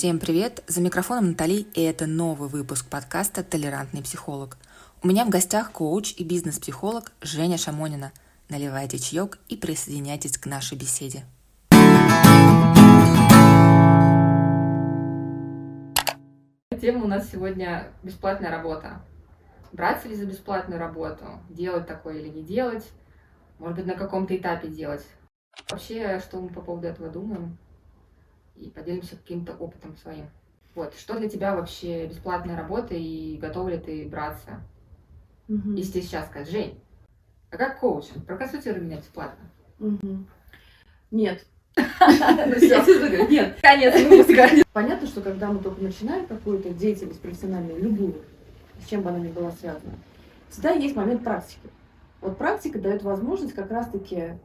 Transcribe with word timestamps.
Всем 0.00 0.18
привет! 0.18 0.64
За 0.66 0.80
микрофоном 0.80 1.32
Натали, 1.32 1.66
и 1.74 1.82
это 1.82 2.06
новый 2.06 2.48
выпуск 2.48 2.88
подкаста 2.88 3.44
«Толерантный 3.44 4.02
психолог». 4.02 4.56
У 5.02 5.08
меня 5.08 5.26
в 5.26 5.28
гостях 5.28 5.72
коуч 5.72 6.14
и 6.16 6.24
бизнес-психолог 6.24 7.12
Женя 7.20 7.58
Шамонина. 7.58 8.10
Наливайте 8.48 8.98
чаек 8.98 9.38
и 9.50 9.58
присоединяйтесь 9.58 10.38
к 10.38 10.46
нашей 10.46 10.78
беседе. 10.78 11.26
Тема 16.80 17.04
у 17.04 17.06
нас 17.06 17.30
сегодня 17.30 17.88
бесплатная 18.02 18.50
работа. 18.50 19.02
Браться 19.72 20.08
ли 20.08 20.16
за 20.16 20.24
бесплатную 20.24 20.80
работу? 20.80 21.26
Делать 21.50 21.86
такое 21.86 22.20
или 22.20 22.28
не 22.30 22.42
делать? 22.42 22.88
Может 23.58 23.76
быть, 23.76 23.86
на 23.86 23.96
каком-то 23.96 24.34
этапе 24.34 24.68
делать? 24.68 25.04
Вообще, 25.68 26.18
что 26.20 26.40
мы 26.40 26.48
по 26.48 26.62
поводу 26.62 26.86
этого 26.86 27.10
думаем? 27.10 27.58
И 28.60 28.68
поделимся 28.68 29.16
каким-то 29.16 29.54
опытом 29.54 29.96
своим. 29.96 30.26
Вот, 30.74 30.94
что 30.94 31.18
для 31.18 31.30
тебя 31.30 31.56
вообще 31.56 32.06
бесплатная 32.06 32.56
работа 32.56 32.94
и 32.94 33.38
готова 33.38 33.70
ли 33.70 33.78
ты 33.78 34.06
браться? 34.06 34.60
Мгм. 35.48 35.74
Если 35.76 36.02
сейчас 36.02 36.26
скажешь, 36.26 36.52
Жень, 36.52 36.78
а 37.50 37.56
как 37.56 37.80
коуч, 37.80 38.04
проконсультируй 38.26 38.82
меня 38.82 38.98
бесплатно. 38.98 39.50
Мгм. 39.78 40.28
Нет. 41.10 41.46
Нет, 41.76 43.58
конец 43.62 44.08
выпуска. 44.08 44.48
Понятно, 44.74 45.06
что 45.08 45.22
когда 45.22 45.50
мы 45.50 45.60
только 45.60 45.82
начинаем 45.82 46.26
какую-то 46.26 46.70
деятельность 46.74 47.20
профессиональную, 47.20 47.82
любую, 47.82 48.16
с 48.84 48.88
чем 48.88 49.02
бы 49.02 49.08
она 49.08 49.20
ни 49.20 49.28
была 49.28 49.52
связана, 49.52 49.94
всегда 50.50 50.72
есть 50.72 50.94
момент 50.94 51.24
практики. 51.24 51.70
Вот 52.20 52.36
практика 52.36 52.78
дает 52.78 53.02
возможность 53.02 53.54
как 53.54 53.70
раз-таки 53.70 54.38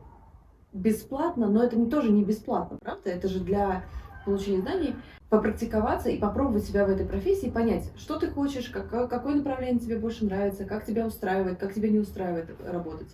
бесплатно, 0.71 1.47
но 1.47 1.63
это 1.63 1.75
не 1.75 1.89
тоже 1.89 2.11
не 2.11 2.23
бесплатно, 2.23 2.77
правда? 2.81 3.09
Это 3.09 3.27
же 3.27 3.39
для 3.39 3.84
получения 4.25 4.61
знаний 4.61 4.95
попрактиковаться 5.29 6.09
и 6.09 6.18
попробовать 6.18 6.65
себя 6.65 6.85
в 6.85 6.90
этой 6.90 7.05
профессии, 7.05 7.49
понять, 7.49 7.91
что 7.98 8.20
ты 8.20 8.27
хочешь, 8.29 8.70
как- 8.70 8.90
какое 9.09 9.35
направление 9.35 9.79
тебе 9.79 9.98
больше 9.98 10.26
нравится, 10.26 10.65
как 10.65 10.85
тебя 10.85 11.05
устраивает, 11.05 11.57
как 11.57 11.73
тебя 11.73 11.90
не 11.90 11.99
устраивает 11.99 12.49
работать. 12.65 13.09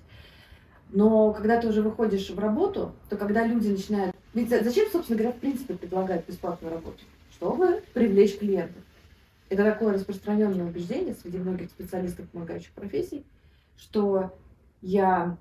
Но 0.90 1.32
когда 1.32 1.60
ты 1.60 1.68
уже 1.68 1.82
выходишь 1.82 2.30
в 2.30 2.40
работу, 2.40 2.92
то 3.10 3.16
когда 3.16 3.46
люди 3.46 3.70
начинают... 3.70 4.16
Ведь 4.34 4.50
за- 4.50 4.64
зачем, 4.64 4.90
собственно 4.92 5.18
говоря, 5.20 5.34
в 5.36 5.40
принципе 5.40 5.74
предлагают 5.76 6.28
бесплатную 6.28 6.74
работу? 6.74 7.00
Чтобы 7.32 7.82
привлечь 7.94 8.38
клиентов. 8.38 8.84
Это 9.50 9.64
такое 9.64 9.94
распространенное 9.94 10.66
убеждение 10.66 11.16
среди 11.16 11.38
многих 11.38 11.70
специалистов 11.70 12.30
помогающих 12.30 12.72
профессий, 12.72 13.26
что 13.78 14.38
я 14.82 15.38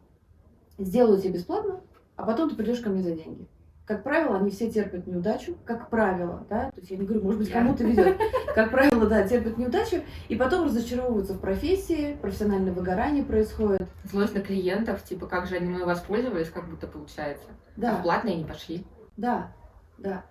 сделаю 0.79 1.21
тебе 1.21 1.35
бесплатно, 1.35 1.81
а 2.17 2.25
потом 2.25 2.51
ты 2.51 2.57
придешь 2.57 2.81
ко 2.81 2.91
мне 2.91 3.03
за 3.03 3.13
деньги. 3.13 3.47
Как 3.91 4.05
правило, 4.05 4.37
они 4.37 4.51
все 4.53 4.71
терпят 4.71 5.09
неудачу, 5.09 5.57
как 5.65 5.91
правило, 5.91 6.47
да, 6.49 6.71
то 6.71 6.79
есть 6.79 6.93
я 6.93 6.97
не 6.97 7.05
говорю, 7.05 7.25
может 7.25 7.41
быть, 7.41 7.51
кому-то 7.51 7.83
везет, 7.83 8.17
как 8.55 8.71
правило, 8.71 9.05
да, 9.09 9.27
терпят 9.27 9.59
неудачу, 9.59 10.05
и 10.29 10.37
потом 10.37 10.67
разочаровываются 10.67 11.35
в 11.35 11.41
профессии, 11.41 12.17
профессиональное 12.23 12.73
выгорание 12.73 13.25
происходит. 13.25 13.89
Злость 14.05 14.33
на 14.37 14.43
клиентов, 14.43 15.03
типа, 15.03 15.27
как 15.27 15.49
же 15.49 15.57
они 15.57 15.71
мной 15.71 15.85
воспользовались, 15.85 16.51
как 16.51 16.71
будто 16.71 16.87
получается. 16.87 17.49
А 17.49 17.81
Да. 17.81 17.97
в 17.97 18.03
платные 18.05 18.37
не 18.37 18.45
пошли. 18.45 18.87
Да, 19.17 19.53
да. 19.99 20.25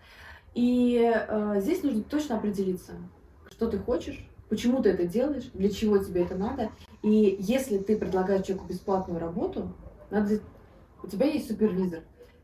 И 0.55 1.13
э, 1.13 1.55
здесь 1.59 1.83
нужно 1.83 2.03
точно 2.03 2.37
определиться, 2.37 2.93
что 3.51 3.67
ты 3.67 3.77
хочешь, 3.77 4.25
почему 4.47 4.81
ты 4.81 4.91
это 4.91 5.03
делаешь, 5.03 5.49
для 5.53 5.69
чего 5.69 5.97
тебе 5.97 6.23
это 6.23 6.35
надо. 6.35 6.69
И 7.01 7.35
если 7.41 7.77
ты 7.77 7.97
предлагаешь 7.97 8.45
человеку 8.45 8.69
бесплатную 8.69 9.19
работу, 9.19 9.75
надо, 10.11 10.39
у 11.03 11.07
тебя 11.07 11.25
есть 11.25 11.49
супервизор, 11.49 11.99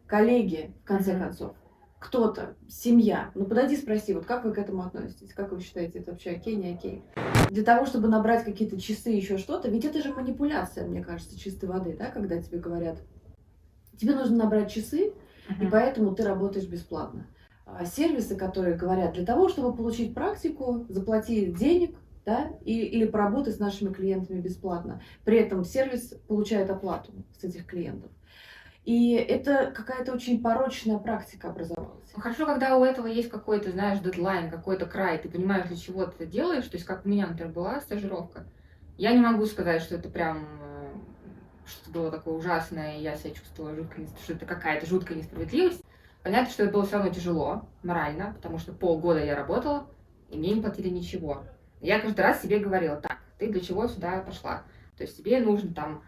коллеги, 0.07 0.73
в 0.83 0.87
конце 0.87 1.13
Мгм. 1.13 1.23
концов, 1.23 1.55
кто-то, 1.99 2.55
семья. 2.67 3.31
Ну 3.35 3.45
подойди, 3.45 3.77
спроси, 3.77 4.13
вот 4.13 4.25
как 4.25 4.45
вы 4.45 4.53
к 4.53 4.57
этому 4.57 4.83
относитесь, 4.83 5.33
как 5.33 5.51
вы 5.51 5.59
считаете, 5.61 5.99
это 5.99 6.11
вообще 6.11 6.31
окей, 6.31 6.55
не 6.55 6.73
окей. 6.73 7.03
Для 7.49 7.63
того, 7.63 7.85
чтобы 7.85 8.07
набрать 8.07 8.43
какие-то 8.43 8.79
часы, 8.79 9.09
еще 9.09 9.37
что-то, 9.37 9.69
ведь 9.69 9.85
это 9.85 10.01
же 10.01 10.13
манипуляция, 10.13 10.87
мне 10.87 11.03
кажется, 11.03 11.39
чистой 11.39 11.65
воды, 11.65 11.95
да, 11.97 12.11
когда 12.11 12.41
тебе 12.41 12.59
говорят, 12.59 12.99
тебе 13.97 14.13
нужно 14.13 14.37
набрать 14.37 14.71
часы, 14.71 15.13
и 15.61 15.65
поэтому 15.67 16.13
ты 16.13 16.23
работаешь 16.23 16.67
бесплатно. 16.67 17.27
А 17.65 17.85
Сервисы, 17.85 18.35
которые 18.35 18.75
говорят, 18.75 19.13
для 19.13 19.25
того, 19.25 19.49
чтобы 19.49 19.75
получить 19.75 20.13
практику, 20.13 20.85
заплати 20.89 21.47
денег, 21.47 21.97
да, 22.25 22.51
и, 22.63 22.81
или 22.81 23.05
поработай 23.05 23.53
с 23.53 23.59
нашими 23.59 23.93
клиентами 23.93 24.39
бесплатно. 24.39 25.01
При 25.23 25.37
этом 25.37 25.63
сервис 25.63 26.13
получает 26.27 26.69
оплату 26.69 27.11
с 27.39 27.43
этих 27.43 27.65
клиентов. 27.65 28.11
И 28.85 29.13
это 29.13 29.73
какая-то 29.75 30.13
очень 30.13 30.41
порочная 30.41 30.99
практика 30.99 31.49
образовалась. 31.49 32.11
Ну, 32.15 32.21
Хорошо, 32.21 32.45
когда 32.45 32.77
у 32.77 32.83
этого 32.83 33.07
есть 33.07 33.29
какой-то, 33.29 33.71
знаешь, 33.71 33.99
дедлайн, 33.99 34.51
какой-то 34.51 34.85
край, 34.85 35.17
ты 35.17 35.27
понимаешь, 35.27 35.67
для 35.67 35.75
чего 35.75 36.05
ты 36.05 36.23
это 36.23 36.25
делаешь. 36.27 36.65
То 36.65 36.77
есть, 36.77 36.85
как 36.85 37.03
у 37.03 37.09
меня, 37.09 37.25
например, 37.25 37.51
была 37.51 37.81
стажировка. 37.81 38.45
Я 38.97 39.11
не 39.13 39.19
могу 39.19 39.45
сказать, 39.47 39.81
что 39.81 39.95
это 39.95 40.07
прям 40.07 40.47
э, 40.61 40.87
что 41.65 41.91
было 41.91 42.11
такое 42.11 42.35
ужасное, 42.35 42.97
и 42.97 43.01
я 43.01 43.15
себя 43.15 43.31
чувствовала 43.31 43.75
жутко, 43.75 44.01
что 44.23 44.33
это 44.33 44.45
какая-то 44.45 44.85
жуткая 44.85 45.17
несправедливость. 45.17 45.83
Понятно, 46.21 46.51
что 46.51 46.63
это 46.63 46.73
было 46.73 46.85
все 46.85 46.97
равно 46.97 47.11
тяжело, 47.11 47.67
морально, 47.83 48.33
потому 48.35 48.59
что 48.59 48.71
полгода 48.71 49.23
я 49.23 49.35
работала, 49.35 49.87
и 50.29 50.37
мне 50.37 50.53
не 50.53 50.61
платили 50.61 50.89
ничего. 50.89 51.43
Я 51.81 51.99
каждый 51.99 52.21
раз 52.21 52.41
себе 52.41 52.59
говорила, 52.59 52.97
так, 52.97 53.17
ты 53.37 53.51
для 53.51 53.61
чего 53.61 53.87
сюда 53.87 54.21
пошла? 54.21 54.63
То 54.97 55.03
есть 55.03 55.17
тебе 55.17 55.39
нужно 55.39 55.73
там 55.73 56.03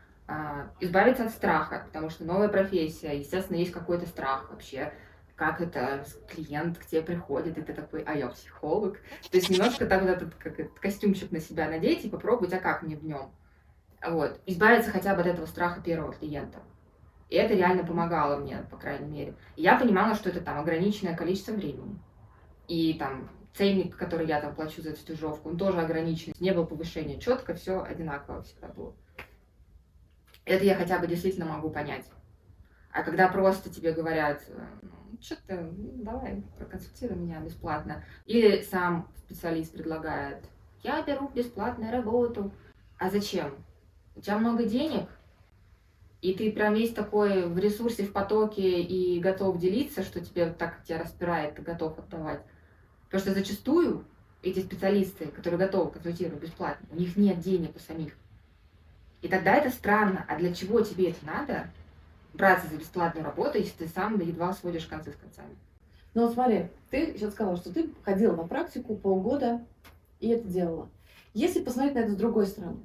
избавиться 0.80 1.26
от 1.26 1.32
страха, 1.32 1.84
потому 1.86 2.10
что 2.10 2.26
новая 2.26 2.50
профессия, 2.50 3.18
естественно, 3.18 3.58
есть 3.58 3.72
какой-то 3.72 4.06
страх 4.06 4.50
вообще, 4.50 4.94
как 5.36 5.62
это 5.62 6.04
клиент 6.28 6.80
к 6.80 6.86
тебе 6.86 7.02
приходит, 7.02 7.58
и 7.58 7.62
ты 7.62 7.74
такой, 7.74 8.02
а 8.04 8.14
я 8.16 8.28
психолог. 8.28 8.98
То 9.30 9.38
есть 9.38 9.50
немножко 9.50 9.86
так 9.86 10.02
вот 10.02 10.10
этот 10.10 10.36
как 10.36 10.60
это, 10.60 10.70
костюмчик 10.80 11.32
на 11.32 11.40
себя 11.40 11.70
надеть 11.70 12.04
и 12.04 12.10
попробовать, 12.10 12.54
а 12.54 12.60
как 12.60 12.82
мне 12.82 12.98
в 12.98 13.06
нем. 13.06 13.32
Вот. 14.06 14.40
Избавиться 14.46 14.92
хотя 14.92 15.16
бы 15.16 15.22
от 15.22 15.28
этого 15.28 15.46
страха 15.46 15.82
первого 15.82 16.12
клиента. 16.14 16.60
И 17.30 17.36
это 17.36 17.54
реально 17.54 17.86
помогало 17.86 18.38
мне, 18.38 18.66
по 18.72 18.78
крайней 18.78 19.08
мере. 19.08 19.36
И 19.56 19.62
я 19.62 19.78
понимала, 19.78 20.16
что 20.16 20.30
это 20.30 20.42
там 20.42 20.60
ограниченное 20.60 21.16
количество 21.16 21.52
времени. 21.52 22.00
И 22.68 22.96
там 22.96 23.30
ценник, 23.54 23.96
который 23.96 24.28
я 24.28 24.42
там 24.42 24.56
плачу 24.56 24.82
за 24.82 24.90
эту 24.90 25.00
стажировку, 25.00 25.50
он 25.50 25.58
тоже 25.58 25.80
ограничен. 25.80 26.34
Не 26.40 26.52
было 26.52 26.66
повышения. 26.66 27.20
Четко 27.20 27.54
все 27.54 27.84
одинаково 27.84 28.44
всегда 28.44 28.68
было. 28.70 28.96
Это 30.48 30.64
я 30.64 30.76
хотя 30.76 30.98
бы 30.98 31.08
действительно 31.08 31.46
могу 31.46 31.70
понять. 31.70 32.06
А 32.92 33.04
когда 33.04 33.28
просто 33.28 33.70
тебе 33.70 33.92
говорят, 33.92 34.42
что 35.20 35.36
ты, 35.46 35.56
ну, 35.56 36.04
давай, 36.04 36.42
проконсультируй 36.58 37.18
меня 37.18 37.42
бесплатно. 37.42 38.06
Или 38.26 38.64
сам 38.64 39.12
специалист 39.18 39.74
предлагает, 39.74 40.46
я 40.84 41.04
беру 41.04 41.28
бесплатную 41.28 41.92
работу. 41.92 42.54
А 42.98 43.10
зачем? 43.10 43.56
У 44.16 44.22
тебя 44.22 44.38
много 44.38 44.64
денег, 44.64 45.10
и 46.22 46.34
ты 46.34 46.50
прям 46.54 46.74
весь 46.74 46.94
такой 46.94 47.46
в 47.46 47.60
ресурсе, 47.60 48.04
в 48.04 48.14
потоке 48.14 48.82
и 48.82 49.20
готов 49.20 49.58
делиться, 49.58 50.02
что 50.02 50.24
тебе 50.24 50.50
так 50.50 50.82
тебя 50.86 51.00
распирает, 51.00 51.56
ты 51.56 51.62
готов 51.62 52.00
отдавать. 52.00 52.42
Потому 53.06 53.22
что 53.22 53.34
зачастую 53.34 54.06
эти 54.42 54.62
специалисты, 54.62 55.28
которые 55.28 55.60
готовы 55.60 55.92
консультировать 55.92 56.42
бесплатно, 56.42 56.88
у 56.90 56.96
них 56.96 57.18
нет 57.18 57.40
денег 57.40 57.76
у 57.76 57.80
самих. 57.80 58.14
И 59.22 59.28
тогда 59.28 59.56
это 59.56 59.70
странно. 59.70 60.26
А 60.28 60.38
для 60.38 60.54
чего 60.54 60.82
тебе 60.82 61.12
это 61.12 61.26
надо? 61.26 61.68
Браться 62.34 62.68
за 62.68 62.78
бесплатную 62.78 63.26
работу, 63.26 63.58
если 63.58 63.86
ты 63.86 63.88
сам 63.88 64.20
едва 64.20 64.54
сводишь 64.54 64.86
концы 64.86 65.12
с 65.12 65.16
концами. 65.16 65.56
Но 66.14 66.24
вот 66.24 66.34
смотри, 66.34 66.68
ты 66.90 67.14
сейчас 67.18 67.34
сказала, 67.34 67.58
что 67.58 67.74
ты 67.74 67.90
ходила 68.04 68.36
на 68.36 68.48
практику 68.48 68.96
полгода 68.96 69.66
и 70.20 70.30
это 70.30 70.48
делала. 70.48 70.90
Если 71.34 71.62
посмотреть 71.64 71.96
на 71.96 72.00
это 72.00 72.12
с 72.12 72.16
другой 72.16 72.48
стороны, 72.48 72.78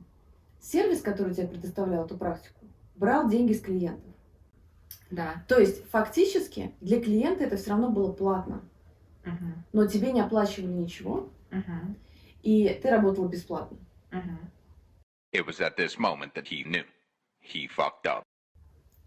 сервис, 0.60 1.00
который 1.03 1.34
тебе 1.34 1.48
предоставлял 1.48 2.04
эту 2.04 2.16
практику, 2.16 2.60
брал 2.94 3.28
деньги 3.28 3.53
с 3.53 3.60
клиентов. 3.60 4.12
Да. 5.10 5.44
То 5.49 5.59
есть 5.59 5.87
фактически 5.91 6.73
для 6.81 7.00
клиента 7.00 7.44
это 7.44 7.56
все 7.56 7.70
равно 7.70 7.90
было 7.90 8.12
платно, 8.12 8.62
Мгм. 9.25 9.64
но 9.73 9.87
тебе 9.87 10.12
не 10.12 10.20
оплачивали 10.20 10.73
ничего, 10.73 11.28
Мгм. 11.50 11.96
и 12.43 12.69
ты 12.82 12.90
работала 12.90 13.28
бесплатно. 13.28 13.76
Мгм. 14.11 14.38
It 15.32 15.46
was 15.46 15.61
at 15.61 15.76
this 15.76 15.99
moment 15.99 16.34
that 16.34 16.46
he 16.49 16.62
knew. 16.64 16.84
He 17.40 17.67
fucked 17.67 18.06
up. 18.06 18.23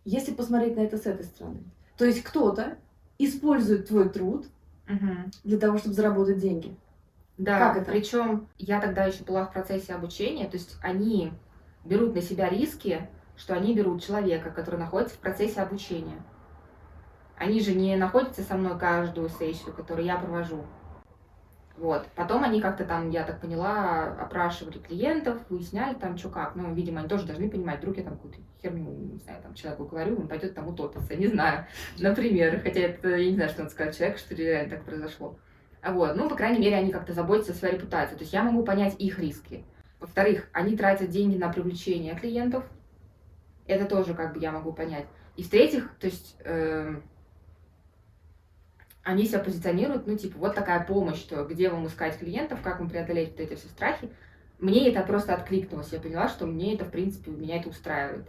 Если 0.05 0.33
посмотреть 0.33 0.75
на 0.75 0.81
это 0.81 0.97
с 0.97 1.05
этой 1.05 1.23
стороны, 1.25 1.63
то 1.97 2.05
есть 2.05 2.23
кто-то 2.23 2.77
использует 3.19 3.87
твой 3.87 4.09
труд 4.09 4.47
Мгм. 4.87 5.31
для 5.43 5.57
того, 5.59 5.77
чтобы 5.77 5.93
заработать 5.95 6.39
деньги. 6.39 6.75
Да, 7.37 7.59
Как 7.59 7.77
это? 7.77 7.91
причем 7.91 8.47
я 8.57 8.79
тогда 8.81 9.05
еще 9.05 9.23
была 9.23 9.45
в 9.45 9.53
процессе 9.53 9.93
обучения, 9.93 10.47
то 10.47 10.57
есть 10.57 10.77
они 10.81 11.31
берут 11.83 12.13
на 12.15 12.21
себя 12.21 12.49
риски, 12.49 13.07
что 13.35 13.53
они 13.55 13.73
берут 13.75 14.03
человека, 14.03 14.51
который 14.51 14.79
находится 14.79 15.15
в 15.15 15.19
процессе 15.19 15.61
обучения. 15.61 16.21
Они 17.37 17.59
же 17.59 17.73
не 17.75 17.95
находятся 17.97 18.43
со 18.43 18.55
мной 18.55 18.77
каждую 18.79 19.29
сессию, 19.29 19.73
которую 19.73 20.05
я 20.05 20.17
провожу. 20.17 20.65
Вот. 21.77 22.07
Потом 22.15 22.43
они 22.43 22.61
как-то 22.61 22.85
там, 22.85 23.09
я 23.09 23.23
так 23.23 23.41
поняла, 23.41 24.13
опрашивали 24.13 24.77
клиентов, 24.77 25.39
выясняли 25.49 25.95
там, 25.95 26.17
что 26.17 26.29
как. 26.29 26.55
Ну, 26.55 26.73
видимо, 26.73 26.99
они 27.01 27.09
тоже 27.09 27.25
должны 27.25 27.49
понимать, 27.49 27.79
вдруг 27.79 27.97
я 27.97 28.03
там 28.03 28.13
какую-то 28.13 28.39
херню, 28.61 28.91
не 28.91 29.19
знаю, 29.19 29.41
там 29.41 29.53
человеку 29.53 29.85
говорю, 29.85 30.17
он 30.17 30.27
пойдет 30.27 30.55
там 30.55 30.67
утопиться, 30.67 31.15
не 31.15 31.27
знаю, 31.27 31.65
например. 31.99 32.61
Хотя 32.61 32.79
это, 32.81 33.09
я 33.09 33.29
не 33.29 33.35
знаю, 33.35 33.49
что 33.49 33.63
он 33.63 33.69
сказал 33.69 33.93
человеку, 33.93 34.19
что 34.19 34.35
реально 34.35 34.69
так 34.69 34.85
произошло. 34.85 35.37
А 35.81 35.91
Вот. 35.91 36.15
Ну, 36.15 36.29
по 36.29 36.35
крайней 36.35 36.59
мере, 36.59 36.77
они 36.77 36.91
как-то 36.91 37.13
заботятся 37.13 37.51
о 37.51 37.55
своей 37.55 37.75
репутации. 37.75 38.15
То 38.15 38.21
есть 38.21 38.33
я 38.33 38.43
могу 38.43 38.63
понять 38.63 38.95
их 38.97 39.19
риски. 39.19 39.65
Во-вторых, 39.99 40.47
они 40.53 40.77
тратят 40.77 41.09
деньги 41.09 41.37
на 41.37 41.49
привлечение 41.49 42.15
клиентов. 42.15 42.63
Это 43.67 43.85
тоже 43.85 44.13
как 44.13 44.33
бы 44.33 44.39
я 44.39 44.51
могу 44.51 44.71
понять. 44.71 45.05
И 45.35 45.43
в-третьих, 45.43 45.91
то 45.99 46.07
есть 46.07 46.37
эм, 46.43 47.03
они 49.05 49.25
себя 49.25 49.39
позиционируют, 49.39 50.07
ну, 50.07 50.17
типа, 50.17 50.39
вот 50.39 50.55
такая 50.55 50.83
помощь, 50.83 51.19
что 51.19 51.45
где 51.45 51.69
вам 51.69 51.85
искать 51.85 52.17
клиентов, 52.17 52.59
как 52.61 52.79
вам 52.79 52.89
преодолеть 52.89 53.29
вот 53.31 53.39
эти 53.39 53.53
все 53.53 53.67
страхи. 53.67 54.09
Мне 54.59 54.89
это 54.89 55.01
просто 55.03 55.35
откликнулось. 55.35 55.89
Я 55.91 55.99
поняла, 55.99 56.27
что 56.27 56.47
мне 56.47 56.73
это, 56.73 56.85
в 56.85 56.91
принципе, 56.91 57.29
меня 57.29 57.59
это 57.59 57.69
устраивает. 57.69 58.25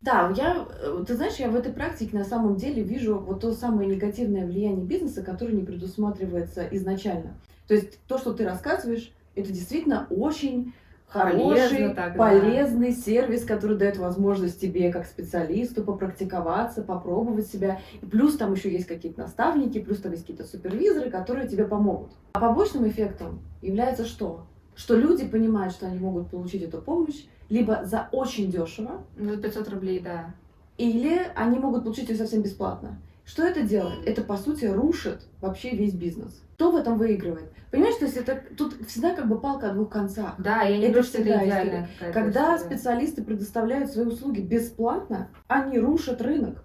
Да, 0.00 0.32
я, 0.34 0.66
э, 0.82 1.04
ты 1.06 1.14
знаешь, 1.14 1.36
я 1.36 1.50
в 1.50 1.54
этой 1.54 1.70
практике 1.70 2.16
на 2.16 2.24
самом 2.24 2.56
деле 2.56 2.82
вижу 2.82 3.18
вот 3.18 3.42
то 3.42 3.52
самое 3.52 3.90
негативное 3.90 4.46
влияние 4.46 4.86
бизнеса, 4.86 5.22
которое 5.22 5.52
не 5.52 5.64
предусматривается 5.64 6.66
изначально. 6.70 7.34
То 7.68 7.74
есть 7.74 8.00
то, 8.06 8.16
что 8.16 8.32
ты 8.32 8.44
рассказываешь, 8.44 9.12
это 9.34 9.52
действительно 9.52 10.06
очень 10.08 10.72
хороший, 11.10 11.68
Полезно 11.68 11.94
так, 11.94 12.12
да. 12.12 12.18
полезный 12.18 12.92
сервис, 12.92 13.44
который 13.44 13.76
дает 13.76 13.98
возможность 13.98 14.60
тебе 14.60 14.92
как 14.92 15.06
специалисту 15.06 15.82
попрактиковаться, 15.82 16.82
попробовать 16.82 17.46
себя. 17.48 17.80
И 18.00 18.06
плюс 18.06 18.36
там 18.36 18.52
еще 18.54 18.70
есть 18.72 18.86
какие-то 18.86 19.20
наставники, 19.20 19.80
плюс 19.80 19.98
там 20.00 20.12
есть 20.12 20.24
какие-то 20.24 20.44
супервизоры, 20.44 21.10
которые 21.10 21.48
тебе 21.48 21.64
помогут. 21.64 22.12
А 22.32 22.40
побочным 22.40 22.88
эффектом 22.88 23.40
является 23.60 24.04
что? 24.04 24.46
Что 24.76 24.94
люди 24.96 25.26
понимают, 25.26 25.74
что 25.74 25.86
они 25.86 25.98
могут 25.98 26.30
получить 26.30 26.62
эту 26.62 26.80
помощь 26.80 27.24
либо 27.48 27.80
за 27.84 28.08
очень 28.12 28.50
дешево, 28.50 29.02
Ну, 29.16 29.34
за 29.34 29.36
500 29.36 29.68
рублей, 29.68 29.98
да. 30.00 30.32
или 30.78 31.26
они 31.34 31.58
могут 31.58 31.82
получить 31.82 32.08
ее 32.08 32.16
совсем 32.16 32.42
бесплатно. 32.42 33.00
Что 33.30 33.46
это 33.46 33.62
делает? 33.62 34.04
Это, 34.08 34.22
по 34.22 34.36
сути, 34.36 34.64
рушит 34.64 35.22
вообще 35.40 35.70
весь 35.70 35.94
бизнес. 35.94 36.42
Кто 36.54 36.72
в 36.72 36.76
этом 36.76 36.98
выигрывает? 36.98 37.52
Понимаешь, 37.70 37.94
то 37.94 38.06
есть 38.06 38.16
это 38.16 38.42
тут 38.58 38.74
всегда 38.88 39.14
как 39.14 39.28
бы 39.28 39.40
палка 39.40 39.70
о 39.70 39.72
двух 39.72 39.88
концах. 39.88 40.34
Да, 40.38 40.62
я 40.62 40.76
не 40.76 40.86
Это 40.86 40.94
говорю, 40.94 41.04
что 41.04 41.22
это 41.22 41.32
какая-то 41.38 42.12
Когда 42.12 42.56
история. 42.56 42.58
специалисты 42.58 43.22
предоставляют 43.22 43.92
свои 43.92 44.06
услуги 44.06 44.40
бесплатно, 44.40 45.28
они 45.46 45.78
рушат 45.78 46.20
рынок. 46.20 46.64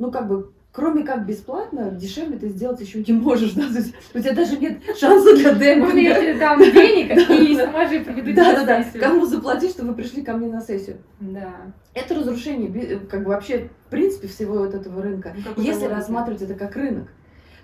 Ну, 0.00 0.10
как 0.10 0.26
бы, 0.26 0.52
кроме 0.72 1.02
как 1.04 1.26
бесплатно, 1.26 1.90
дешевле 1.90 2.38
ты 2.38 2.48
сделать 2.48 2.80
еще 2.80 3.02
не 3.02 3.12
можешь. 3.12 3.52
Да? 3.58 3.68
То 3.68 3.78
есть 3.78 3.94
у 4.14 4.18
тебя 4.18 4.32
даже 4.32 4.56
нет 4.58 4.78
шанса 4.98 5.36
для 5.36 5.52
Вот 5.52 5.62
я 5.62 5.74
демпинга. 5.74 6.14
тебе 6.20 6.34
дам 6.38 6.60
денег 6.60 7.30
и 7.30 7.56
сама 7.56 7.86
же 7.86 8.00
проведу 8.00 8.34
Да, 8.34 8.64
да, 8.64 8.64
да. 8.64 9.00
Кому 9.00 9.26
заплатить, 9.26 9.72
чтобы 9.72 9.90
вы 9.90 9.94
пришли 9.96 10.22
ко 10.22 10.34
мне 10.34 10.48
на 10.48 10.60
сессию? 10.60 10.98
Да. 11.20 11.52
Это 11.94 12.14
разрушение, 12.14 12.98
как 13.10 13.24
бы 13.24 13.30
вообще, 13.30 13.68
в 13.86 13.90
принципе, 13.90 14.28
всего 14.28 14.58
вот 14.58 14.74
этого 14.74 15.02
рынка. 15.02 15.34
Ну, 15.56 15.62
Если 15.62 15.86
рассматривать 15.86 16.42
это 16.42 16.54
как 16.54 16.76
рынок. 16.76 17.08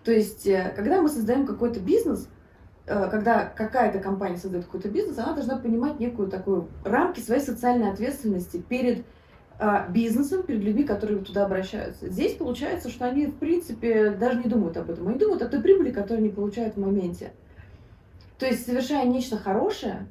То 0.04 0.12
есть, 0.12 0.46
э, 0.46 0.72
когда 0.76 1.00
мы 1.00 1.08
создаем 1.08 1.46
какой-то 1.46 1.80
бизнес, 1.80 2.28
э, 2.86 3.08
когда 3.10 3.44
какая-то 3.44 4.00
компания 4.00 4.36
создает 4.36 4.66
какой-то 4.66 4.88
бизнес, 4.88 5.18
она 5.18 5.32
должна 5.32 5.56
понимать 5.56 5.98
некую 5.98 6.28
такую 6.28 6.68
рамки 6.84 7.20
своей 7.20 7.40
социальной 7.40 7.90
ответственности 7.90 8.58
перед 8.58 9.04
бизнесом, 9.90 10.42
перед 10.42 10.62
людьми, 10.62 10.84
которые 10.84 11.20
туда 11.20 11.46
обращаются. 11.46 12.08
Здесь 12.08 12.34
получается, 12.34 12.88
что 12.90 13.04
они, 13.06 13.26
в 13.26 13.36
принципе, 13.36 14.10
даже 14.10 14.38
не 14.38 14.48
думают 14.48 14.76
об 14.76 14.90
этом. 14.90 15.08
Они 15.08 15.18
думают 15.18 15.42
о 15.42 15.48
той 15.48 15.60
прибыли, 15.60 15.90
которую 15.90 16.18
они 16.18 16.28
получают 16.28 16.74
в 16.74 16.80
моменте. 16.80 17.32
То 18.38 18.46
есть, 18.46 18.66
совершая 18.66 19.06
нечто 19.06 19.36
хорошее, 19.36 20.06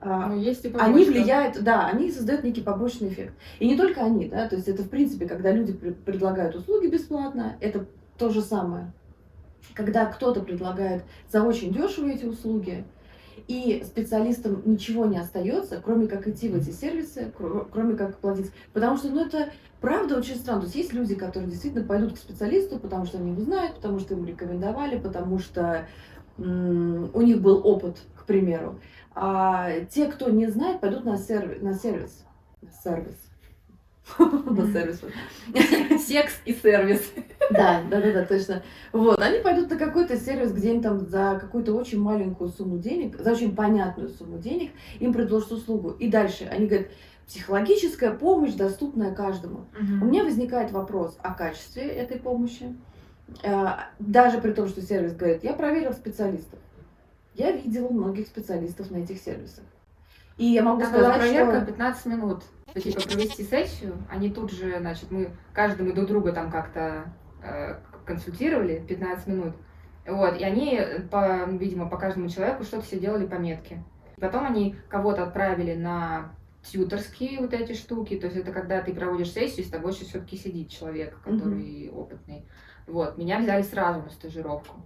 а, 0.00 0.28
Ну, 0.28 0.38
есть 0.40 0.64
и 0.64 0.72
они 0.78 1.04
влияют, 1.04 1.62
да, 1.62 1.88
они 1.88 2.10
создают 2.10 2.44
некий 2.44 2.62
побочный 2.62 3.08
эффект. 3.08 3.34
И 3.58 3.66
не 3.66 3.76
только 3.76 4.00
они, 4.00 4.28
да, 4.28 4.48
то 4.48 4.54
есть 4.54 4.68
это 4.68 4.84
в 4.84 4.88
принципе, 4.88 5.26
когда 5.26 5.50
люди 5.50 5.72
пр- 5.72 5.94
предлагают 5.94 6.54
услуги 6.54 6.86
бесплатно, 6.86 7.56
это 7.60 7.84
то 8.16 8.30
же 8.30 8.40
самое. 8.40 8.92
Когда 9.74 10.06
кто-то 10.06 10.40
предлагает 10.40 11.02
за 11.30 11.42
очень 11.42 11.72
дешево 11.72 12.08
эти 12.08 12.24
услуги, 12.24 12.84
и 13.48 13.82
специалистам 13.84 14.62
ничего 14.66 15.06
не 15.06 15.18
остается, 15.18 15.80
кроме 15.82 16.06
как 16.06 16.28
идти 16.28 16.48
в 16.50 16.54
эти 16.56 16.70
сервисы, 16.70 17.32
кро- 17.36 17.66
кроме 17.72 17.96
как 17.96 18.18
платить. 18.18 18.52
Потому 18.74 18.98
что, 18.98 19.08
ну, 19.08 19.24
это 19.24 19.50
правда 19.80 20.18
очень 20.18 20.36
странно. 20.36 20.60
То 20.60 20.66
есть 20.66 20.76
есть 20.76 20.92
люди, 20.92 21.14
которые 21.14 21.50
действительно 21.50 21.84
пойдут 21.84 22.12
к 22.14 22.18
специалисту, 22.18 22.78
потому 22.78 23.06
что 23.06 23.16
они 23.18 23.32
его 23.32 23.40
знают, 23.40 23.76
потому 23.76 23.98
что 24.00 24.14
им 24.14 24.26
рекомендовали, 24.26 24.98
потому 24.98 25.38
что 25.38 25.86
м, 26.38 27.10
у 27.14 27.22
них 27.22 27.40
был 27.40 27.66
опыт, 27.66 27.96
к 28.14 28.24
примеру. 28.26 28.78
А 29.14 29.80
те, 29.90 30.06
кто 30.06 30.28
не 30.30 30.46
знает, 30.46 30.80
пойдут 30.80 31.04
на, 31.04 31.14
серви- 31.14 31.60
на 31.62 31.74
сервис. 31.74 32.24
На 32.60 32.70
сервис. 32.70 33.27
На 34.18 34.72
сервис. 34.72 35.00
Секс 36.06 36.40
и 36.44 36.54
сервис. 36.54 37.12
Да, 37.50 37.80
да, 37.90 38.02
да, 38.02 38.12
да, 38.12 38.24
точно. 38.26 38.62
Вот, 38.92 39.18
они 39.18 39.38
пойдут 39.38 39.70
на 39.70 39.78
какой-то 39.78 40.18
сервис, 40.18 40.52
где 40.52 40.74
им 40.74 40.82
там 40.82 41.00
за 41.00 41.38
какую-то 41.40 41.72
очень 41.72 41.98
маленькую 41.98 42.50
сумму 42.50 42.76
денег, 42.76 43.16
за 43.18 43.32
очень 43.32 43.56
понятную 43.56 44.10
сумму 44.10 44.36
денег, 44.36 44.72
им 45.00 45.14
предложат 45.14 45.52
услугу. 45.52 45.92
И 45.92 46.10
дальше 46.10 46.46
они 46.52 46.66
говорят, 46.66 46.88
психологическая 47.26 48.12
помощь, 48.12 48.52
доступная 48.52 49.14
каждому. 49.14 49.64
У 49.78 50.04
меня 50.04 50.24
возникает 50.24 50.72
вопрос 50.72 51.16
о 51.22 51.32
качестве 51.32 51.84
этой 51.84 52.18
помощи. 52.18 52.76
Э, 53.42 53.66
Даже 53.98 54.38
при 54.42 54.52
том, 54.52 54.68
что 54.68 54.82
сервис 54.82 55.14
говорит, 55.14 55.42
я 55.42 55.54
проверил 55.54 55.92
специалистов. 55.94 56.58
Я 57.34 57.52
видела 57.52 57.88
многих 57.88 58.26
специалистов 58.26 58.90
на 58.90 58.98
этих 58.98 59.20
сервисах. 59.20 59.64
И 60.36 60.46
я 60.46 60.62
могу 60.62 60.80
Там 60.82 60.92
была 60.92 61.14
сказать, 61.14 61.20
проверка 61.20 61.56
что... 61.56 61.66
15 61.66 62.06
минут. 62.06 62.42
То, 62.82 62.90
типа 62.90 63.14
провести 63.14 63.42
сессию, 63.44 63.96
они 64.08 64.30
тут 64.30 64.52
же, 64.52 64.78
значит, 64.78 65.10
мы 65.10 65.30
каждый 65.52 65.86
мы 65.86 65.92
друг 65.92 66.08
друга 66.08 66.32
там 66.32 66.50
как-то 66.50 67.12
э, 67.42 67.76
консультировали 68.04 68.84
15 68.86 69.26
минут. 69.26 69.56
Вот, 70.06 70.40
и 70.40 70.44
они, 70.44 70.80
по, 71.10 71.44
видимо, 71.50 71.88
по 71.88 71.98
каждому 71.98 72.28
человеку 72.28 72.64
что-то 72.64 72.84
все 72.84 72.98
делали 72.98 73.26
пометки. 73.26 73.82
Потом 74.20 74.44
они 74.44 74.74
кого-то 74.88 75.24
отправили 75.24 75.74
на 75.74 76.32
тьюторские 76.62 77.40
вот 77.40 77.52
эти 77.52 77.74
штуки, 77.74 78.16
то 78.16 78.26
есть 78.26 78.38
это 78.38 78.52
когда 78.52 78.80
ты 78.82 78.92
проводишь 78.92 79.32
сессию, 79.32 79.64
с 79.64 79.70
тобой 79.70 79.92
все-таки 79.92 80.36
сидит 80.36 80.70
человек, 80.70 81.18
который 81.22 81.90
опытный. 81.90 82.46
Вот, 82.86 83.18
меня 83.18 83.38
взяли 83.38 83.62
сразу 83.62 84.02
на 84.02 84.10
стажировку. 84.10 84.76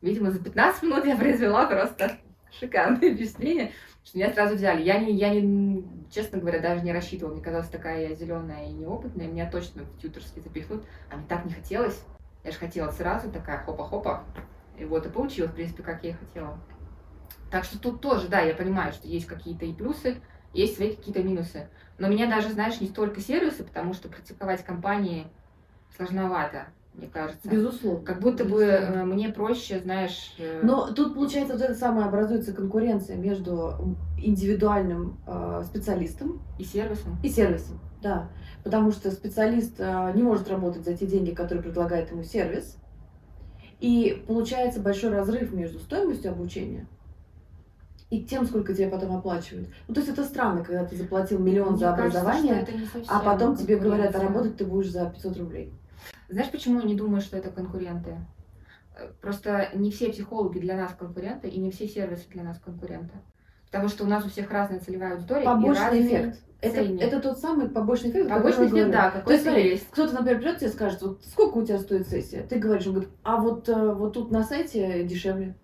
Видимо, 0.00 0.30
за 0.30 0.42
15 0.42 0.82
минут 0.82 1.04
я 1.04 1.16
произвела 1.16 1.66
просто 1.66 2.18
шикарное 2.58 3.14
впечатление, 3.14 3.72
что 4.04 4.18
меня 4.18 4.32
сразу 4.32 4.56
взяли. 4.56 4.82
Я 4.82 4.98
не, 4.98 5.12
я 5.12 5.30
не, 5.30 5.84
честно 6.10 6.38
говоря, 6.38 6.60
даже 6.60 6.82
не 6.82 6.92
рассчитывала. 6.92 7.34
Мне 7.34 7.42
казалось, 7.42 7.68
такая 7.68 8.08
я 8.08 8.14
зеленая 8.14 8.68
и 8.68 8.72
неопытная, 8.72 9.26
меня 9.26 9.50
точно 9.50 9.84
в 9.84 9.98
тьюторский 9.98 10.42
запихнут. 10.42 10.84
А 11.10 11.16
мне 11.16 11.26
так 11.28 11.44
не 11.44 11.52
хотелось. 11.52 12.02
Я 12.44 12.50
же 12.50 12.58
хотела 12.58 12.90
сразу 12.90 13.30
такая 13.30 13.64
хопа-хопа. 13.64 14.24
И 14.78 14.84
вот 14.84 15.06
и 15.06 15.10
получилось, 15.10 15.52
в 15.52 15.54
принципе, 15.54 15.82
как 15.82 16.02
я 16.02 16.10
и 16.10 16.14
хотела. 16.14 16.58
Так 17.50 17.64
что 17.64 17.78
тут 17.78 18.00
тоже, 18.00 18.28
да, 18.28 18.40
я 18.40 18.54
понимаю, 18.54 18.92
что 18.92 19.06
есть 19.06 19.26
какие-то 19.26 19.64
и 19.66 19.74
плюсы, 19.74 20.16
есть 20.52 20.76
свои 20.76 20.96
какие-то 20.96 21.22
минусы. 21.22 21.68
Но 21.98 22.08
меня 22.08 22.26
даже, 22.26 22.48
знаешь, 22.48 22.80
не 22.80 22.88
столько 22.88 23.20
сервисы, 23.20 23.62
потому 23.62 23.92
что 23.92 24.08
практиковать 24.08 24.64
компании 24.64 25.26
сложновато, 25.96 26.66
мне 26.94 27.08
кажется. 27.08 27.48
Безусловно. 27.48 28.04
Как 28.04 28.20
будто 28.20 28.44
бы 28.44 28.64
Безусловно. 28.66 29.00
э, 29.00 29.04
мне 29.04 29.28
проще, 29.30 29.80
знаешь... 29.80 30.34
э, 30.38 30.60
Но 30.62 30.92
тут, 30.92 31.14
получается, 31.14 31.54
вот 31.54 31.62
это 31.62 31.74
самое 31.74 32.06
образуется 32.06 32.52
конкуренция 32.52 33.16
между 33.16 33.96
индивидуальным 34.18 35.18
э, 35.26 35.62
специалистом 35.64 36.42
и 36.58 36.64
сервисом. 36.64 37.18
и 37.22 37.28
сервисом. 37.28 37.80
Да. 38.02 38.28
Потому 38.62 38.92
что 38.92 39.10
специалист 39.10 39.74
э, 39.78 40.12
не 40.14 40.22
может 40.22 40.48
работать 40.48 40.84
за 40.84 40.94
те 40.94 41.06
деньги, 41.06 41.30
которые 41.30 41.62
предлагает 41.62 42.10
ему 42.10 42.24
сервис. 42.24 42.76
И 43.80 44.22
получается 44.28 44.80
большой 44.80 45.10
разрыв 45.10 45.52
между 45.52 45.78
стоимостью 45.80 46.30
обучения 46.30 46.86
и 48.10 48.22
тем, 48.22 48.44
сколько 48.44 48.74
тебе 48.74 48.88
потом 48.88 49.16
оплачивают. 49.16 49.70
Ну, 49.88 49.94
то 49.94 50.00
есть 50.00 50.12
это 50.12 50.22
странно, 50.24 50.62
когда 50.62 50.84
ты 50.84 50.96
заплатил 50.96 51.38
миллион 51.38 51.70
Мне 51.70 51.78
за 51.78 51.96
кажется, 51.96 52.20
образование, 52.20 52.66
совсем 52.92 53.04
а 53.08 53.20
потом 53.20 53.56
тебе 53.56 53.76
говорят, 53.78 54.14
а 54.14 54.20
работать 54.20 54.58
ты 54.58 54.66
будешь 54.66 54.90
за 54.90 55.06
500 55.06 55.38
рублей. 55.38 55.72
Знаешь, 56.28 56.50
почему 56.50 56.80
я 56.80 56.86
не 56.86 56.94
думаю, 56.94 57.20
что 57.20 57.36
это 57.36 57.50
конкуренты? 57.50 58.16
Э, 58.96 59.10
Просто 59.20 59.68
не 59.74 59.90
все 59.90 60.10
психологи 60.10 60.58
для 60.58 60.76
нас 60.76 60.94
конкуренты, 60.94 61.48
и 61.48 61.58
не 61.58 61.70
все 61.70 61.88
сервисы 61.88 62.28
для 62.30 62.42
нас 62.42 62.58
конкуренты. 62.58 63.14
Потому 63.66 63.88
что 63.88 64.04
у 64.04 64.06
нас 64.06 64.24
у 64.24 64.28
всех 64.28 64.50
разная 64.50 64.80
целевая 64.80 65.14
аудитория 65.14 65.42
и 65.42 65.46
Побочный 65.46 65.84
разный 65.84 66.06
эффект. 66.06 66.40
Это, 66.60 66.80
это 66.80 67.20
тот 67.20 67.38
самый 67.38 67.68
побочный 67.68 68.10
эффект, 68.10 68.28
Побочный 68.28 68.68
эффект, 68.68 68.90
да, 68.92 69.10
То 69.10 69.32
есть, 69.32 69.44
смотри, 69.44 69.70
есть. 69.70 69.90
кто-то, 69.90 70.14
например, 70.14 70.38
придет 70.40 70.58
тебе 70.58 70.68
и 70.68 70.72
скажет, 70.72 71.02
вот 71.02 71.24
сколько 71.24 71.58
у 71.58 71.66
тебя 71.66 71.78
стоит 71.78 72.06
сессия? 72.06 72.42
Ты 72.42 72.58
говоришь, 72.58 72.86
он 72.86 72.92
говорит, 72.92 73.12
а 73.24 73.38
вот, 73.38 73.68
э, 73.68 73.94
вот 73.94 74.12
тут 74.12 74.30
на 74.30 74.44
сайте 74.44 75.02
дешевле. 75.04 75.56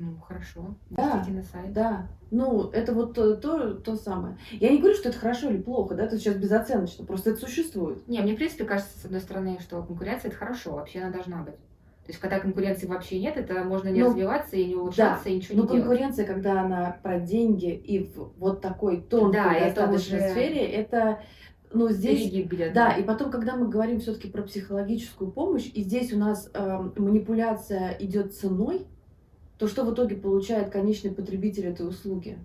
Ну, 0.00 0.16
хорошо. 0.26 0.76
Да, 0.90 1.24
на 1.28 1.42
сайт. 1.42 1.72
Да, 1.72 2.06
ну, 2.30 2.70
это 2.70 2.92
вот 2.92 3.14
то, 3.14 3.34
то, 3.36 3.74
то 3.74 3.96
самое. 3.96 4.36
Я 4.52 4.70
не 4.70 4.78
говорю, 4.78 4.94
что 4.94 5.08
это 5.08 5.18
хорошо 5.18 5.50
или 5.50 5.60
плохо, 5.60 5.96
да, 5.96 6.04
это 6.04 6.18
сейчас 6.18 6.36
безоценочно, 6.36 7.04
просто 7.04 7.30
это 7.30 7.40
существует. 7.40 8.06
Не, 8.06 8.20
мне, 8.20 8.34
в 8.34 8.36
принципе, 8.36 8.64
кажется, 8.64 8.96
с 8.96 9.04
одной 9.04 9.20
стороны, 9.20 9.58
что 9.60 9.82
конкуренция 9.82 10.28
это 10.28 10.36
хорошо, 10.38 10.74
вообще 10.74 11.00
она 11.00 11.10
должна 11.10 11.42
быть. 11.42 11.54
То 11.56 12.12
есть, 12.12 12.20
когда 12.20 12.38
конкуренции 12.38 12.86
вообще 12.86 13.18
нет, 13.20 13.36
это 13.36 13.64
можно 13.64 13.88
не 13.88 14.00
Ну, 14.00 14.06
развиваться 14.10 14.56
и 14.56 14.64
не 14.66 14.76
улучшаться, 14.76 15.28
и 15.28 15.34
ничего 15.34 15.56
Но 15.56 15.62
не 15.64 15.68
делать. 15.68 15.82
конкуренция, 15.84 16.24
когда 16.26 16.62
она 16.62 16.96
про 17.02 17.18
деньги 17.18 17.70
и 17.74 18.04
в 18.04 18.32
вот 18.38 18.60
такой 18.60 19.02
тонкой 19.02 19.32
Да, 19.32 19.52
это 19.52 19.74
достаточно 19.80 20.16
уже- 20.18 20.28
сфере, 20.30 20.64
это 20.64 21.20
но 21.72 21.90
здесь... 21.90 22.32
Где-то. 22.32 22.72
Да, 22.72 22.92
и 22.92 23.02
потом, 23.02 23.30
когда 23.30 23.56
мы 23.56 23.68
говорим 23.68 24.00
все-таки 24.00 24.30
про 24.30 24.42
психологическую 24.42 25.30
помощь, 25.30 25.70
и 25.74 25.82
здесь 25.82 26.12
у 26.14 26.18
нас 26.18 26.48
э, 26.54 26.78
манипуляция 26.96 27.94
идет 28.00 28.34
ценой, 28.34 28.86
то 29.58 29.66
что 29.66 29.84
в 29.84 29.92
итоге 29.92 30.16
получает 30.16 30.70
конечный 30.70 31.10
потребитель 31.10 31.66
этой 31.66 31.86
услуги? 31.86 32.38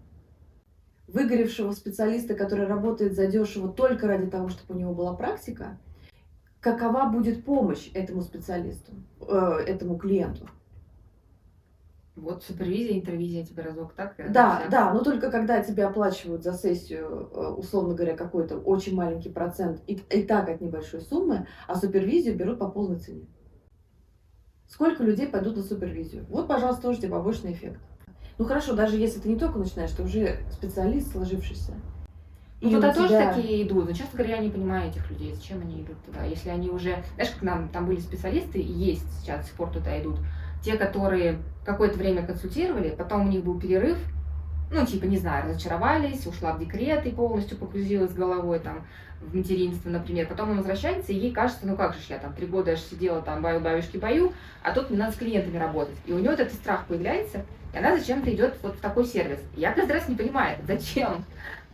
Выгоревшего 1.08 1.72
специалиста, 1.72 2.34
который 2.34 2.66
работает 2.66 3.14
задешево 3.16 3.72
только 3.72 4.08
ради 4.08 4.30
того, 4.30 4.50
чтобы 4.50 4.74
у 4.76 4.80
него 4.80 4.94
была 4.96 5.14
практика, 5.14 5.78
какова 6.60 7.10
будет 7.10 7.46
помощь 7.46 7.92
этому 7.94 8.22
специалисту, 8.22 8.94
э, 9.22 9.64
этому 9.68 9.98
клиенту? 9.98 10.50
Вот 12.16 12.44
супервизия, 12.44 12.98
интервизия 12.98 13.44
тебе 13.44 13.64
разок 13.64 13.94
так? 13.94 14.16
Да, 14.32 14.60
всяк- 14.60 14.70
да, 14.70 14.94
но 14.94 15.04
только 15.04 15.30
когда 15.32 15.62
тебе 15.64 15.84
оплачивают 15.86 16.44
за 16.44 16.54
сессию, 16.54 17.30
э, 17.32 17.48
условно 17.58 17.96
говоря, 17.96 18.16
какой-то 18.16 18.58
очень 18.58 18.96
маленький 18.96 19.30
процент 19.30 19.82
и, 19.88 19.94
и 20.10 20.24
так 20.24 20.48
от 20.50 20.62
небольшой 20.62 21.02
суммы, 21.02 21.48
а 21.68 21.76
супервизию 21.76 22.36
берут 22.36 22.60
по 22.60 22.70
полной 22.70 23.00
цене. 23.00 23.26
Сколько 24.68 25.04
людей 25.04 25.28
пойдут 25.28 25.58
на 25.58 25.64
супервизию? 25.64 26.26
Вот, 26.30 26.48
пожалуйста, 26.48 26.82
тоже 26.84 27.00
тебе 27.00 27.12
побочный 27.12 27.54
эффект. 27.54 27.80
Ну 28.38 28.46
хорошо, 28.46 28.74
даже 28.74 28.98
если 28.98 29.20
ты 29.20 29.30
не 29.30 29.38
только 29.38 29.60
начинаешь, 29.60 29.92
ты 29.92 30.04
уже 30.04 30.40
специалист 30.52 31.12
сложившийся. 31.12 31.74
Ну, 32.62 32.72
туда 32.72 32.94
тоже 32.94 33.10
тебя- 33.10 33.34
такие 33.34 33.68
идут. 33.68 33.86
Но, 33.86 33.92
честно 33.92 34.18
говоря, 34.18 34.38
я 34.38 34.42
не 34.42 34.50
понимаю 34.50 34.90
этих 34.90 35.10
людей, 35.12 35.34
зачем 35.34 35.62
они 35.62 35.82
идут 35.82 35.98
туда. 36.06 36.24
Если 36.24 36.50
они 36.50 36.70
уже... 36.70 37.04
Знаешь, 37.16 37.32
как 37.32 37.44
нам 37.44 37.68
там 37.70 37.86
были 37.86 38.00
специалисты, 38.00 38.60
и 38.60 38.72
есть 38.72 39.06
сейчас 39.20 39.42
до 39.42 39.46
сих 39.48 39.56
пор 39.56 39.70
туда 39.70 40.02
идут. 40.02 40.20
Те, 40.64 40.78
которые 40.78 41.40
какое-то 41.66 41.98
время 41.98 42.26
консультировали, 42.26 42.96
потом 42.98 43.28
у 43.28 43.30
них 43.30 43.44
был 43.44 43.60
перерыв, 43.60 43.98
ну, 44.72 44.86
типа, 44.86 45.06
не 45.06 45.18
знаю, 45.18 45.50
разочаровались, 45.50 46.26
ушла 46.26 46.54
в 46.54 46.60
декрет 46.60 47.06
и 47.06 47.12
полностью 47.12 47.58
погрузилась 47.58 48.14
головой 48.14 48.60
там 48.60 48.86
в 49.22 49.36
материнство, 49.36 49.90
например. 49.90 50.28
Потом 50.28 50.50
она 50.50 50.58
возвращается, 50.58 51.12
и 51.12 51.16
ей 51.16 51.32
кажется, 51.32 51.66
ну 51.66 51.76
как 51.76 51.94
же 51.94 52.00
я 52.10 52.18
там 52.18 52.34
три 52.34 52.48
года 52.48 52.72
аж 52.72 52.80
сидела 52.80 53.22
там 53.22 53.42
баю 53.42 53.60
бабушки 53.60 53.98
бою, 53.98 54.34
а 54.62 54.72
тут 54.72 54.90
мне 54.90 55.00
надо 55.00 55.14
с 55.14 55.18
клиентами 55.18 55.58
работать. 55.58 55.96
И 56.06 56.14
у 56.14 56.20
нее 56.20 56.32
вот 56.32 56.40
этот 56.40 56.54
страх 56.54 56.86
появляется, 56.88 57.46
и 57.74 57.78
она 57.78 57.98
зачем-то 57.98 58.34
идет 58.34 58.56
вот 58.62 58.76
в 58.76 58.82
такой 58.82 59.06
сервис. 59.06 59.40
Я 59.56 59.72
каждый 59.72 59.94
раз 59.94 60.08
не 60.08 60.16
понимаю, 60.16 60.58
зачем. 60.68 61.26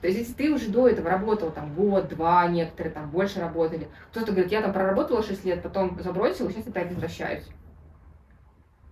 То 0.02 0.08
есть, 0.08 0.20
если 0.20 0.34
ты 0.34 0.52
уже 0.52 0.70
до 0.70 0.88
этого 0.88 1.10
работал 1.10 1.52
там 1.52 1.74
год, 1.74 2.08
два, 2.08 2.48
некоторые 2.48 2.94
там 2.94 3.10
больше 3.10 3.42
работали, 3.42 3.90
кто-то 4.12 4.32
говорит, 4.32 4.52
я 4.52 4.62
там 4.62 4.72
проработала 4.72 5.22
6 5.22 5.44
лет, 5.44 5.62
потом 5.62 6.00
забросила, 6.02 6.50
сейчас 6.50 6.68
опять 6.68 6.90
возвращаюсь. 6.90 7.44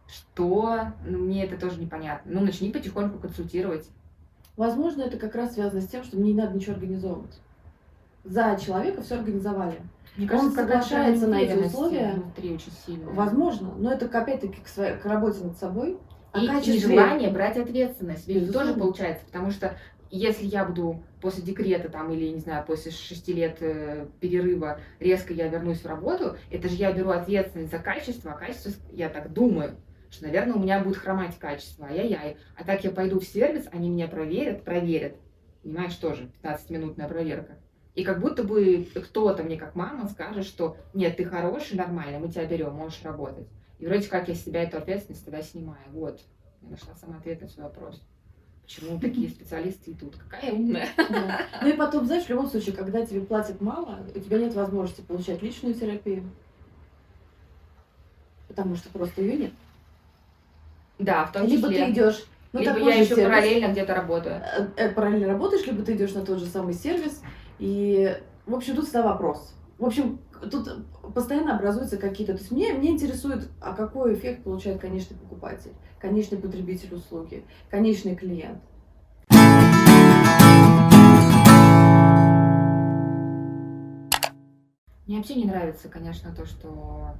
Что? 0.07 0.93
Ну, 1.05 1.17
мне 1.19 1.45
это 1.45 1.59
тоже 1.59 1.79
непонятно. 1.79 2.31
Ну, 2.33 2.41
начни 2.41 2.71
потихоньку 2.71 3.19
консультировать. 3.19 3.89
Возможно, 4.55 5.03
это 5.03 5.17
как 5.17 5.35
раз 5.35 5.53
связано 5.53 5.81
с 5.81 5.87
тем, 5.87 6.03
что 6.03 6.17
мне 6.17 6.31
не 6.33 6.39
надо 6.41 6.55
ничего 6.55 6.73
организовывать. 6.73 7.39
За 8.23 8.57
человека 8.63 9.01
все 9.01 9.15
организовали. 9.15 9.79
Мне 10.15 10.25
Он 10.31 10.49
какая-то 10.49 10.55
соглашается 10.55 11.27
на 11.27 11.35
эти 11.41 11.57
условия. 11.57 12.13
Внутри 12.13 12.53
очень 12.55 12.71
сильно. 12.85 13.09
Возможно, 13.11 13.73
но 13.77 13.91
это 13.91 14.05
опять-таки 14.05 14.59
к, 14.61 14.67
своей, 14.67 14.97
к 14.97 15.05
работе 15.05 15.43
над 15.43 15.57
собой. 15.57 15.97
О 16.31 16.39
И 16.39 16.47
качестве- 16.47 16.73
нежелание 16.75 17.29
брать 17.29 17.57
ответственность. 17.57 18.27
Ведь 18.27 18.41
Безусловно. 18.43 18.69
тоже 18.73 18.79
получается, 18.79 19.25
потому 19.25 19.51
что 19.51 19.77
если 20.09 20.45
я 20.45 20.65
буду 20.65 21.01
после 21.21 21.43
декрета 21.43 21.89
там 21.89 22.11
или, 22.11 22.27
не 22.29 22.39
знаю, 22.39 22.65
после 22.65 22.91
шести 22.91 23.33
лет 23.33 23.57
э, 23.61 24.07
перерыва 24.19 24.79
резко 24.99 25.33
я 25.33 25.47
вернусь 25.47 25.81
в 25.81 25.85
работу, 25.87 26.35
это 26.51 26.67
же 26.67 26.75
я 26.75 26.91
беру 26.91 27.11
ответственность 27.11 27.71
за 27.71 27.79
качество, 27.79 28.31
а 28.31 28.37
качество, 28.37 28.71
я 28.91 29.09
так 29.09 29.31
думаю, 29.33 29.75
что, 30.09 30.25
наверное, 30.25 30.55
у 30.55 30.59
меня 30.59 30.79
будет 30.79 30.97
хромать 30.97 31.37
качество, 31.37 31.87
ай-яй-яй. 31.87 32.37
А 32.55 32.63
так 32.63 32.83
я 32.83 32.91
пойду 32.91 33.19
в 33.19 33.25
сервис, 33.25 33.67
они 33.71 33.89
меня 33.89 34.07
проверят, 34.07 34.63
проверят. 34.63 35.15
Понимаешь, 35.63 35.95
тоже 35.95 36.29
15-минутная 36.41 37.07
проверка. 37.07 37.57
И 37.95 38.03
как 38.03 38.19
будто 38.19 38.43
бы 38.43 38.87
кто-то 38.93 39.43
мне, 39.43 39.57
как 39.57 39.75
мама, 39.75 40.07
скажет, 40.07 40.45
что 40.45 40.77
нет, 40.93 41.17
ты 41.17 41.25
хороший, 41.25 41.77
нормально, 41.77 42.19
мы 42.19 42.29
тебя 42.29 42.45
берем, 42.45 42.73
можешь 42.73 43.01
работать. 43.03 43.47
И 43.79 43.85
вроде 43.85 44.07
как 44.07 44.27
я 44.27 44.35
с 44.35 44.43
себя 44.43 44.63
эту 44.63 44.77
ответственность 44.77 45.25
тогда 45.25 45.41
снимаю. 45.41 45.81
Вот, 45.91 46.21
я 46.61 46.69
нашла 46.69 46.93
сам 46.95 47.17
ответ 47.17 47.41
на 47.41 47.47
свой 47.47 47.65
вопрос. 47.65 48.01
Почему 48.63 48.99
такие 49.01 49.29
специалисты 49.29 49.91
идут? 49.91 50.15
Какая 50.15 50.51
умная. 50.51 50.87
Да. 50.97 51.41
Ну 51.61 51.69
и 51.69 51.73
потом, 51.73 52.05
знаешь, 52.05 52.25
в 52.25 52.29
любом 52.29 52.47
случае, 52.47 52.75
когда 52.75 53.05
тебе 53.05 53.21
платят 53.21 53.61
мало, 53.61 54.05
у 54.13 54.19
тебя 54.19 54.37
нет 54.37 54.53
возможности 54.53 55.01
получать 55.01 55.41
личную 55.41 55.73
терапию. 55.73 56.29
Потому 58.47 58.75
что 58.75 58.89
просто 58.89 59.21
ее 59.21 59.37
нет. 59.37 59.53
Да, 60.99 61.25
в 61.25 61.31
том 61.31 61.45
либо 61.45 61.69
числе. 61.69 61.85
ты 61.85 61.91
идешь 61.91 62.25
на 62.53 62.59
либо 62.59 62.79
я 62.79 62.95
еще 62.95 63.15
сервис, 63.15 63.25
параллельно 63.25 63.71
где-то 63.71 63.95
работаю. 63.95 64.35
э, 64.35 64.67
э, 64.77 64.89
параллельно 64.89 65.27
работаешь, 65.27 65.65
либо 65.65 65.83
ты 65.83 65.95
идешь 65.95 66.13
на 66.13 66.25
тот 66.25 66.39
же 66.39 66.45
самый 66.45 66.73
сервис. 66.73 67.21
И, 67.59 68.15
в 68.45 68.55
общем, 68.55 68.75
тут 68.75 68.85
всегда 68.85 69.03
вопрос. 69.03 69.53
В 69.77 69.85
общем, 69.85 70.19
тут 70.49 70.85
постоянно 71.13 71.55
образуются 71.55 71.97
какие-то... 71.97 72.33
То 72.33 72.39
есть 72.39 72.51
мне, 72.51 72.73
мне 72.73 72.91
интересует, 72.91 73.49
а 73.61 73.73
какой 73.73 74.15
эффект 74.15 74.43
получает 74.43 74.79
конечный 74.81 75.17
покупатель, 75.17 75.73
конечный 75.99 76.39
потребитель 76.39 76.95
услуги, 76.95 77.43
конечный 77.69 78.15
клиент. 78.15 78.59
Мне 85.05 85.17
вообще 85.17 85.35
не 85.35 85.45
нравится, 85.45 85.89
конечно, 85.89 86.33
то, 86.35 86.45
что 86.45 87.15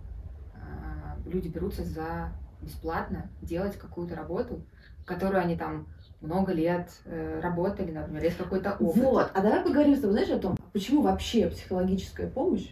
э, 0.56 1.30
люди 1.30 1.48
берутся 1.48 1.84
за 1.84 2.32
бесплатно 2.62 3.30
делать 3.42 3.78
какую-то 3.78 4.16
работу, 4.16 4.62
которую 5.06 5.42
они 5.42 5.56
там 5.56 5.88
много 6.22 6.52
лет 6.52 6.90
э, 7.06 7.40
работали, 7.42 7.92
например, 7.92 8.24
есть 8.24 8.38
какой-то 8.38 8.74
опыт. 8.80 9.04
Вот. 9.04 9.32
А 9.34 9.42
давай 9.42 9.62
поговорим 9.64 9.96
с 9.96 10.00
тобой, 10.00 10.14
знаешь, 10.14 10.30
о 10.32 10.40
том, 10.40 10.58
почему 10.74 11.02
вообще 11.02 11.48
психологическая 11.50 12.30
помощь 12.30 12.70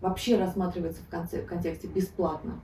вообще 0.00 0.36
рассматривается 0.38 1.02
в, 1.02 1.08
конце, 1.08 1.42
в 1.42 1.46
контексте 1.46 1.86
бесплатно. 1.88 2.60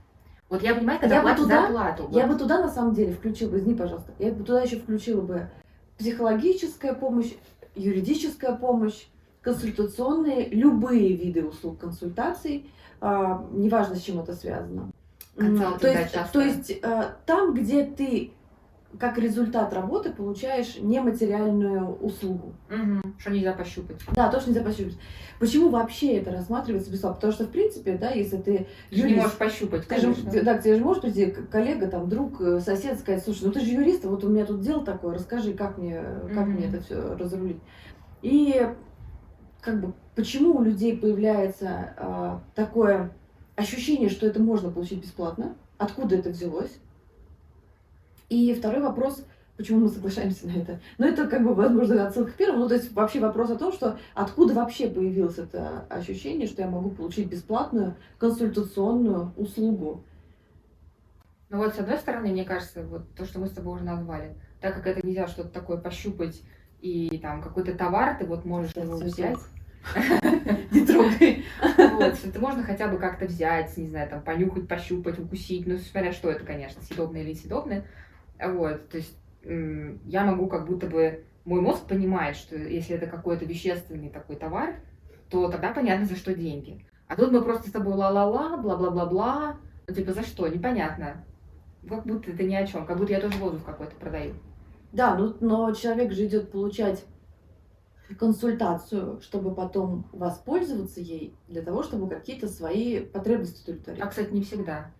Вот 0.49 0.61
я 0.61 0.75
понимаю, 0.75 0.99
когда 0.99 1.15
Я 1.15 1.23
бы 1.23 1.33
туда- 1.35 1.61
зарплату. 1.63 2.07
Я 2.11 2.27
вот. 2.27 2.33
бы 2.33 2.39
туда 2.39 2.59
на 2.59 2.69
самом 2.69 2.93
деле 2.93 3.13
включила 3.13 3.49
бы, 3.49 3.57
извини, 3.57 3.75
пожалуйста, 3.75 4.11
я 4.19 4.31
бы 4.31 4.43
туда 4.43 4.61
еще 4.61 4.77
включила 4.77 5.21
бы 5.21 5.49
психологическая 5.97 6.93
помощь, 6.93 7.33
юридическая 7.75 8.55
помощь, 8.55 9.07
консультационные, 9.41 10.49
любые 10.49 11.15
виды 11.15 11.43
услуг 11.45 11.79
консультаций, 11.79 12.69
а, 13.01 13.45
неважно, 13.51 13.95
с 13.95 14.01
чем 14.01 14.19
это 14.19 14.33
связано. 14.33 14.91
То 15.35 15.87
есть, 15.87 16.13
часто. 16.13 16.33
то 16.33 16.41
есть 16.41 16.79
а, 16.83 17.15
там, 17.25 17.53
где 17.53 17.83
ты 17.85 18.33
как 18.99 19.17
результат 19.17 19.73
работы 19.73 20.11
получаешь 20.11 20.77
нематериальную 20.79 21.95
услугу. 21.95 22.53
Мгм. 22.69 23.01
Что 23.17 23.31
нельзя 23.31 23.53
пощупать. 23.53 23.97
Да, 24.15 24.29
тоже 24.29 24.47
нельзя 24.49 24.61
пощупать. 24.61 24.97
Почему 25.39 25.69
вообще 25.69 26.17
это 26.17 26.31
рассматривается 26.31 26.91
бесплатно? 26.91 27.15
Потому 27.15 27.33
что, 27.33 27.45
в 27.45 27.49
принципе, 27.49 27.97
да, 27.97 28.11
если 28.11 28.37
ты 28.37 28.67
Ты 28.89 28.95
же 28.95 29.03
не 29.03 29.09
юрист, 29.09 29.23
можешь 29.23 29.37
пощупать, 29.37 29.87
ты 29.87 29.95
же, 29.97 30.13
конечно. 30.13 30.43
да, 30.43 30.57
к 30.57 30.63
тебе 30.63 30.75
же 30.75 30.83
может 30.83 31.01
прийти 31.01 31.31
коллега, 31.31 31.87
там, 31.87 32.07
друг, 32.09 32.39
э, 32.41 32.59
сосед, 32.59 32.99
сказать, 32.99 33.23
слушай, 33.23 33.45
ну 33.45 33.51
ты 33.51 33.61
же 33.61 33.71
юрист, 33.71 34.05
а 34.05 34.09
вот 34.09 34.23
у 34.23 34.29
меня 34.29 34.45
тут 34.45 34.61
дело 34.61 34.85
такое, 34.85 35.15
расскажи, 35.15 35.53
как 35.53 35.77
мне, 35.77 36.03
как 36.33 36.47
Мгм. 36.47 36.53
мне 36.53 36.67
это 36.67 36.81
все 36.81 37.15
разрулить. 37.15 37.61
И 38.21 38.67
как 39.61 39.81
бы 39.81 39.93
почему 40.15 40.57
у 40.57 40.61
людей 40.61 40.97
появляется 40.97 41.93
а, 41.97 42.43
такое 42.53 43.11
ощущение, 43.55 44.09
что 44.09 44.25
это 44.25 44.41
можно 44.41 44.71
получить 44.71 45.01
бесплатно? 45.01 45.55
Откуда 45.77 46.15
это 46.15 46.29
взялось? 46.29 46.71
И 48.29 48.53
второй 48.53 48.81
вопрос, 48.81 49.25
почему 49.57 49.81
мы 49.81 49.89
соглашаемся 49.89 50.47
на 50.47 50.51
это? 50.51 50.79
Ну, 50.97 51.05
это 51.05 51.27
как 51.27 51.43
бы, 51.43 51.53
возможно, 51.53 52.07
отсылка 52.07 52.31
к 52.31 52.35
первому. 52.35 52.63
Ну, 52.63 52.69
то 52.69 52.75
есть 52.75 52.91
вообще 52.93 53.19
вопрос 53.19 53.51
о 53.51 53.57
том, 53.57 53.71
что 53.71 53.97
откуда 54.13 54.53
вообще 54.53 54.87
появилось 54.87 55.37
это 55.37 55.85
ощущение, 55.89 56.47
что 56.47 56.61
я 56.61 56.69
могу 56.69 56.89
получить 56.89 57.27
бесплатную 57.27 57.95
консультационную 58.17 59.33
услугу. 59.37 60.03
Ну 61.49 61.57
вот, 61.57 61.75
с 61.75 61.79
одной 61.79 61.97
стороны, 61.97 62.29
мне 62.29 62.45
кажется, 62.45 62.83
вот 62.83 63.13
то, 63.15 63.25
что 63.25 63.39
мы 63.39 63.47
с 63.47 63.51
тобой 63.51 63.75
уже 63.75 63.83
назвали, 63.83 64.35
так 64.59 64.73
как 64.73 64.87
это 64.87 65.05
нельзя 65.05 65.27
что-то 65.27 65.49
такое 65.49 65.77
пощупать, 65.77 66.41
и 66.81 67.19
там 67.19 67.43
какой-то 67.43 67.75
товар 67.75 68.17
ты 68.17 68.25
вот 68.25 68.43
можешь 68.43 68.71
Сейчас 68.71 68.85
его 68.85 68.97
взять, 68.97 69.37
Трогай. 70.93 71.45
вот, 71.77 72.15
что 72.15 72.29
это 72.29 72.39
можно 72.39 72.63
хотя 72.63 72.87
бы 72.87 72.97
как-то 72.97 73.25
взять, 73.25 73.75
не 73.77 73.87
знаю, 73.87 74.09
там, 74.09 74.21
понюхать, 74.21 74.67
пощупать, 74.67 75.19
укусить, 75.19 75.67
ну, 75.67 75.77
смотря 75.77 76.11
что 76.11 76.29
это, 76.29 76.45
конечно, 76.45 76.81
съедобное 76.81 77.21
или 77.21 77.31
несъедобное, 77.31 77.85
вот, 78.39 78.89
то 78.89 78.97
есть 78.97 79.17
я 79.43 80.23
могу 80.23 80.47
как 80.47 80.65
будто 80.65 80.87
бы, 80.87 81.25
мой 81.45 81.59
мозг 81.59 81.85
понимает, 81.87 82.35
что 82.35 82.55
если 82.55 82.95
это 82.95 83.07
какой-то 83.07 83.45
вещественный 83.45 84.09
такой 84.09 84.37
товар, 84.37 84.75
то 85.29 85.49
тогда 85.49 85.73
понятно, 85.73 86.05
за 86.05 86.15
что 86.15 86.33
деньги. 86.33 86.85
А 87.07 87.15
тут 87.15 87.31
мы 87.31 87.41
просто 87.41 87.69
с 87.69 87.71
тобой 87.71 87.95
ла-ла-ла, 87.95 88.57
бла-бла-бла-бла, 88.57 89.57
ну, 89.87 89.93
типа, 89.93 90.13
за 90.13 90.23
что, 90.23 90.47
непонятно. 90.47 91.25
Как 91.87 92.05
будто 92.05 92.31
это 92.31 92.43
ни 92.43 92.55
о 92.55 92.65
чем, 92.65 92.85
как 92.85 92.97
будто 92.97 93.11
я 93.11 93.19
тоже 93.19 93.37
воздух 93.37 93.65
какой-то 93.65 93.95
продаю. 93.95 94.33
Да, 94.93 95.15
ну, 95.15 95.35
но 95.41 95.73
человек 95.73 96.13
же 96.13 96.25
идет 96.25 96.51
получать 96.51 97.03
консультацию, 98.17 99.21
чтобы 99.21 99.55
потом 99.55 100.07
воспользоваться 100.11 100.99
ей 100.99 101.33
для 101.47 101.61
того, 101.61 101.83
чтобы 101.83 102.09
какие-то 102.09 102.47
свои 102.47 102.99
потребности 102.99 103.61
удовлетворить. 103.63 104.01
А, 104.01 104.07
кстати, 104.07 104.31
не 104.31 104.43
всегда. 104.43 104.91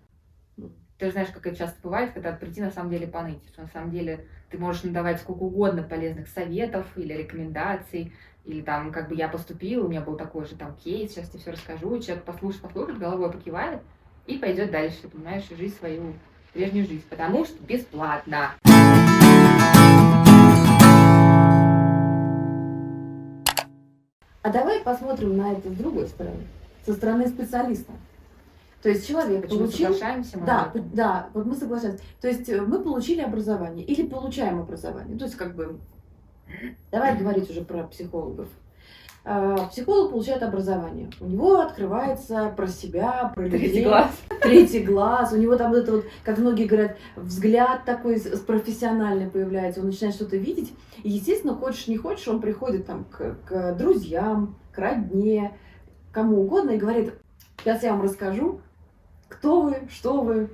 ты 0.97 1.05
же 1.07 1.11
знаешь, 1.11 1.29
как 1.29 1.45
это 1.45 1.55
часто 1.55 1.77
бывает, 1.83 2.13
когда 2.13 2.31
прийти 2.31 2.61
на 2.61 2.71
самом 2.71 2.91
деле 2.91 3.07
поныть, 3.07 3.43
что 3.51 3.61
на 3.61 3.67
самом 3.67 3.91
деле 3.91 4.27
ты 4.49 4.57
можешь 4.57 4.83
надавать 4.83 5.19
сколько 5.19 5.43
угодно 5.43 5.83
полезных 5.83 6.27
советов 6.27 6.85
или 6.95 7.13
рекомендаций, 7.13 8.13
или 8.45 8.61
там, 8.61 8.91
как 8.91 9.09
бы 9.09 9.15
я 9.15 9.27
поступила, 9.27 9.85
у 9.85 9.89
меня 9.89 10.01
был 10.01 10.17
такой 10.17 10.45
же 10.45 10.55
там 10.55 10.75
кейс, 10.75 11.11
сейчас 11.11 11.29
тебе 11.29 11.39
все 11.39 11.51
расскажу, 11.51 11.95
и 11.95 12.01
человек 12.01 12.25
послушает, 12.25 12.63
послушает, 12.63 12.99
головой 12.99 13.31
покивает 13.31 13.81
и 14.27 14.37
пойдет 14.37 14.71
дальше, 14.71 15.07
понимаешь, 15.07 15.45
и 15.49 15.55
жить 15.55 15.75
свою 15.75 16.13
прежнюю 16.53 16.85
жизнь, 16.85 17.03
потому 17.09 17.45
что 17.45 17.61
бесплатно. 17.63 18.51
А 24.43 24.51
давай 24.51 24.81
посмотрим 24.81 25.37
на 25.37 25.53
это 25.53 25.69
с 25.69 25.73
другой 25.73 26.07
стороны, 26.07 26.43
со 26.85 26.93
стороны 26.93 27.27
специалиста. 27.27 27.93
То 28.81 28.89
есть 28.89 29.07
человек 29.07 29.43
Почему 29.43 29.59
получил... 29.59 29.93
соглашаемся 29.93 30.37
мы 30.37 30.45
Да, 30.45 30.71
да, 30.93 31.29
вот 31.33 31.45
мы 31.45 31.55
соглашаемся. 31.55 32.03
То 32.19 32.27
есть 32.27 32.49
э, 32.49 32.61
мы 32.61 32.81
получили 32.81 33.21
образование 33.21 33.85
или 33.85 34.05
получаем 34.05 34.59
образование. 34.59 35.17
То 35.17 35.23
есть 35.23 35.37
как 35.37 35.55
бы, 35.55 35.79
давай 36.91 37.17
говорить 37.17 37.49
уже 37.49 37.61
про 37.63 37.83
психологов. 37.83 38.49
А, 39.25 39.67
Психолог 39.67 40.11
получает 40.11 40.43
образование. 40.43 41.09
У 41.21 41.27
него 41.27 41.61
открывается 41.61 42.53
про 42.57 42.67
себя, 42.67 43.31
про 43.33 43.43
людей. 43.43 43.59
Третий 43.59 43.83
глаз. 43.83 44.11
Третий 44.41 44.83
глаз. 44.83 45.31
У 45.31 45.37
него 45.37 45.55
там 45.55 45.71
вот 45.71 45.77
это 45.77 45.91
вот, 45.93 46.05
как 46.23 46.37
многие 46.39 46.65
говорят, 46.65 46.97
взгляд 47.15 47.85
такой 47.85 48.19
профессиональный 48.45 49.29
появляется. 49.29 49.79
Он 49.79 49.87
начинает 49.87 50.15
что-то 50.15 50.35
видеть. 50.35 50.73
И, 51.03 51.09
естественно, 51.09 51.55
хочешь 51.55 51.87
не 51.87 51.97
хочешь, 51.97 52.27
он 52.27 52.41
приходит 52.41 52.85
там 52.85 53.05
к, 53.05 53.37
к 53.45 53.73
друзьям, 53.75 54.55
к 54.73 54.77
родне, 54.77 55.57
кому 56.11 56.41
угодно 56.41 56.71
и 56.71 56.77
говорит, 56.77 57.13
сейчас 57.59 57.83
я 57.83 57.91
вам 57.91 58.01
расскажу, 58.01 58.59
кто 59.29 59.61
вы, 59.61 59.87
что 59.89 60.21
вы, 60.21 60.49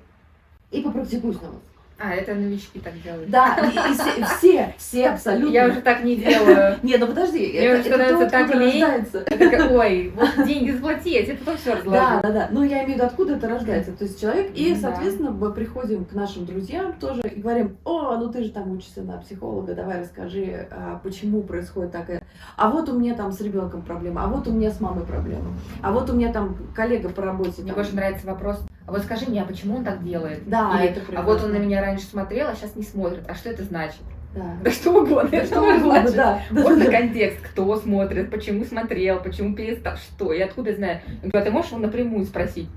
и 0.69 0.81
попрактикуюсь 0.81 1.41
на 1.41 1.49
вас. 1.49 1.61
А, 2.01 2.13
это 2.13 2.33
новички 2.33 2.79
так 2.79 2.93
делают. 3.03 3.29
Да, 3.29 3.57
и, 3.61 3.67
и 3.91 3.93
все, 3.93 4.25
все, 4.37 4.73
все 4.77 5.09
абсолютно. 5.09 5.53
Я 5.53 5.67
уже 5.67 5.81
так 5.81 6.01
не 6.03 6.15
делаю. 6.15 6.77
Не, 6.83 6.95
ну 6.97 7.07
подожди, 7.07 7.39
Мне 7.39 7.59
это, 7.59 7.79
уже 7.81 7.89
это 7.89 7.97
становится 8.05 8.25
то, 8.25 8.31
так 8.31 8.55
лень. 8.55 8.81
рождается. 8.83 9.23
Это 9.27 9.49
как, 9.49 9.71
ой, 9.71 10.13
вот 10.15 10.47
деньги 10.47 10.71
заплати, 10.71 11.09
я 11.09 11.23
тебе 11.25 11.35
потом 11.35 11.57
все 11.57 11.71
Да, 11.71 11.77
разложу. 11.77 12.21
да, 12.23 12.31
да. 12.31 12.47
Ну, 12.51 12.63
я 12.63 12.77
имею 12.85 12.91
в 12.91 12.93
виду, 12.95 13.03
откуда 13.03 13.35
это 13.35 13.49
рождается. 13.49 13.91
То 13.91 14.05
есть 14.05 14.21
человек, 14.21 14.51
и, 14.55 14.73
Да. 14.75 14.79
соответственно, 14.79 15.31
мы 15.31 15.51
приходим 15.51 16.05
к 16.05 16.13
нашим 16.13 16.45
друзьям 16.45 16.93
тоже 16.93 17.21
и 17.23 17.41
говорим, 17.41 17.77
о, 17.83 18.15
ну 18.15 18.31
ты 18.31 18.43
же 18.43 18.51
там 18.51 18.71
учишься 18.71 19.01
на 19.01 19.17
психолога, 19.17 19.73
давай 19.75 19.99
расскажи, 19.99 20.67
а, 20.71 21.01
почему 21.03 21.41
происходит 21.43 21.91
так. 21.91 22.09
и- 22.09 22.19
А 22.55 22.69
вот 22.69 22.87
у 22.87 22.97
меня 22.97 23.13
там 23.15 23.33
с 23.33 23.41
ребенком 23.41 23.81
проблема, 23.81 24.23
а 24.23 24.27
вот 24.27 24.47
у 24.47 24.51
меня 24.53 24.71
с 24.71 24.79
мамой 24.79 25.05
проблема, 25.05 25.53
а 25.81 25.91
вот 25.91 26.09
у 26.09 26.13
меня 26.13 26.31
там 26.31 26.55
коллега 26.73 27.09
по 27.09 27.21
работе. 27.23 27.61
Мне 27.61 27.67
там- 27.73 27.75
больше 27.75 27.93
нравится 27.95 28.25
вопрос, 28.25 28.61
вот 28.91 29.03
скажи 29.03 29.25
мне, 29.27 29.41
а 29.41 29.45
почему 29.45 29.77
он 29.77 29.83
так 29.83 30.03
делает? 30.03 30.47
Да, 30.47 30.79
Или, 30.79 30.89
это 30.91 31.01
а 31.15 31.21
вот 31.21 31.35
он 31.35 31.37
прекрасно. 31.37 31.49
на 31.49 31.57
меня 31.57 31.81
раньше 31.81 32.05
смотрел, 32.05 32.47
а 32.49 32.55
сейчас 32.55 32.75
не 32.75 32.83
смотрит. 32.83 33.23
А 33.27 33.35
что 33.35 33.49
это 33.49 33.63
значит? 33.63 34.01
Да. 34.35 34.57
Да 34.63 34.71
что 34.71 34.91
угодно. 35.01 35.29
Да 35.29 35.37
это 35.37 35.47
что 35.47 35.61
угодно, 35.61 35.91
значить. 36.07 36.15
да. 36.15 36.41
Можно 36.51 36.85
да, 36.85 36.91
контекст, 36.91 37.41
кто 37.41 37.75
смотрит, 37.77 38.29
почему 38.29 38.63
смотрел, 38.63 39.21
почему 39.21 39.55
перестал, 39.55 39.97
что, 39.97 40.33
и 40.33 40.39
откуда 40.41 40.75
знаю. 40.75 40.99
Я 41.23 41.29
говорю, 41.29 41.39
а 41.39 41.41
ты 41.41 41.51
можешь 41.51 41.71
его 41.71 41.81
напрямую 41.81 42.25
спросить? 42.25 42.69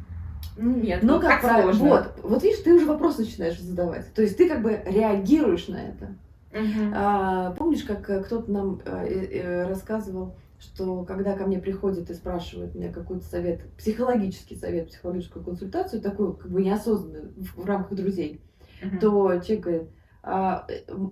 Нет, 0.56 1.02
Ну, 1.02 1.14
ну 1.14 1.20
как 1.20 1.30
как 1.30 1.40
правильно. 1.42 1.72
сложно. 1.72 1.88
Вот, 1.88 2.30
вот 2.30 2.42
видишь, 2.42 2.60
ты 2.60 2.74
уже 2.74 2.84
вопрос 2.86 3.18
начинаешь 3.18 3.58
задавать. 3.58 4.12
То 4.14 4.22
есть 4.22 4.36
ты 4.36 4.48
как 4.48 4.62
бы 4.62 4.80
реагируешь 4.86 5.68
на 5.68 5.76
это. 5.76 6.14
Мгм. 6.52 6.92
А, 6.94 7.52
помнишь, 7.52 7.82
как 7.84 8.08
э, 8.10 8.22
кто-то 8.22 8.50
нам 8.50 8.80
э, 8.84 9.06
э, 9.32 9.66
рассказывал, 9.68 10.34
что 10.62 11.04
когда 11.04 11.36
ко 11.36 11.44
мне 11.46 11.58
приходит 11.58 12.08
и 12.10 12.14
спрашивает 12.14 12.74
меня 12.74 12.92
какой-то 12.92 13.24
совет, 13.24 13.62
психологический 13.76 14.56
совет, 14.56 14.88
психологическую 14.88 15.44
консультацию, 15.44 16.00
такую 16.00 16.34
как 16.34 16.50
бы 16.50 16.62
неосознанную 16.62 17.32
в, 17.36 17.62
в 17.62 17.66
рамках 17.66 17.96
друзей, 17.98 18.40
Мгм. 18.82 18.98
то 19.00 19.40
человек 19.40 19.60
говорит, 19.64 19.88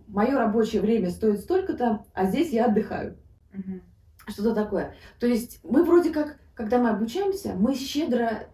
мое 0.09 0.39
рабочее 0.39 0.81
время 0.83 1.11
стоит 1.11 1.41
столько-то, 1.41 2.05
а 2.15 2.27
здесь 2.27 2.51
я 2.53 2.67
отдыхаю. 2.67 3.17
Мгм. 3.53 3.83
Что-то 4.29 4.55
такое. 4.55 4.95
То 5.19 5.27
есть 5.27 5.61
мы 5.65 5.85
вроде 5.85 6.11
как, 6.11 6.37
когда 6.55 6.79
мы 6.79 6.91
обучаемся, 6.91 7.55
мы 7.55 7.75
щедро 7.75 8.45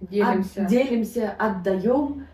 Делимся. 0.00 0.62
от- 0.62 0.68
делимся, 0.68 1.30
отдаем 1.38 2.26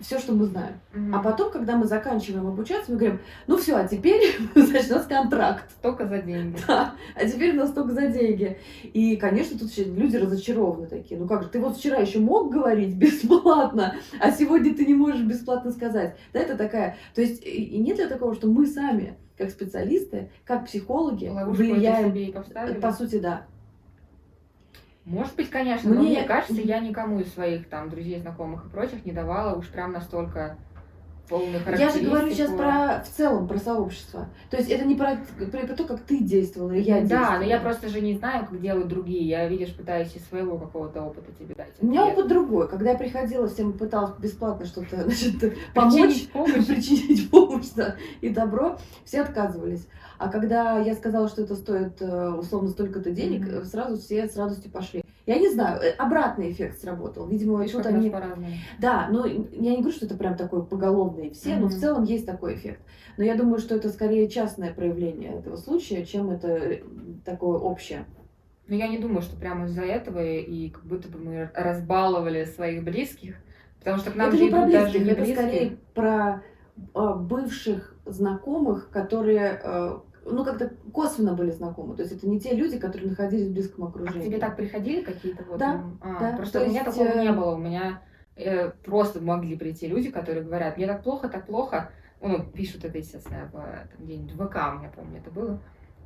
все, 0.00 0.18
что 0.18 0.32
мы 0.32 0.46
знаем. 0.46 0.80
Мгм. 0.94 1.14
А 1.14 1.22
потом, 1.22 1.50
когда 1.50 1.76
мы 1.76 1.86
заканчиваем 1.86 2.46
обучаться, 2.46 2.92
мы 2.92 2.98
говорим, 2.98 3.20
ну 3.46 3.56
все, 3.56 3.76
а 3.76 3.86
теперь, 3.86 4.36
нас 4.54 5.06
контракт. 5.06 5.64
Только 5.82 6.06
за 6.06 6.18
деньги. 6.18 6.58
Да, 6.68 6.94
а 7.14 7.26
теперь 7.26 7.54
у 7.54 7.60
нас 7.60 7.72
только 7.72 7.92
за 7.92 8.08
деньги. 8.08 8.58
И, 8.82 9.16
конечно, 9.16 9.58
тут 9.58 9.70
люди 9.78 10.16
разочарованы 10.16 10.86
такие. 10.86 11.18
Ну 11.18 11.26
как 11.26 11.42
же, 11.42 11.48
ты 11.48 11.60
вот 11.60 11.76
вчера 11.76 11.96
еще 11.96 12.18
мог 12.18 12.52
говорить 12.52 12.94
бесплатно, 12.94 13.96
а 14.20 14.30
сегодня 14.30 14.74
ты 14.74 14.84
не 14.84 14.94
можешь 14.94 15.22
бесплатно 15.22 15.70
сказать. 15.72 16.16
Да, 16.32 16.40
это 16.40 16.56
такая... 16.56 16.96
То 17.14 17.22
есть, 17.22 17.44
и 17.44 17.78
нет 17.78 17.98
ли 17.98 18.06
такого, 18.06 18.34
что 18.34 18.48
мы 18.48 18.66
сами, 18.66 19.16
как 19.36 19.50
специалисты, 19.50 20.30
как 20.44 20.66
психологи, 20.66 21.26
Ловушку 21.26 21.62
влияем... 21.62 22.12
По 22.80 22.92
сути, 22.92 23.18
да. 23.18 23.46
Может 25.08 25.36
быть, 25.36 25.48
конечно, 25.48 25.88
но 25.88 26.00
Мне- 26.00 26.18
мне 26.18 26.24
кажется, 26.24 26.60
я 26.60 26.80
никому 26.80 27.20
из 27.20 27.32
своих 27.32 27.68
там 27.70 27.88
друзей, 27.88 28.20
знакомых 28.20 28.66
и 28.66 28.68
прочих 28.68 29.06
не 29.06 29.12
давала 29.12 29.56
уж 29.56 29.68
прям 29.68 29.92
настолько 29.92 30.58
полную 31.28 31.60
Я 31.78 31.90
же 31.90 32.00
говорю 32.00 32.30
сейчас 32.30 32.50
про 32.52 33.02
в 33.04 33.08
целом 33.16 33.46
про 33.48 33.58
сообщество. 33.58 34.28
То 34.50 34.56
есть 34.56 34.70
это 34.70 34.84
не 34.84 34.94
про, 34.94 35.18
про, 35.38 35.66
про 35.66 35.74
то, 35.74 35.84
как 35.84 36.00
ты 36.00 36.18
действовала, 36.18 36.72
или 36.72 36.82
я 36.82 36.94
Да, 36.96 37.00
действовала. 37.06 37.36
но 37.38 37.44
я 37.44 37.60
просто 37.60 37.88
же 37.88 38.00
не 38.00 38.14
знаю, 38.16 38.46
как 38.46 38.60
делают 38.60 38.88
другие. 38.88 39.26
Я, 39.28 39.48
видишь, 39.48 39.74
пытаюсь 39.74 40.14
из 40.14 40.24
своего 40.26 40.58
какого-то 40.58 41.02
опыта 41.02 41.30
тебе 41.38 41.54
дать. 41.54 41.72
У 41.80 41.86
меня 41.86 42.06
опыт 42.06 42.28
другой. 42.28 42.68
Когда 42.68 42.92
я 42.92 42.98
приходила, 42.98 43.48
всем 43.48 43.72
пыталась 43.72 44.12
бесплатно 44.18 44.66
что-то 44.66 45.02
значит, 45.04 45.34
помочь, 45.74 45.94
Причинить 45.94 46.30
помощь. 46.32 46.66
причинить 46.66 47.30
помощь 47.30 47.68
да, 47.76 47.96
и 48.20 48.28
добро, 48.30 48.78
все 49.04 49.20
отказывались. 49.22 49.86
А 50.18 50.28
когда 50.28 50.78
я 50.80 50.94
сказала, 50.94 51.28
что 51.28 51.42
это 51.42 51.54
стоит 51.54 52.00
э, 52.02 52.28
условно 52.30 52.70
столько-то 52.70 53.10
денег, 53.12 53.46
э, 53.46 53.64
сразу 53.64 53.98
все 53.98 54.26
с 54.28 54.36
радостью 54.36 54.70
пошли. 54.70 55.04
Я 55.28 55.38
не 55.38 55.50
знаю, 55.50 55.78
э, 55.82 55.90
обратный 55.90 56.50
эффект 56.50 56.80
сработал. 56.80 57.26
Видимо, 57.28 57.58
нас 57.58 57.86
они... 57.86 58.08
по-разному. 58.08 58.48
Да, 58.78 59.08
но 59.10 59.26
я 59.26 59.72
не 59.72 59.82
говорю, 59.82 59.92
что 59.92 60.06
это 60.06 60.16
прям 60.16 60.38
такой 60.38 60.64
поголовный 60.64 61.30
все, 61.30 61.56
но 61.56 61.66
в 61.66 61.74
целом 61.74 62.04
есть 62.04 62.24
такой 62.24 62.54
эффект. 62.54 62.80
Но 63.18 63.24
я 63.24 63.34
думаю, 63.34 63.58
что 63.58 63.74
это 63.76 63.90
скорее 63.90 64.30
частное 64.30 64.72
проявление 64.72 65.34
этого 65.34 65.56
случая, 65.56 66.06
чем 66.06 66.30
это 66.30 66.48
э, 66.48 66.82
такое 67.26 67.58
общее. 67.58 68.06
Но 68.68 68.74
я 68.74 68.88
не 68.88 68.96
думаю, 68.96 69.20
что 69.20 69.36
прямо 69.36 69.66
из-за 69.66 69.82
этого 69.82 70.24
и 70.24 70.70
как 70.70 70.86
будто 70.86 71.08
бы 71.10 71.18
мы 71.18 71.50
разбаловали 71.54 72.46
своих 72.46 72.82
близких, 72.82 73.34
потому 73.80 73.98
что 73.98 74.10
к 74.10 74.16
нам 74.16 74.28
это 74.28 74.38
не 74.38 74.48
про 74.48 74.60
идут 74.60 74.72
даже 74.72 74.98
близких, 74.98 75.04
не 75.04 75.12
это 75.12 75.22
близкие. 75.24 75.36
скорее 75.36 75.76
про 75.92 76.42
э, 76.94 77.14
бывших 77.16 77.94
знакомых, 78.06 78.88
которые 78.88 79.60
э, 79.62 79.98
ну 80.30 80.44
как-то 80.44 80.72
косвенно 80.92 81.34
были 81.34 81.50
знакомы. 81.50 81.96
То 81.96 82.02
есть 82.02 82.14
это 82.14 82.28
не 82.28 82.40
те 82.40 82.54
люди, 82.54 82.78
которые 82.78 83.10
находились 83.10 83.48
в 83.48 83.52
близком 83.52 83.84
А 83.84 83.86
к 83.88 83.90
окружении. 83.90 84.26
тебе 84.26 84.38
так 84.38 84.56
приходили 84.56 85.02
какие-то 85.02 85.44
вот? 85.44 85.58
Да, 85.58 85.84
а, 86.00 86.20
да, 86.20 86.36
Просто 86.36 86.60
то 86.60 86.64
у 86.64 86.68
меня 86.68 86.82
есть, 86.82 86.96
такого 86.96 87.18
э, 87.18 87.22
не 87.22 87.32
было. 87.32 87.54
У 87.54 87.58
меня 87.58 88.02
э, 88.36 88.70
просто 88.70 89.20
могли 89.20 89.56
прийти 89.56 89.86
люди, 89.86 90.10
которые 90.10 90.44
говорят, 90.44 90.76
мне 90.76 90.86
так 90.86 91.02
плохо, 91.02 91.28
так 91.28 91.46
плохо. 91.46 91.90
Ну, 92.20 92.44
пишут 92.44 92.84
это, 92.84 92.98
естественно, 92.98 93.48
в, 93.52 93.52
там, 93.52 94.04
где-нибудь 94.04 94.32
в 94.32 94.46
ВК, 94.46 94.56
у 94.56 94.78
меня, 94.78 94.90
помню, 94.94 95.18
это 95.18 95.30
было. 95.30 95.60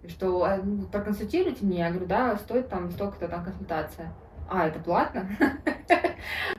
Что 0.09 0.45
а, 0.45 0.57
ну, 0.63 0.83
проконсультируйте 0.87 1.65
меня. 1.65 1.87
Я 1.87 1.91
говорю, 1.91 2.07
да, 2.07 2.37
стоит 2.37 2.69
там 2.69 2.91
столько-то 2.91 3.29
там 3.29 3.45
консультация. 3.45 4.13
А, 4.53 4.69
это 4.69 4.79
платно? 4.79 5.27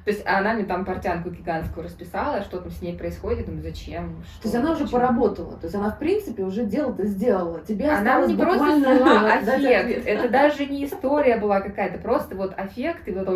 То 0.03 0.10
есть 0.10 0.23
она 0.25 0.53
мне 0.53 0.65
там 0.65 0.84
портянку 0.84 1.29
гигантскую 1.29 1.86
расписала, 1.86 2.41
что 2.41 2.60
там 2.60 2.71
с 2.71 2.82
ней 2.82 2.97
происходит, 2.97 3.45
думаю, 3.45 3.62
зачем? 3.62 4.23
То 4.41 4.47
есть 4.47 4.56
она 4.56 4.71
уже 4.71 4.84
Почему? 4.84 4.99
поработала. 4.99 5.53
То 5.53 5.65
есть 5.65 5.75
она, 5.75 5.91
в 5.91 5.99
принципе, 5.99 6.43
уже 6.43 6.65
дело-то 6.65 7.06
сделала. 7.06 7.62
Тебе 7.62 7.89
Она 7.89 8.19
мне 8.19 8.36
просто 8.36 8.82
дать 9.45 9.63
аффект. 9.63 10.08
Это 10.08 10.29
даже 10.29 10.65
не 10.65 10.86
история 10.86 11.38
была 11.38 11.62
какая-то, 11.62 11.99
просто 11.99 12.36
вот 12.36 12.53
аффект, 12.58 13.08
и 13.08 13.12
вот 13.12 13.29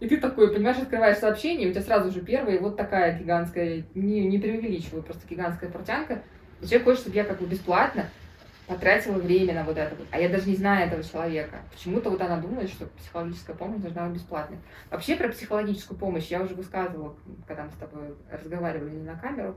и 0.00 0.08
ты 0.08 0.16
такой, 0.16 0.52
понимаешь, 0.52 0.78
открываешь 0.78 1.18
сообщение, 1.18 1.68
у 1.68 1.72
тебя 1.72 1.82
сразу 1.82 2.10
же 2.10 2.20
первая 2.20 2.58
вот 2.58 2.76
такая 2.76 3.18
гигантская, 3.18 3.84
не, 3.94 4.26
не 4.26 4.38
преувеличиваю, 4.38 5.02
просто 5.02 5.22
гигантская 5.28 5.70
портянка, 5.70 6.22
и 6.60 6.66
человек 6.66 6.84
хочет, 6.84 7.00
чтобы 7.02 7.16
я 7.16 7.24
как 7.24 7.38
бы 7.38 7.46
бесплатно 7.46 8.06
потратила 8.66 9.18
время 9.18 9.54
на 9.54 9.64
вот 9.64 9.76
это. 9.76 9.94
А 10.10 10.18
я 10.18 10.28
даже 10.28 10.48
не 10.48 10.56
знаю 10.56 10.86
этого 10.86 11.02
человека. 11.02 11.62
Почему-то 11.72 12.10
вот 12.10 12.20
она 12.20 12.40
думает, 12.40 12.70
что 12.70 12.86
психологическая 12.86 13.54
помощь 13.56 13.80
должна 13.80 14.06
быть 14.06 14.16
бесплатной. 14.16 14.58
Вообще 14.90 15.16
про 15.16 15.28
психологическую 15.28 15.98
помощь 15.98 16.28
я 16.28 16.42
уже 16.42 16.54
высказывала, 16.54 17.16
когда 17.46 17.64
мы 17.64 17.70
с 17.70 17.74
тобой 17.74 18.14
разговаривали 18.30 18.96
на 19.00 19.16
камеру, 19.16 19.56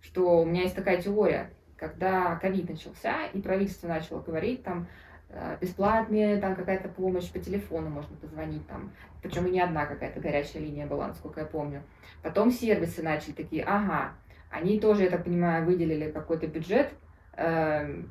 что 0.00 0.42
у 0.42 0.44
меня 0.44 0.62
есть 0.62 0.76
такая 0.76 1.00
теория, 1.00 1.50
когда 1.76 2.36
ковид 2.36 2.68
начался, 2.68 3.26
и 3.32 3.40
правительство 3.40 3.88
начало 3.88 4.20
говорить, 4.20 4.62
там, 4.62 4.86
э, 5.30 5.56
бесплатная 5.60 6.40
там 6.40 6.54
какая-то 6.54 6.88
помощь 6.88 7.30
по 7.30 7.40
телефону 7.40 7.88
можно 7.88 8.16
позвонить 8.16 8.66
там, 8.68 8.92
причем 9.22 9.46
и 9.46 9.50
не 9.50 9.60
одна 9.60 9.86
какая-то 9.86 10.20
горячая 10.20 10.62
линия 10.62 10.86
была, 10.86 11.08
насколько 11.08 11.40
я 11.40 11.46
помню. 11.46 11.82
Потом 12.22 12.52
сервисы 12.52 13.02
начали 13.02 13.32
такие, 13.32 13.64
ага, 13.64 14.12
они 14.50 14.78
тоже, 14.78 15.04
я 15.04 15.10
так 15.10 15.24
понимаю, 15.24 15.66
выделили 15.66 16.12
какой-то 16.12 16.46
бюджет, 16.46 16.92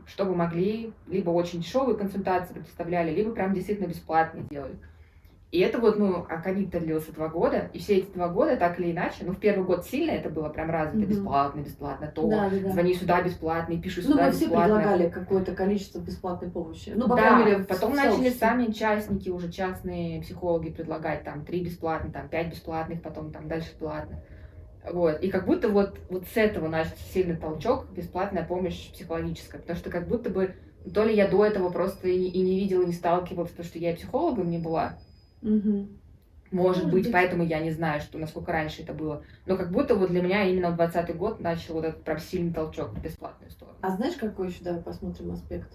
чтобы 0.06 0.36
могли 0.36 0.92
либо 1.08 1.30
очень 1.30 1.62
дешевые 1.62 1.98
консультации 1.98 2.54
предоставляли, 2.54 3.12
либо 3.14 3.32
прям 3.32 3.54
действительно 3.54 3.88
бесплатные 3.88 4.46
делали. 4.50 4.76
И 5.52 5.60
это 5.60 5.78
вот, 5.78 6.00
ну, 6.00 6.26
а 6.28 6.42
ковид-то 6.42 6.80
длился 6.80 7.14
два 7.14 7.28
года, 7.28 7.70
и 7.74 7.78
все 7.78 7.98
эти 7.98 8.12
два 8.12 8.28
года, 8.28 8.58
так 8.58 8.80
или 8.80 8.92
иначе, 8.92 9.18
ну, 9.22 9.34
в 9.34 9.38
первый 9.38 9.64
год 9.64 9.86
сильно 9.86 10.10
это 10.10 10.32
было 10.32 10.50
прям 10.50 10.72
развито, 10.72 11.06
Мгм. 11.06 11.10
бесплатно, 11.10 11.60
бесплатно, 11.60 12.08
то, 12.08 12.28
Да, 12.28 12.50
да, 12.50 12.58
да. 12.58 12.70
звони 12.72 12.96
сюда 12.96 13.22
бесплатно, 13.22 13.74
и 13.74 13.78
пиши 13.78 14.02
Ну, 14.02 14.14
сюда 14.14 14.26
мы 14.26 14.32
все 14.32 14.46
бесплатно. 14.46 14.76
предлагали 14.78 15.10
какое-то 15.10 15.52
количество 15.54 16.00
бесплатной 16.00 16.50
помощи. 16.50 16.94
Ну, 16.96 17.08
по 17.08 17.16
да, 17.16 17.22
крайней 17.22 17.52
мере, 17.52 17.64
потом 17.66 17.94
начали 17.94 18.30
сами 18.32 18.72
частники, 18.72 19.30
уже 19.30 19.52
частные 19.52 20.24
психологи 20.24 20.72
предлагать 20.72 21.24
там 21.24 21.46
три 21.46 21.64
бесплатных, 21.64 22.14
там 22.14 22.30
пять 22.30 22.50
бесплатных, 22.50 23.04
потом 23.04 23.32
там 23.32 23.48
дальше 23.48 23.78
платно. 23.78 24.24
Вот. 24.92 25.22
И 25.22 25.30
как 25.30 25.46
будто 25.46 25.70
вот, 25.70 25.98
вот 26.10 26.26
с 26.28 26.38
этого 26.38 26.68
начался 26.68 26.96
сильный 27.14 27.38
толчок, 27.38 27.90
бесплатная 27.92 28.46
помощь 28.46 28.92
психологическая. 28.92 29.62
Потому 29.62 29.78
что 29.78 29.90
как 29.90 30.08
будто 30.08 30.30
бы 30.30 30.56
то 30.94 31.04
ли 31.04 31.16
я 31.16 31.28
до 31.28 31.46
этого 31.46 31.70
просто 31.70 32.08
и, 32.10 32.26
и 32.26 32.42
не 32.42 32.60
видела, 32.60 32.84
не 32.84 32.94
сталкивалась, 32.94 33.52
потому 33.52 33.68
что 33.68 33.80
я 33.80 33.96
психологом 33.96 34.50
не 34.50 34.58
была. 34.58 34.98
Мгм. 35.42 36.00
Может, 36.52 36.84
Может 36.84 36.92
быть, 36.92 37.04
быть. 37.06 37.14
поэтому 37.14 37.44
я 37.44 37.60
не 37.60 37.72
знаю, 37.72 38.00
что 38.02 38.20
насколько 38.20 38.52
раньше 38.52 38.84
это 38.84 38.94
было. 38.94 39.24
Но 39.48 39.58
как 39.58 39.72
будто 39.72 39.96
вот 39.96 40.12
для 40.12 40.22
меня 40.22 40.44
именно 40.44 40.70
в 40.70 40.76
20 40.76 41.16
год 41.18 41.40
начал 41.40 41.76
вот 41.76 41.86
этот 41.86 42.04
прям 42.04 42.20
сильный 42.20 42.54
толчок 42.54 42.90
в 42.90 43.02
бесплатную 43.02 43.50
сторону. 43.50 43.78
А 43.82 43.96
знаешь, 43.96 44.16
какой 44.16 44.50
еще, 44.50 44.64
давай 44.64 44.82
посмотрим 44.82 45.32
аспект? 45.32 45.74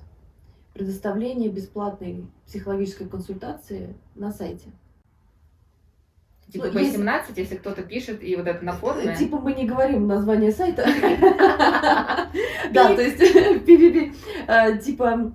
Предоставление 0.75 1.51
бесплатной 1.51 2.27
психологической 2.47 3.09
консультации 3.09 3.97
на 4.15 4.31
сайте. 4.31 4.69
Типа 6.53 6.67
Ну, 6.67 6.73
по 6.73 6.79
если- 6.79 6.93
17, 6.93 7.37
если 7.37 7.57
кто-то 7.57 7.83
пишет, 7.83 8.23
и 8.23 8.35
вот 8.37 8.47
это 8.47 8.65
на 8.65 8.73
форуме. 8.73 9.15
Типа 9.17 9.39
мы 9.39 9.53
не 9.53 9.67
говорим 9.67 10.07
название 10.07 10.51
сайта. 10.53 10.87
Да, 12.73 12.95
то 12.95 13.03
есть. 13.03 13.19
Э, 14.49 14.79
Типа, 14.79 15.33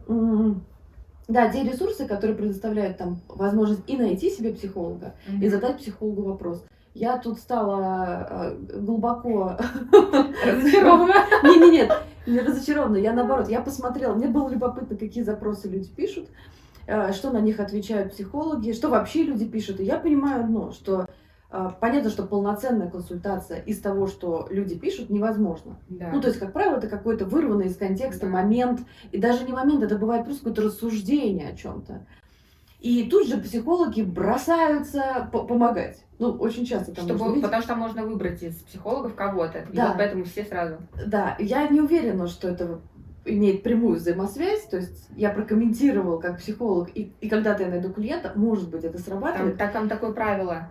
да, 1.28 1.50
те 1.50 1.64
ресурсы, 1.64 2.08
которые 2.08 2.36
предоставляют 2.36 2.98
там 2.98 3.22
возможность 3.28 3.84
и 3.88 3.96
найти 3.96 4.30
себе 4.30 4.54
психолога, 4.54 5.14
и 5.42 5.48
задать 5.50 5.78
психологу 5.78 6.24
вопрос. 6.24 6.64
Я 6.96 7.18
тут 7.18 7.40
стала 7.40 8.28
э, 8.30 8.78
глубоко 8.80 9.58
Разочарована. 10.46 11.14
Не, 11.44 11.60
не, 11.60 11.72
нет, 11.72 11.92
не 12.28 12.40
разочарована. 12.40 12.98
Я 12.98 13.14
наоборот, 13.14 13.50
я 13.50 13.62
посмотрела, 13.62 14.14
мне 14.14 14.28
было 14.28 14.48
любопытно, 14.50 14.96
какие 14.96 15.24
запросы 15.24 15.70
люди 15.70 15.90
пишут, 15.90 16.28
э, 16.28 16.32
что 16.86 17.32
на 17.32 17.40
них 17.40 17.60
отвечают 17.60 18.12
психологи, 18.14 18.72
что 18.74 18.90
вообще 18.90 19.24
люди 19.24 19.46
пишут. 19.46 19.80
И 19.80 19.84
я 19.86 19.98
понимаю 19.98 20.44
одно, 20.44 20.72
что 20.72 21.08
э, 21.52 21.70
понятно, 21.80 22.10
что 22.10 22.24
полноценная 22.24 22.90
консультация 22.90 23.60
из 23.62 23.80
того, 23.80 24.08
что 24.08 24.48
люди 24.50 24.76
пишут, 24.78 25.10
невозможно. 25.10 25.78
Да. 25.90 26.10
Ну, 26.14 26.20
то 26.22 26.28
есть, 26.28 26.40
как 26.40 26.52
правило, 26.54 26.78
это 26.78 26.88
какой-то 26.88 27.26
вырванный 27.26 27.68
из 27.68 27.78
контекста 27.78 28.26
Да. 28.26 28.32
момент, 28.32 28.82
и 29.12 29.18
даже 29.18 29.46
не 29.46 29.54
момент, 29.54 29.84
это 29.84 29.98
бывает 29.98 30.26
просто 30.26 30.42
какое-то 30.44 30.64
рассуждение 30.64 31.50
о 31.50 31.56
чем-то. 31.56 32.06
И 32.80 33.04
тут 33.10 33.28
же 33.28 33.38
психологи 33.38 34.02
бросаются 34.02 35.30
по- 35.32 35.44
помогать. 35.46 36.04
Ну, 36.20 36.32
очень 36.32 36.66
часто 36.66 36.94
там 36.94 37.04
можно 37.06 37.18
Чтобы, 37.18 37.30
видеть. 37.36 37.44
потому 37.46 37.64
что 37.64 37.76
можно 37.76 38.04
выбрать 38.06 38.44
из 38.44 38.56
психологов 38.56 39.16
кого-то. 39.16 39.60
И 39.72 39.76
Да. 39.76 39.88
вот 39.90 39.98
поэтому 39.98 40.26
все 40.26 40.44
сразу. 40.44 40.78
Да, 41.08 41.36
я 41.40 41.68
не 41.70 41.80
уверена, 41.80 42.28
что 42.28 42.50
это 42.50 42.82
имеет 43.26 43.64
прямую 43.64 43.96
взаимосвязь, 43.96 44.64
то 44.64 44.78
есть 44.78 45.08
я 45.16 45.30
прокомментировал 45.30 46.20
как 46.20 46.40
психолог, 46.40 46.90
и, 46.94 47.12
и 47.22 47.30
когда-то 47.30 47.64
я 47.64 47.70
найду 47.70 47.92
клиента, 47.92 48.34
может 48.36 48.70
быть, 48.70 48.84
это 48.84 48.98
Там, 48.98 49.04
срабатывает. 49.04 49.58
так, 49.58 49.72
там 49.74 49.88
такое 49.90 50.12
правило. 50.12 50.70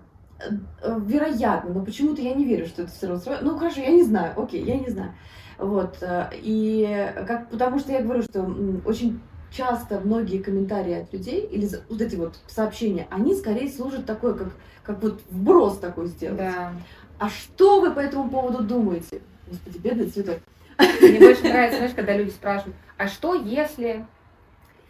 Э, 0.82 0.98
Вероятно, 1.06 1.72
но 1.72 1.84
почему-то 1.84 2.20
я 2.20 2.34
не 2.34 2.44
верю, 2.44 2.66
что 2.66 2.82
это 2.82 2.92
все 2.92 3.06
равно 3.06 3.22
срабатывает. 3.22 3.52
Ну, 3.52 3.58
хорошо, 3.58 3.80
я 3.80 3.90
не 3.90 4.02
знаю, 4.02 4.32
окей, 4.40 4.62
я 4.64 4.76
не 4.78 4.88
знаю. 4.90 5.12
Вот, 5.58 5.98
э, 6.02 6.30
и 6.34 7.12
как, 7.26 7.48
потому 7.50 7.78
что 7.78 7.92
я 7.92 8.02
говорю, 8.02 8.22
что 8.22 8.42
очень 8.84 9.20
часто 9.50 10.00
многие 10.00 10.38
комментарии 10.38 10.94
от 10.94 11.12
людей, 11.12 11.40
или 11.46 11.68
вот 11.88 12.00
эти 12.00 12.16
вот 12.16 12.38
сообщения, 12.46 13.06
они 13.10 13.34
скорее 13.34 13.68
служат 13.68 14.06
такой, 14.06 14.36
как, 14.36 14.48
как 14.82 15.02
вот 15.02 15.22
вброс 15.30 15.78
такой 15.78 16.06
сделать. 16.06 16.38
Да. 16.38 16.72
А 17.18 17.28
что 17.28 17.80
вы 17.80 17.92
по 17.92 18.00
этому 18.00 18.28
поводу 18.28 18.64
думаете? 18.64 19.20
Господи, 19.52 19.78
бедный 19.78 20.06
цветок. 20.08 20.38
Мне 20.78 21.18
больше 21.18 21.42
нравится, 21.42 21.76
знаешь, 21.76 21.94
когда 21.94 22.16
люди 22.16 22.30
спрашивают, 22.30 22.74
а 22.96 23.06
что 23.06 23.34
если... 23.34 24.06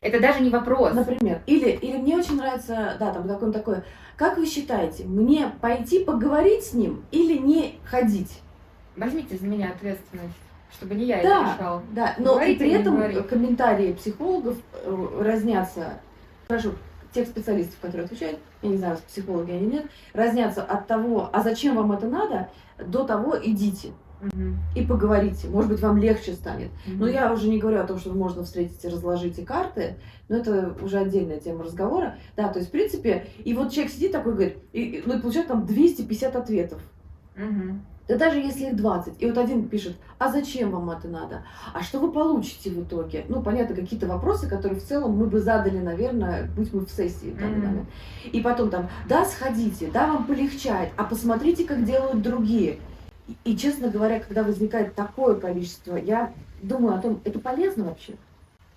Это 0.01 0.21
даже 0.21 0.41
не 0.41 0.51
вопрос. 0.51 0.95
Например. 0.95 1.43
Или, 1.47 1.71
или 1.71 1.97
мне 1.97 2.17
очень 2.17 2.37
нравится, 2.37 2.97
да, 2.99 3.13
там 3.13 3.23
какое-нибудь 3.23 3.53
такое. 3.53 3.85
Как 4.17 4.37
вы 4.37 4.47
считаете, 4.47 5.05
мне 5.05 5.53
пойти 5.61 6.05
поговорить 6.05 6.65
с 6.65 6.75
ним 6.75 7.05
или 7.11 7.39
не 7.39 7.79
ходить? 7.85 8.41
Возьмите 8.97 9.37
за 9.37 9.47
меня 9.47 9.71
ответственность, 9.71 10.35
чтобы 10.73 10.95
не 10.95 11.07
я 11.07 11.23
Да. 11.23 11.43
это 11.43 11.55
решал. 11.55 11.83
Да, 11.93 12.15
но 12.19 12.35
Говорить 12.35 12.57
и 12.57 12.59
при 12.59 12.71
этом 12.71 13.25
комментарии 13.25 13.93
психологов 13.93 14.57
э, 14.85 15.21
разнятся. 15.21 16.01
Хорошо, 16.49 16.73
тех 17.13 17.27
специалистов, 17.29 17.79
которые 17.81 18.07
отвечают, 18.07 18.39
я 18.63 18.69
не 18.69 18.77
знаю, 18.77 18.99
психологи 19.07 19.53
они 19.53 19.67
нет, 19.67 19.87
разнятся 20.13 20.63
от 20.63 20.87
того, 20.87 21.31
а 21.33 21.43
зачем 21.43 21.77
вам 21.77 21.93
это 21.93 22.07
надо, 22.07 22.49
до 22.79 23.05
того 23.05 23.37
идите 23.41 23.93
И 24.75 24.83
поговорите. 24.87 25.49
Может 25.49 25.71
быть, 25.71 25.81
вам 25.81 25.99
легче 25.99 26.33
станет. 26.33 26.71
Мгм. 26.87 26.99
Ну, 27.01 27.07
я 27.07 27.33
уже 27.33 27.49
не 27.49 27.59
говорю 27.59 27.81
о 27.81 27.85
том, 27.85 27.99
что 27.99 28.13
можно 28.13 28.45
встретить 28.45 28.85
и 28.85 28.89
разложите 28.89 29.45
карты, 29.45 29.97
но 30.29 30.37
это 30.37 30.75
уже 30.83 30.99
отдельная 30.99 31.41
тема 31.41 31.65
разговора. 31.65 32.17
Да, 32.37 32.49
то 32.49 32.59
есть, 32.59 32.69
в 32.69 32.73
принципе, 32.73 33.27
и 33.45 33.53
вот 33.55 33.73
человек 33.73 33.93
сидит 33.93 34.13
такой, 34.13 34.33
говорит, 34.33 34.57
и, 34.73 34.83
и- 34.83 35.03
ну, 35.05 35.19
и 35.19 35.21
получает 35.21 35.49
там 35.49 35.67
250 35.67 36.37
ответов. 36.37 36.81
Мгм. 37.37 37.83
Да 38.09 38.19
даже 38.19 38.39
если 38.39 38.67
их 38.67 38.77
20. 38.77 39.15
И 39.23 39.27
вот 39.27 39.39
один 39.39 39.69
пишет, 39.69 39.97
а 40.19 40.29
зачем 40.31 40.73
вам 40.73 40.91
это 40.91 41.07
надо? 41.09 41.45
А 41.73 41.83
что 41.83 42.01
вы 42.01 42.11
получите 42.11 42.71
в 42.71 42.83
итоге? 42.83 43.25
Ну, 43.29 43.43
понятно, 43.43 43.77
какие-то 43.77 44.07
вопросы, 44.09 44.49
которые 44.49 44.81
в 44.81 44.85
целом 44.85 45.13
мы 45.17 45.27
бы 45.27 45.39
задали, 45.41 45.79
наверное, 45.79 46.51
будь 46.57 46.73
мы 46.75 46.81
в 46.85 46.91
сессии 46.91 47.31
в 47.31 47.39
данный 47.39 47.59
Мгм. 47.59 47.67
момент. 47.67 47.89
И 48.33 48.41
потом 48.41 48.71
там, 48.71 48.89
да, 49.09 49.25
сходите, 49.25 49.89
да, 49.95 50.09
вам 50.09 50.27
полегчает, 50.27 50.91
а 50.97 51.05
посмотрите, 51.05 51.65
как 51.65 51.85
делают 51.85 52.23
другие. 52.23 52.79
И, 53.45 53.57
честно 53.57 53.89
говоря, 53.89 54.21
когда 54.21 54.43
возникает 54.43 54.95
такое 54.95 55.35
количество, 55.35 55.97
я 55.97 56.33
думаю 56.63 56.97
о 56.97 56.99
том, 57.03 57.21
это 57.25 57.39
полезно 57.39 57.85
вообще 57.85 58.15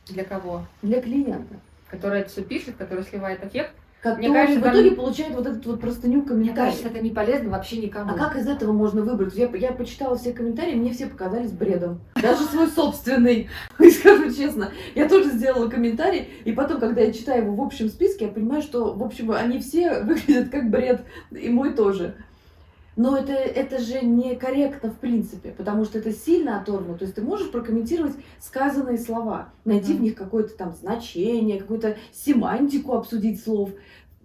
Для 0.07 0.23
кого? 0.23 0.63
для 0.81 1.01
клиента, 1.01 1.55
Который 1.89 2.21
это 2.21 2.29
все 2.29 2.41
пишет, 2.43 2.75
который 2.77 3.03
сливает 3.03 3.43
эффект. 3.45 3.71
который 4.01 4.31
кажется, 4.33 4.59
в 4.59 4.63
там- 4.63 4.73
итоге 4.73 4.91
получает 4.91 5.33
вот 5.35 5.47
этот 5.47 5.65
вот 5.65 5.79
простыню 5.81 6.19
Мне 6.19 6.27
комментарий. 6.27 6.71
кажется, 6.71 6.87
это 6.89 6.99
не 6.99 7.09
полезно 7.11 7.49
вообще 7.49 7.77
никому. 7.77 8.11
А 8.13 8.17
как 8.17 8.35
из 8.35 8.47
этого 8.47 8.71
можно 8.71 9.01
выбрать? 9.01 9.33
Я, 9.35 9.47
я 9.55 9.71
почитала 9.71 10.15
все 10.17 10.31
комментарии, 10.33 10.75
мне 10.75 10.91
все 10.93 11.07
показались 11.07 11.51
бредом. 11.51 11.99
Даже 12.21 12.43
свой 12.45 12.67
собственный. 12.67 13.49
И 13.79 13.89
скажу 13.89 14.31
честно, 14.33 14.71
я 14.95 15.07
тоже 15.09 15.29
сделала 15.31 15.69
комментарий, 15.69 16.27
и 16.43 16.51
потом, 16.51 16.79
когда 16.79 17.01
я 17.01 17.11
читаю 17.13 17.43
его 17.43 17.55
в 17.55 17.61
общем 17.61 17.87
списке, 17.89 18.25
я 18.25 18.31
понимаю, 18.31 18.61
что, 18.61 18.93
в 18.93 19.03
общем, 19.03 19.31
они 19.31 19.59
все 19.59 20.01
выглядят 20.03 20.49
как 20.49 20.69
бред, 20.69 21.01
и 21.31 21.49
мой 21.49 21.73
тоже. 21.73 22.15
Но 22.95 23.17
это, 23.17 23.33
это 23.33 23.79
же 23.79 23.99
некорректно 24.05 24.89
в 24.89 24.99
принципе, 24.99 25.51
потому 25.51 25.83
что 25.83 25.99
это 25.99 26.13
сильно 26.13 26.59
оторвано. 26.59 26.97
То 26.97 27.03
есть 27.03 27.15
ты 27.15 27.21
можешь 27.21 27.51
прокомментировать 27.51 28.15
сказанные 28.39 28.97
слова, 28.97 29.49
найти 29.65 29.91
в 29.93 29.95
Мгм. 29.95 30.03
них 30.03 30.15
какое-то 30.15 30.55
там 30.55 30.73
значение, 30.73 31.59
какую-то 31.59 31.97
семантику 32.13 32.93
обсудить 32.93 33.43
слов, 33.43 33.71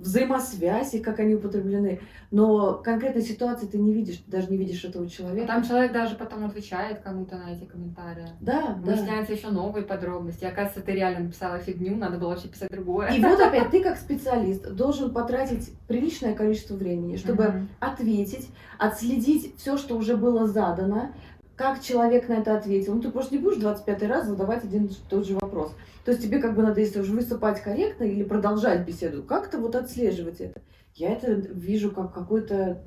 взаимосвязь, 0.01 0.95
их, 0.95 1.03
как 1.03 1.21
они 1.21 1.35
употреблены. 1.35 2.01
Но 2.31 2.75
конкретной 2.75 3.23
ситуации 3.23 3.67
ты 3.67 3.79
не 3.79 3.93
видишь, 3.93 4.17
ты 4.19 4.31
даже 4.31 4.51
не 4.51 4.57
видишь 4.57 4.85
этого 4.85 5.07
А 5.07 5.09
человека. 5.09 5.47
Там 5.47 5.65
человек 5.65 5.93
даже 5.93 6.17
потом 6.17 6.45
отвечает 6.45 7.01
кому-то 7.01 7.37
на 7.37 7.53
эти 7.53 7.65
комментарии. 7.65 8.29
Да, 8.41 8.79
да. 8.85 8.93
Выясняются 8.93 9.33
еще 9.33 9.49
новые 9.49 9.85
подробности. 9.85 10.45
Оказывается, 10.45 10.81
ты 10.81 10.93
реально 10.93 11.21
написала 11.27 11.59
фигню, 11.59 11.97
надо 11.97 12.19
было 12.19 12.31
вообще 12.31 12.49
писать 12.49 12.71
другое. 12.71 13.09
И 13.09 13.21
вот 13.21 13.41
опять 13.41 13.71
ты 13.71 13.83
как 13.83 13.99
специалист 13.99 14.71
должен 14.73 15.13
потратить 15.13 15.73
приличное 15.87 16.35
количество 16.35 16.75
времени, 16.75 17.17
чтобы 17.17 17.67
ответить, 17.79 18.49
отследить 18.79 19.57
все, 19.59 19.77
что 19.77 19.97
уже 19.97 20.17
было 20.17 20.47
задано, 20.47 21.13
как 21.61 21.83
человек 21.83 22.27
на 22.27 22.35
это 22.39 22.57
ответил. 22.57 22.95
Ну, 22.95 23.03
ты 23.03 23.11
просто 23.11 23.35
не 23.35 23.43
будешь 23.43 23.59
25 23.59 24.03
раз 24.05 24.27
задавать 24.27 24.65
один 24.65 24.87
и 24.87 24.91
тот 25.11 25.27
же 25.27 25.35
вопрос. 25.35 25.75
То 26.07 26.13
есть 26.13 26.23
тебе 26.23 26.39
как 26.39 26.57
бы 26.57 26.63
надо, 26.63 26.81
если 26.81 27.01
уже 27.01 27.13
выступать 27.13 27.61
корректно 27.61 28.05
или 28.05 28.23
продолжать 28.23 28.87
беседу, 28.87 29.23
как-то 29.23 29.59
вот 29.59 29.75
отслеживать 29.75 30.41
это. 30.41 30.63
Я 30.95 31.13
это 31.13 31.33
вижу 31.33 31.91
как 31.91 32.15
какой-то 32.15 32.83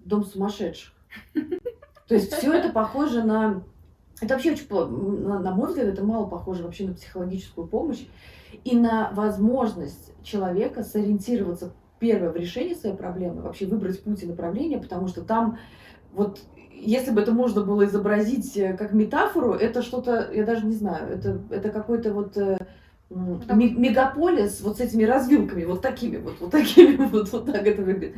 дом 0.00 0.22
сумасшедших. 0.22 0.92
То 2.08 2.14
есть 2.14 2.30
все 2.34 2.52
это 2.52 2.70
похоже 2.70 3.22
на... 3.24 3.62
Это 4.20 4.34
вообще 4.34 4.52
очень, 4.52 4.68
на 4.68 5.52
мой 5.52 5.70
взгляд, 5.70 5.86
это 5.86 6.04
мало 6.04 6.26
похоже 6.26 6.64
вообще 6.64 6.86
на 6.86 6.92
психологическую 6.92 7.66
помощь 7.66 8.04
и 8.64 8.76
на 8.76 9.12
возможность 9.14 10.12
человека 10.22 10.84
сориентироваться 10.84 11.72
первое 11.98 12.32
в 12.32 12.36
решении 12.36 12.74
своей 12.74 12.96
проблемы, 12.96 13.40
вообще 13.40 13.64
выбрать 13.64 14.02
путь 14.04 14.22
и 14.22 14.26
направление, 14.26 14.78
потому 14.78 15.08
что 15.08 15.22
там 15.22 15.58
вот 16.12 16.38
если 16.84 17.10
бы 17.10 17.20
это 17.20 17.32
можно 17.32 17.62
было 17.62 17.84
изобразить 17.84 18.56
э, 18.56 18.74
как 18.74 18.92
метафору, 18.92 19.52
это 19.52 19.82
что-то, 19.82 20.30
я 20.32 20.44
даже 20.44 20.66
не 20.66 20.74
знаю, 20.74 21.08
это, 21.08 21.38
это 21.50 21.70
какой-то 21.70 22.12
вот 22.12 22.36
э, 22.36 22.58
ми- 23.10 23.74
мегаполис 23.74 24.60
вот 24.60 24.78
с 24.78 24.80
этими 24.80 25.04
развилками, 25.04 25.64
вот 25.64 25.82
такими 25.82 26.16
вот, 26.16 26.40
вот 26.40 26.50
такими 26.50 26.96
вот, 27.06 27.30
вот 27.32 27.46
так 27.46 27.66
это 27.66 27.82
выглядит. 27.82 28.16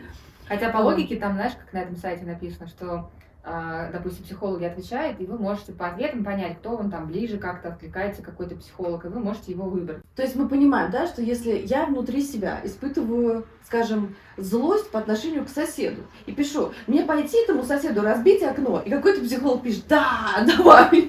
Хотя 0.48 0.70
по 0.70 0.79
логике 0.79 1.16
там, 1.16 1.35
знаешь, 1.35 1.55
как 1.59 1.72
на 1.72 1.79
этом 1.79 1.96
сайте 1.96 2.24
написано, 2.24 2.68
что 2.68 3.11
а, 3.46 3.90
допустим, 3.92 4.24
психологи 4.24 4.64
отвечают, 4.64 5.20
и 5.20 5.27
вы 5.27 5.37
можете 5.37 5.72
по 5.72 5.87
ответам 5.88 6.24
понять, 6.24 6.57
кто 6.59 6.77
вам 6.79 6.90
там 6.90 7.07
ближе 7.09 7.37
как-то 7.37 7.68
откликается 7.68 8.22
какой-то 8.22 8.57
психолог, 8.57 9.05
и 9.05 9.09
вы 9.09 9.20
можете 9.20 9.53
его 9.53 9.64
выбрать. 9.64 9.98
То 10.16 10.22
есть 10.22 10.35
мы 10.35 10.48
понимаем, 10.48 10.90
да, 10.90 11.07
что 11.07 11.20
если 11.20 11.50
я 11.66 11.85
внутри 11.85 12.22
себя 12.22 12.62
испытываю, 12.64 13.44
скажем, 13.66 14.16
злость 14.37 14.90
по 14.90 14.99
отношению 14.99 15.44
к 15.44 15.49
соседу 15.49 16.03
и 16.27 16.33
пишу, 16.33 16.73
мне 16.87 17.03
пойти 17.05 17.38
этому 17.42 17.62
соседу 17.62 18.03
разбить 18.03 18.42
окно, 18.42 18.83
и 18.85 18.90
какой-то 18.90 19.20
психолог 19.23 19.62
пишет, 19.62 19.85
да, 19.88 20.44
давай, 20.47 21.09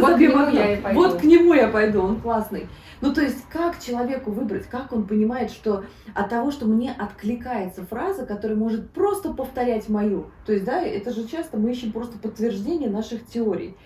Вот 0.00 0.16
к 0.16 0.18
нему 0.18 0.50
я 0.50 0.74
и 0.74 0.80
пойду. 0.80 1.00
Вот 1.00 1.20
к 1.20 1.24
нему 1.24 1.54
я 1.54 1.68
пойду, 1.68 2.00
он 2.02 2.20
классный. 2.20 2.68
Ну, 3.00 3.12
то 3.12 3.20
есть, 3.20 3.48
как 3.48 3.80
человеку 3.80 4.30
выбрать, 4.30 4.66
как 4.66 4.92
он 4.92 5.08
понимает, 5.08 5.50
что 5.50 5.84
от 6.14 6.28
того, 6.28 6.52
что 6.52 6.66
мне 6.66 6.92
откликается 6.96 7.84
фраза, 7.84 8.24
которая 8.24 8.56
может 8.56 8.90
просто 8.90 9.32
повторять 9.32 9.88
мою. 9.88 10.26
То 10.46 10.52
есть, 10.52 10.64
да, 10.64 10.80
это 10.80 11.12
же 11.12 11.26
часто 11.26 11.56
мы 11.56 11.72
ищем 11.72 11.90
просто 11.90 12.16
подтверждение 12.18 12.88
наших 12.88 13.26
теорий. 13.26 13.76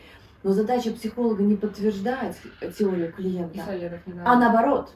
Но 0.42 0.52
задача 0.52 0.90
психолога 0.90 1.42
не 1.42 1.56
подтверждать 1.56 2.36
теорию 2.78 3.10
клиента, 3.10 3.64
а 4.24 4.36
наоборот. 4.36 4.92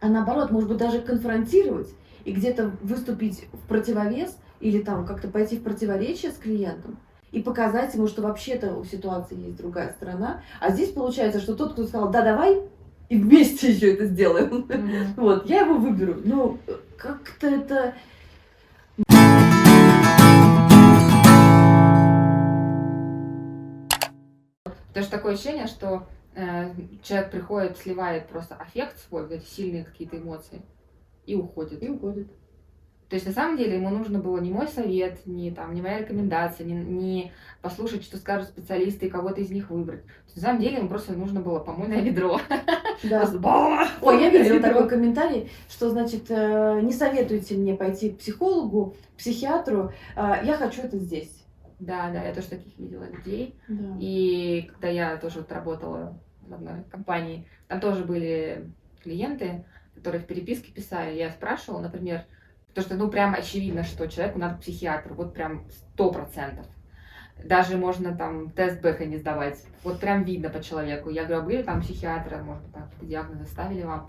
А 0.00 0.08
наоборот, 0.08 0.52
может 0.52 0.68
быть, 0.68 0.78
даже 0.78 1.00
конфронтировать 1.00 1.88
и 2.26 2.32
где-то 2.32 2.72
выступить 2.82 3.46
в 3.52 3.68
противовес 3.68 4.36
или 4.58 4.82
там 4.82 5.06
как-то 5.06 5.28
пойти 5.28 5.56
в 5.56 5.62
противоречие 5.62 6.32
с 6.32 6.34
клиентом 6.34 6.98
и 7.30 7.40
показать 7.40 7.94
ему, 7.94 8.08
что 8.08 8.22
вообще-то 8.22 8.74
у 8.74 8.84
ситуации 8.84 9.38
есть 9.38 9.56
другая 9.56 9.92
сторона. 9.92 10.42
А 10.60 10.70
здесь 10.70 10.90
получается, 10.90 11.40
что 11.40 11.54
тот, 11.54 11.74
кто 11.74 11.86
сказал 11.86 12.10
«да, 12.10 12.22
давай», 12.22 12.62
и 13.08 13.16
вместе 13.16 13.70
еще 13.70 13.94
это 13.94 14.06
сделаем. 14.06 14.66
Мгм. 14.68 15.14
Вот, 15.16 15.48
я 15.48 15.60
его 15.60 15.76
выберу. 15.76 16.16
Ну, 16.24 16.58
как-то 16.96 17.46
это... 17.46 17.94
Потому 24.88 25.04
что 25.04 25.10
такое 25.10 25.34
ощущение, 25.34 25.68
что 25.68 26.08
э, 26.34 26.70
человек 27.02 27.30
приходит, 27.30 27.78
сливает 27.78 28.26
просто 28.28 28.56
аффект 28.56 28.98
свой, 28.98 29.22
вот 29.22 29.30
эти 29.30 29.44
сильные 29.44 29.84
какие-то 29.84 30.16
эмоции, 30.16 30.62
и 31.26 31.34
уходит. 31.34 31.82
И 31.82 31.88
уходит. 31.88 32.28
То 33.08 33.14
есть 33.14 33.26
на 33.26 33.32
самом 33.32 33.56
деле 33.56 33.76
ему 33.76 33.90
нужно 33.90 34.18
было 34.18 34.38
не 34.38 34.50
мой 34.50 34.66
совет, 34.66 35.24
не, 35.26 35.52
там, 35.52 35.72
не 35.74 35.80
моя 35.80 36.00
рекомендация, 36.00 36.66
не, 36.66 36.74
не 36.74 37.32
послушать, 37.62 38.02
что 38.02 38.16
скажут 38.16 38.48
специалисты 38.48 39.06
и 39.06 39.10
кого-то 39.10 39.40
из 39.40 39.50
них 39.50 39.70
выбрать. 39.70 40.02
На 40.34 40.42
самом 40.42 40.60
деле 40.60 40.78
ему 40.78 40.88
просто 40.88 41.12
нужно 41.12 41.40
было 41.40 41.60
помойное 41.60 42.00
ведро. 42.00 42.40
Да. 43.04 43.26
Ой, 44.00 44.22
я 44.22 44.30
видела 44.30 44.58
такой 44.58 44.88
комментарий, 44.88 45.50
что, 45.68 45.90
значит, 45.90 46.30
э, 46.30 46.80
не 46.82 46.92
советуйте 46.92 47.54
мне 47.54 47.74
пойти 47.74 48.10
к 48.10 48.18
психологу, 48.18 48.96
психиатру, 49.18 49.92
э, 50.16 50.32
я 50.44 50.54
хочу 50.54 50.80
это 50.80 50.96
здесь. 50.96 51.44
Да, 51.78 52.10
да, 52.10 52.22
я 52.22 52.34
тоже 52.34 52.48
таких 52.48 52.76
видела 52.78 53.04
людей. 53.04 53.54
Да. 53.68 53.96
И 54.00 54.70
когда 54.72 54.88
я 54.88 55.16
тоже 55.18 55.40
вот 55.40 55.52
работала 55.52 56.18
в 56.40 56.54
одной 56.54 56.84
компании, 56.90 57.46
там 57.68 57.80
тоже 57.80 58.02
были 58.02 58.70
клиенты, 59.02 59.64
которые 60.06 60.22
в 60.22 60.26
переписке 60.26 60.70
писали. 60.70 61.16
Я 61.16 61.30
спрашивала, 61.30 61.80
например, 61.80 62.22
то, 62.74 62.80
что 62.80 62.94
ну 62.94 63.10
прям 63.10 63.34
очевидно, 63.34 63.82
что 63.82 64.06
человеку 64.06 64.38
надо 64.38 64.54
к 64.54 64.60
психиатру, 64.60 65.16
вот 65.16 65.34
прям 65.34 65.66
сто 65.68 66.12
процентов. 66.12 66.64
Даже 67.42 67.76
можно 67.76 68.16
там 68.16 68.50
тест 68.50 68.80
Бэха 68.80 69.04
не 69.04 69.16
сдавать. 69.16 69.60
Вот 69.82 69.98
прям 69.98 70.22
видно 70.22 70.48
по 70.48 70.62
человеку. 70.62 71.10
Я 71.10 71.24
говорю, 71.24 71.42
а 71.42 71.44
были 71.44 71.62
там 71.64 71.80
психиатры, 71.80 72.40
может 72.40 72.62
быть, 72.62 72.72
там 72.72 72.88
диагнозы 73.02 73.46
ставили 73.46 73.82
вам? 73.82 74.08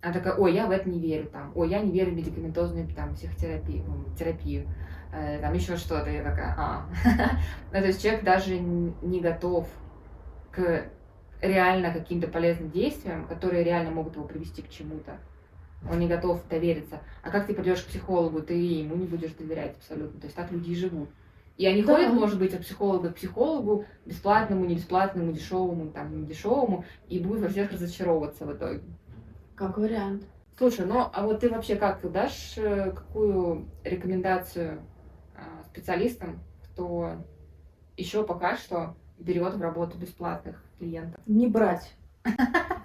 Она 0.00 0.12
такая, 0.12 0.34
ой, 0.34 0.54
я 0.54 0.68
в 0.68 0.70
это 0.70 0.88
не 0.88 1.00
верю, 1.00 1.26
там, 1.26 1.50
ой, 1.56 1.68
я 1.68 1.80
не 1.80 1.90
верю 1.90 2.12
в 2.12 2.14
медикаментозную 2.14 2.86
там, 2.94 3.14
психотерапию, 3.14 3.84
терапию, 4.16 4.68
э, 5.12 5.40
там 5.40 5.52
еще 5.54 5.76
что-то. 5.76 6.08
Я 6.08 6.22
такая, 6.22 6.54
а. 6.56 6.86
Ну, 7.72 7.80
то 7.80 7.86
есть 7.86 8.00
человек 8.00 8.22
даже 8.22 8.60
не 8.60 9.20
готов 9.20 9.68
к 10.52 10.84
реально 11.40 11.92
каким-то 11.92 12.28
полезным 12.28 12.70
действиям, 12.70 13.26
которые 13.26 13.64
реально 13.64 13.90
могут 13.90 14.14
его 14.14 14.24
привести 14.24 14.62
к 14.62 14.70
чему-то. 14.70 15.18
Он 15.90 15.98
не 15.98 16.08
готов 16.08 16.46
довериться. 16.48 17.00
А 17.22 17.30
как 17.30 17.46
ты 17.46 17.54
пойдешь 17.54 17.82
к 17.82 17.86
психологу, 17.88 18.40
ты 18.42 18.54
ему 18.54 18.94
не 18.96 19.06
будешь 19.06 19.32
доверять 19.32 19.76
абсолютно. 19.76 20.20
То 20.20 20.26
есть 20.26 20.36
так 20.36 20.50
люди 20.52 20.70
и 20.70 20.74
живут. 20.76 21.08
И 21.56 21.66
они 21.66 21.82
Да. 21.82 21.94
ходят, 21.94 22.12
может 22.12 22.38
быть, 22.38 22.54
от 22.54 22.62
психолога 22.62 23.10
к 23.10 23.16
психологу, 23.16 23.84
бесплатному, 24.06 24.64
не 24.64 24.76
бесплатному, 24.76 25.32
дешевому, 25.32 25.90
там, 25.90 26.16
не 26.16 26.26
дешевому, 26.26 26.84
и 27.08 27.18
будут 27.18 27.42
во 27.42 27.48
всех 27.48 27.72
разочаровываться 27.72 28.46
в 28.46 28.52
итоге. 28.54 28.82
Как 29.54 29.76
вариант. 29.76 30.24
Слушай, 30.56 30.86
ну 30.86 31.10
а 31.12 31.24
вот 31.24 31.40
ты 31.40 31.50
вообще 31.50 31.76
как 31.76 32.00
ты 32.00 32.08
дашь 32.08 32.54
э, 32.56 32.92
какую 32.92 33.66
рекомендацию 33.84 34.80
а, 35.34 35.64
специалистам, 35.64 36.40
кто 36.64 37.16
еще 37.96 38.22
пока 38.24 38.56
что 38.56 38.94
берет 39.18 39.54
в 39.54 39.60
работу 39.62 39.98
бесплатных 39.98 40.62
клиентов? 40.78 41.20
Не 41.26 41.48
брать. 41.48 41.94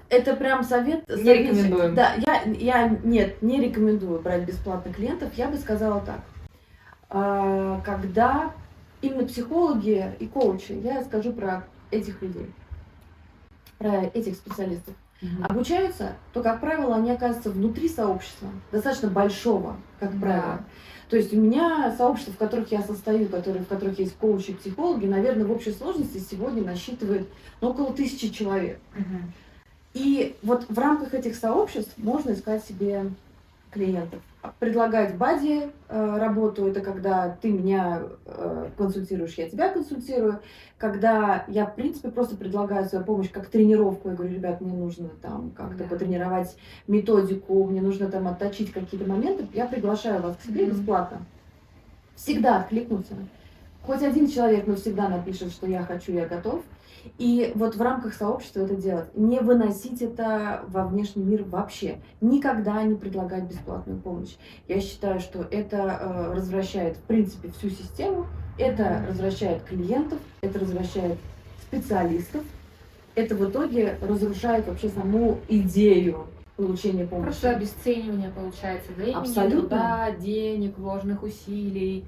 Это 0.10 0.36
прям 0.36 0.63
совет. 0.63 1.08
Не 1.10 1.15
совет- 1.17 1.38
рекомендуем. 1.50 1.96
Да, 1.96 2.13
я, 2.15 2.43
я 2.43 2.88
нет, 3.04 3.41
не 3.41 3.60
рекомендую 3.62 4.20
брать 4.22 4.43
бесплатно 4.46 4.93
клиентов. 4.93 5.34
Я 5.36 5.48
бы 5.50 5.58
сказала 5.58 6.02
так. 6.02 6.20
А, 7.10 7.82
Когда 7.86 8.52
именно 9.02 9.26
психологи 9.28 10.13
и 10.20 10.28
коучи, 10.28 10.74
я 10.74 11.04
скажу 11.04 11.34
про 11.34 11.65
этих 11.91 12.22
людей, 12.22 12.50
про 13.78 14.04
этих 14.13 14.36
специалистов, 14.36 14.93
обучаются, 15.48 16.13
то, 16.34 16.43
как 16.43 16.60
правило, 16.60 16.96
они 16.96 17.12
оказываются 17.12 17.50
внутри 17.50 17.89
сообщества, 17.89 18.50
достаточно 18.72 19.10
большого, 19.10 19.78
как 20.00 20.13
Да. 20.13 20.20
правило. 20.20 20.60
То 21.10 21.15
есть 21.15 21.34
у 21.34 21.39
меня 21.39 21.96
сообщество, 21.98 22.34
в 22.34 22.38
которых 22.38 22.72
я 22.72 22.82
состою, 22.82 23.28
которые, 23.30 23.63
в 23.63 23.67
которых 23.67 23.98
есть 24.00 24.15
коучи 24.17 24.52
и 24.52 24.56
психологи, 24.56 25.06
наверное, 25.06 25.46
в 25.46 25.52
общей 25.52 25.72
сложности 25.72 26.17
сегодня 26.17 26.63
насчитывает 26.63 27.28
ну, 27.62 27.70
около 27.70 27.93
тысячи 27.93 28.30
человек. 28.30 28.80
Мгм. 28.93 29.32
И 29.97 30.36
вот 30.43 30.65
в 30.69 30.77
рамках 30.77 31.13
этих 31.15 31.36
сообществ 31.36 31.93
можно 31.97 32.31
искать 32.31 32.63
себе 32.63 33.05
клиентов. 33.71 34.21
Предлагать 34.60 35.15
бади 35.17 35.69
э, 35.89 36.17
работу, 36.17 36.67
это 36.67 36.81
когда 36.81 37.36
ты 37.41 37.51
меня 37.51 38.03
э, 38.25 38.69
консультируешь, 38.77 39.33
я 39.33 39.49
тебя 39.49 39.69
консультирую. 39.73 40.39
Когда 40.77 41.43
я, 41.47 41.65
в 41.65 41.75
принципе, 41.75 42.10
просто 42.10 42.38
предлагаю 42.38 42.86
свою 42.88 43.03
помощь 43.03 43.29
как 43.29 43.47
тренировку, 43.47 44.10
я 44.10 44.15
говорю, 44.15 44.33
ребят, 44.36 44.62
мне 44.62 44.73
нужно 44.73 45.10
там 45.21 45.51
как-то 45.51 45.79
Да. 45.79 45.86
потренировать 45.86 46.55
методику, 46.88 47.65
мне 47.65 47.81
нужно 47.81 48.10
там 48.10 48.27
отточить 48.27 48.71
какие-то 48.71 49.10
моменты, 49.10 49.47
я 49.53 49.65
приглашаю 49.65 50.21
вас 50.21 50.38
к 50.38 50.43
себе 50.43 50.65
Мгм. 50.65 50.75
бесплатно. 50.75 51.17
Всегда 52.15 52.57
откликнуться. 52.62 53.15
Хоть 53.83 54.03
один 54.03 54.27
человек, 54.29 54.67
но 54.67 54.75
всегда 54.75 55.10
напишет, 55.10 55.51
что 55.51 55.67
я 55.67 55.83
хочу, 55.83 56.12
я 56.13 56.25
готов. 56.25 56.62
И 57.17 57.52
вот 57.56 57.76
в 57.76 57.82
рамках 57.82 58.13
сообщества 58.13 58.62
это 58.62 58.76
делать. 58.76 59.15
Не 59.15 59.39
выносить 59.39 60.02
это 60.02 60.63
во 60.67 60.86
внешний 60.86 61.24
мир 61.24 61.43
вообще. 61.43 61.98
Никогда 62.22 62.82
не 62.84 62.96
предлагать 62.96 63.43
бесплатную 63.43 64.00
помощь. 64.00 64.36
Я 64.67 64.80
считаю, 64.82 65.20
что 65.20 65.46
это 65.50 65.78
э, 65.78 66.34
развращает, 66.34 66.98
в 66.98 67.02
принципе, 67.02 67.50
всю 67.58 67.70
систему. 67.70 68.28
Это 68.58 69.06
развращает 69.08 69.63
клиентов, 69.63 70.20
это 70.41 70.60
развращает 70.60 71.17
специалистов. 71.62 72.43
Это 73.15 73.36
в 73.36 73.50
итоге 73.50 73.98
разрушает 74.02 74.67
вообще 74.67 74.89
саму 74.89 75.39
идею 75.48 76.28
получения 76.56 77.06
помощи. 77.06 77.26
Просто 77.26 77.52
обесценивание 77.52 78.30
получается 78.30 78.91
времени, 78.93 79.15
Абсолютно. 79.15 79.60
труда, 79.62 80.12
денег, 80.12 80.78
вложенных 80.78 81.24
усилий, 81.24 82.06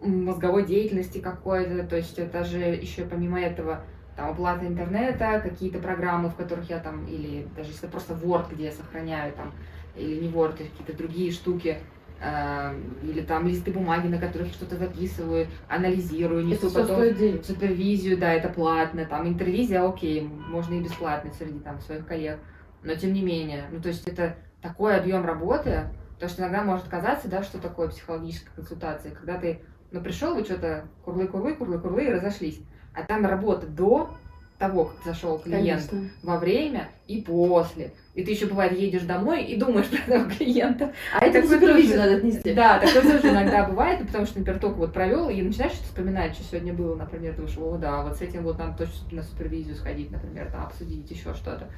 мозговой 0.00 0.66
деятельности 0.66 1.18
какой-то. 1.18 1.84
То 1.86 1.96
есть 1.96 2.18
это 2.18 2.44
же 2.44 2.58
еще 2.58 3.04
помимо 3.04 3.40
этого 3.40 3.82
там 4.20 4.30
оплата 4.30 4.66
интернета, 4.66 5.40
какие-то 5.42 5.78
программы, 5.78 6.28
в 6.28 6.34
которых 6.34 6.68
я 6.68 6.78
там, 6.78 7.06
или 7.06 7.48
даже 7.56 7.70
если 7.70 7.86
просто 7.86 8.12
Word, 8.12 8.52
где 8.52 8.64
я 8.64 8.72
сохраняю 8.72 9.32
там, 9.32 9.52
или 9.96 10.20
не 10.20 10.28
Word, 10.28 10.56
а 10.60 10.64
какие-то 10.64 10.92
другие 10.94 11.32
штуки, 11.32 11.78
э, 12.20 12.80
или 13.02 13.22
там 13.22 13.48
листы 13.48 13.72
бумаги, 13.72 14.08
на 14.08 14.18
которых 14.18 14.48
я 14.48 14.52
что-то 14.52 14.76
записываю, 14.76 15.46
анализирую, 15.68 16.42
это 16.42 16.50
несу 16.50 16.68
все 16.68 16.82
потом 16.82 16.96
стоит 16.96 17.46
супервизию, 17.46 18.18
да, 18.18 18.34
это 18.34 18.50
платно, 18.50 19.06
там 19.06 19.26
интервизия, 19.26 19.82
окей, 19.82 20.20
можно 20.20 20.74
и 20.74 20.82
бесплатно 20.82 21.32
среди 21.32 21.58
там 21.60 21.80
своих 21.80 22.06
коллег, 22.06 22.40
но 22.82 22.94
тем 22.94 23.14
не 23.14 23.22
менее, 23.22 23.64
ну 23.72 23.80
то 23.80 23.88
есть 23.88 24.06
это 24.06 24.36
такой 24.60 24.96
объем 24.96 25.24
работы, 25.24 25.84
то 26.18 26.28
что 26.28 26.42
иногда 26.42 26.62
может 26.62 26.88
казаться, 26.88 27.28
да, 27.28 27.42
что 27.42 27.58
такое 27.58 27.88
психологическая 27.88 28.52
консультация, 28.54 29.14
когда 29.14 29.38
ты, 29.38 29.62
ну 29.90 30.02
пришел, 30.02 30.34
вы 30.34 30.44
что-то 30.44 30.84
курлы-курлы, 31.06 31.54
курлы-курлы 31.54 32.04
и 32.04 32.10
разошлись, 32.10 32.60
а 32.94 33.02
там 33.02 33.24
работа 33.26 33.66
до 33.66 34.10
того, 34.58 34.86
как 34.86 34.96
зашел 35.04 35.38
клиент, 35.38 35.88
Конечно. 35.88 36.10
во 36.22 36.38
время 36.38 36.88
и 37.06 37.22
после. 37.22 37.92
И 38.14 38.22
ты 38.22 38.32
еще 38.32 38.44
бывает 38.46 38.72
едешь 38.78 39.02
домой 39.04 39.42
и 39.44 39.56
думаешь 39.56 39.86
про 39.88 39.96
этого 39.98 40.30
клиента, 40.30 40.92
А 41.18 41.24
это 41.24 41.46
супервизию 41.48 41.96
тоже- 41.96 41.98
надо 41.98 42.16
отнести. 42.16 42.52
да, 42.54 42.78
такое 42.78 43.02
тоже 43.02 43.32
иногда 43.32 43.66
бывает, 43.66 44.00
ну, 44.00 44.06
потому 44.06 44.26
что, 44.26 44.38
например, 44.38 44.60
только 44.60 44.76
вот 44.76 44.92
провел, 44.92 45.30
и 45.30 45.40
начинаешь 45.40 45.72
что-то 45.72 45.86
вспоминать, 45.88 46.34
что 46.34 46.44
сегодня 46.44 46.74
было, 46.74 46.94
например, 46.94 47.34
думаешь, 47.36 47.56
о, 47.56 47.78
да, 47.78 48.02
вот 48.02 48.18
с 48.18 48.20
этим 48.20 48.42
вот 48.42 48.58
надо 48.58 48.76
точно 48.76 49.16
на 49.16 49.22
супервизию 49.22 49.76
сходить, 49.76 50.10
например, 50.10 50.50
там, 50.52 50.66
обсудить 50.66 51.10
еще 51.10 51.32
что-то. 51.34 51.68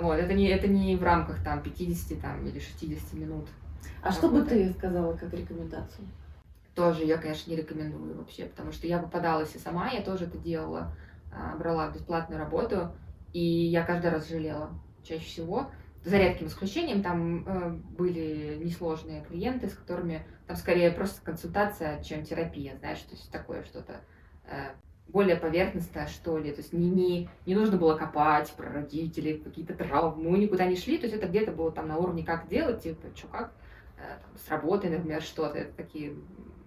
Вот, 0.00 0.14
это 0.14 0.32
не, 0.32 0.48
это 0.48 0.66
не 0.66 0.96
в 0.96 1.02
рамках 1.02 1.44
там 1.44 1.62
50 1.62 2.20
там, 2.20 2.46
или 2.46 2.58
60 2.58 3.12
минут. 3.14 3.48
А 4.02 4.10
что 4.12 4.28
бы 4.28 4.42
ты 4.42 4.72
сказала 4.72 5.12
как 5.14 5.32
рекомендацию? 5.34 6.06
Тоже 6.74 7.04
я, 7.04 7.18
конечно, 7.18 7.50
не 7.50 7.56
рекомендую 7.56 8.16
вообще, 8.16 8.46
потому 8.46 8.72
что 8.72 8.86
я 8.86 8.98
попадалась 8.98 9.54
и 9.54 9.58
сама, 9.58 9.90
я 9.90 10.02
тоже 10.02 10.24
это 10.24 10.38
делала, 10.38 10.92
а, 11.32 11.56
брала 11.56 11.90
бесплатную 11.90 12.40
работу, 12.40 12.92
и 13.32 13.40
я 13.40 13.84
каждый 13.84 14.10
раз 14.10 14.28
жалела 14.28 14.70
чаще 15.02 15.24
всего. 15.24 15.70
За 16.04 16.18
редким 16.18 16.48
исключением 16.48 17.02
там 17.02 17.46
э, 17.46 17.70
были 17.96 18.60
несложные 18.62 19.24
клиенты, 19.24 19.68
с 19.68 19.74
которыми 19.74 20.26
там 20.46 20.54
скорее 20.56 20.90
просто 20.90 21.22
консультация, 21.22 22.02
чем 22.02 22.24
терапия, 22.24 22.76
знаешь, 22.76 22.98
то 22.98 23.12
есть 23.12 23.30
такое 23.30 23.64
что-то 23.64 24.02
э, 24.46 24.74
более 25.08 25.36
поверхностное, 25.36 26.06
что 26.06 26.36
ли. 26.36 26.52
То 26.52 26.60
есть 26.60 26.74
не, 26.74 26.90
не, 26.90 27.28
не 27.46 27.54
нужно 27.54 27.78
было 27.78 27.96
копать 27.96 28.52
про 28.52 28.70
родителей, 28.70 29.38
какие-то 29.38 29.74
травмы, 29.74 30.30
мы 30.30 30.38
никуда 30.38 30.66
не 30.66 30.76
шли. 30.76 30.98
То 30.98 31.06
есть 31.06 31.16
это 31.16 31.26
где-то 31.26 31.52
было 31.52 31.72
там 31.72 31.88
на 31.88 31.96
уровне 31.96 32.22
как 32.22 32.48
делать, 32.48 32.82
типа, 32.82 33.08
что 33.14 33.28
как, 33.28 33.52
э, 33.96 34.02
там, 34.20 34.36
с 34.36 34.48
работой, 34.48 34.90
например, 34.90 35.22
что-то. 35.22 35.64
Такие... 35.76 36.14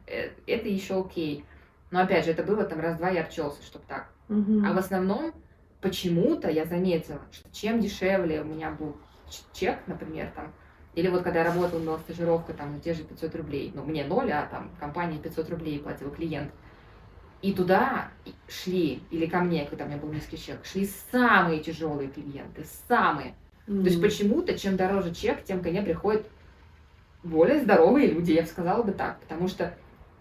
э, 0.08 0.32
Это 0.48 0.68
еще 0.68 1.00
окей. 1.00 1.46
Но 1.92 2.02
опять 2.02 2.26
же, 2.26 2.32
это 2.32 2.44
было 2.44 2.64
там 2.64 2.80
раз-два 2.80 3.10
я 3.10 3.22
обчелся, 3.22 3.62
чтобы 3.64 3.86
так. 3.88 4.10
Мгм. 4.28 4.66
А 4.66 4.74
в 4.74 4.78
основном 4.78 5.34
почему-то 5.82 6.50
я 6.50 6.66
заметила, 6.66 7.22
что 7.32 7.50
чем 7.52 7.80
дешевле 7.80 8.42
у 8.42 8.46
меня 8.46 8.72
был 8.72 8.98
чек, 9.54 9.80
например, 9.88 10.32
там, 10.36 10.52
или 10.96 11.08
вот 11.10 11.22
когда 11.22 11.40
я 11.40 11.46
работала, 11.46 11.80
была 11.80 12.00
стажировка, 12.00 12.54
там, 12.54 12.80
те 12.82 12.94
же 12.94 13.04
500 13.04 13.36
рублей, 13.36 13.72
ну, 13.76 13.84
мне 13.84 14.04
ноль, 14.04 14.32
а 14.32 14.48
там 14.48 14.72
компания 14.80 15.20
500 15.20 15.50
рублей 15.52 15.80
платил 15.80 16.10
клиент, 16.10 16.52
и 17.42 17.54
туда 17.54 18.10
шли, 18.48 19.04
или 19.12 19.28
ко 19.28 19.40
мне, 19.42 19.66
когда 19.66 19.86
у 19.86 19.88
меня 19.88 19.98
был 19.98 20.12
низкий 20.12 20.38
чек, 20.38 20.66
шли 20.66 20.90
самые 21.12 21.62
тяжелые 21.62 22.10
клиенты, 22.10 22.66
самые. 22.88 23.36
То 23.68 23.74
есть 23.74 24.02
почему-то, 24.02 24.58
чем 24.58 24.78
дороже 24.78 25.14
чек, 25.14 25.44
тем 25.44 25.62
ко 25.62 25.70
мне 25.70 25.82
приходят 25.82 26.26
более 27.22 27.62
здоровые 27.62 28.08
люди, 28.08 28.32
я 28.32 28.42
бы 28.44 28.48
сказала 28.48 28.82
бы 28.82 28.94
так. 28.94 29.20
Потому 29.20 29.50
что 29.50 29.76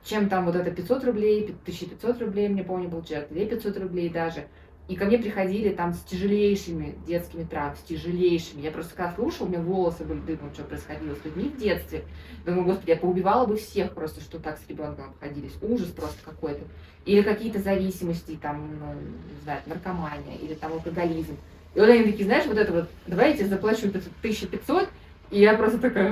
чем 0.06 0.28
там 0.28 0.46
вот 0.46 0.54
это 0.54 0.70
500 0.70 1.04
рублей, 1.04 1.42
1500 1.62 2.20
рублей, 2.20 2.48
мне 2.48 2.62
помню, 2.62 2.88
был 2.88 3.02
чек, 3.02 3.28
2500 3.28 3.82
рублей 3.82 4.08
даже. 4.08 4.46
И 4.88 4.94
ко 4.94 5.04
мне 5.04 5.18
приходили 5.18 5.70
там 5.70 5.92
с 5.94 6.00
тяжелейшими 6.02 6.94
детскими 7.08 7.42
травмами, 7.42 7.76
с 7.76 7.88
тяжелейшими. 7.88 8.60
Я 8.60 8.70
просто 8.70 8.94
когда 8.94 9.12
слушала, 9.14 9.48
у 9.48 9.50
меня 9.50 9.60
волосы 9.60 10.04
были 10.04 10.20
дыбом, 10.20 10.54
что 10.54 10.62
происходило 10.62 11.16
с 11.16 11.24
людьми 11.24 11.48
в 11.48 11.58
детстве. 11.58 12.04
Думаю, 12.44 12.66
господи, 12.66 12.90
я 12.90 12.96
поубивала 12.96 13.46
бы 13.46 13.56
всех 13.56 13.94
просто, 13.94 14.20
что 14.20 14.38
так 14.38 14.58
с 14.58 14.68
ребенком 14.68 15.06
обходились. 15.06 15.54
Ужас 15.60 15.88
просто 15.88 16.18
какой-то. 16.24 16.62
Или 17.04 17.22
какие-то 17.22 17.58
зависимости, 17.58 18.38
там, 18.40 18.78
ну, 18.78 18.92
не 18.94 19.42
знаю, 19.42 19.60
наркомания, 19.66 20.36
или 20.40 20.54
там 20.54 20.72
алкоголизм. 20.72 21.36
И 21.74 21.80
вот 21.80 21.88
они 21.88 22.04
такие, 22.04 22.24
знаешь, 22.24 22.46
вот 22.46 22.56
это 22.56 22.72
вот, 22.72 22.88
давай 23.08 23.36
я 23.36 23.46
заплачу 23.46 23.90
500 23.90 24.12
1500, 24.20 24.88
и 25.32 25.40
я 25.40 25.54
просто 25.54 25.78
такая. 25.78 26.10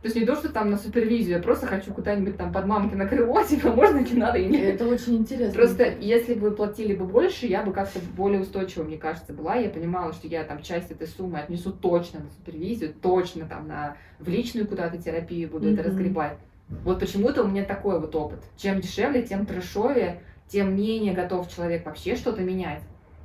То 0.00 0.06
есть 0.06 0.16
не 0.16 0.24
то, 0.24 0.36
что 0.36 0.48
там 0.48 0.70
на 0.70 0.76
супервизию, 0.76 1.36
я 1.38 1.42
просто 1.42 1.66
хочу 1.66 1.92
куда-нибудь 1.92 2.36
там 2.36 2.52
под 2.52 2.66
мамки 2.66 2.94
на 2.94 3.06
крыло, 3.06 3.42
типа, 3.48 3.72
можно, 3.72 3.98
не 3.98 4.14
надо, 4.14 4.38
и 4.38 4.46
нет. 4.46 4.74
Это 4.76 4.86
очень 4.86 5.16
интересно. 5.16 5.54
Просто 5.54 5.88
если 6.00 6.34
бы 6.34 6.52
платили 6.52 6.94
бы 6.94 7.04
больше, 7.04 7.46
я 7.46 7.62
бы 7.64 7.72
как-то 7.72 7.98
более 8.16 8.40
устойчива, 8.40 8.84
мне 8.84 8.96
кажется, 8.96 9.32
была. 9.32 9.56
Я 9.56 9.68
понимала, 9.70 10.12
что 10.12 10.28
я 10.28 10.44
там 10.44 10.62
часть 10.62 10.92
этой 10.92 11.08
суммы 11.08 11.40
отнесу 11.40 11.72
точно 11.72 12.20
на 12.20 12.30
супервизию, 12.30 12.94
точно 12.94 13.46
там 13.46 13.66
на 13.66 13.96
в 14.20 14.28
личную 14.28 14.68
куда-то 14.68 14.98
терапию 14.98 15.48
буду 15.48 15.68
это 15.72 15.82
Мгм. 15.82 15.90
разгребать. 15.90 16.38
Вот 16.84 17.00
почему-то 17.00 17.42
у 17.42 17.48
меня 17.48 17.64
такой 17.64 17.98
вот 17.98 18.14
опыт. 18.14 18.40
Чем 18.56 18.80
дешевле, 18.80 19.22
тем 19.22 19.46
трэшовее, 19.46 20.22
тем 20.46 20.76
менее 20.76 21.12
готов 21.12 21.50
человек 21.52 21.84
вообще 21.86 22.14
что-то 22.14 22.42
менять. 22.42 22.82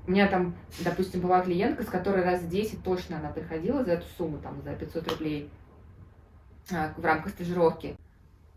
У 0.07 0.11
меня 0.11 0.27
там, 0.27 0.55
допустим, 0.83 1.21
была 1.21 1.41
клиентка, 1.41 1.83
с 1.83 1.87
которой 1.87 2.23
раз 2.23 2.41
в 2.41 2.49
10 2.49 2.83
точно 2.83 3.19
она 3.19 3.29
приходила 3.29 3.83
за 3.83 3.93
эту 3.93 4.05
сумму, 4.17 4.39
там, 4.39 4.61
за 4.63 4.73
500 4.73 5.07
рублей 5.11 5.49
в 6.69 7.03
рамках 7.03 7.31
стажировки. 7.33 7.95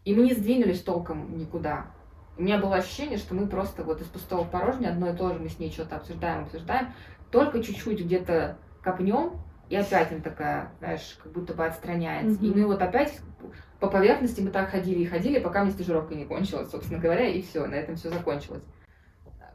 И 0.05 0.15
мы 0.15 0.23
не 0.23 0.35
сдвинулись 0.35 0.83
толком 0.83 1.37
никуда. 1.37 1.87
У 2.39 2.43
меня 2.43 2.59
было 2.59 2.77
ощущение, 2.77 3.19
что 3.19 3.35
мы 3.35 3.47
просто 3.49 3.83
вот 3.83 4.01
из 4.01 4.07
пустого 4.07 4.45
в 4.45 4.51
порожнее 4.51 4.91
одно 4.91 5.11
и 5.11 5.17
то 5.17 5.33
же, 5.33 5.39
мы 5.39 5.49
с 5.49 5.59
ней 5.59 5.71
что-то 5.71 5.97
обсуждаем, 5.97 6.45
обсуждаем, 6.45 6.93
только 7.31 7.63
чуть-чуть 7.63 8.01
где-то 8.01 8.59
копнем, 8.83 9.41
и 9.69 9.77
опять 9.77 10.13
она 10.13 10.21
такая, 10.21 10.71
знаешь, 10.79 11.19
как 11.23 11.33
будто 11.33 11.55
бы 11.55 11.67
отстраняется. 11.67 12.41
И 12.45 12.51
Мгм. 12.51 12.61
мы 12.61 12.67
вот 12.67 12.83
опять 12.83 13.19
по 13.81 13.89
поверхности 13.89 14.41
мы 14.41 14.51
так 14.51 14.71
ходили 14.71 15.01
и 15.01 15.07
ходили, 15.07 15.41
пока 15.41 15.63
мне 15.65 15.73
стажировка 15.73 16.15
не 16.15 16.25
кончилась, 16.25 16.71
собственно 16.71 17.01
говоря, 17.01 17.27
и 17.27 17.43
все, 17.43 17.67
на 17.67 17.75
этом 17.75 17.97
все 17.97 18.11
закончилось. 18.11 18.63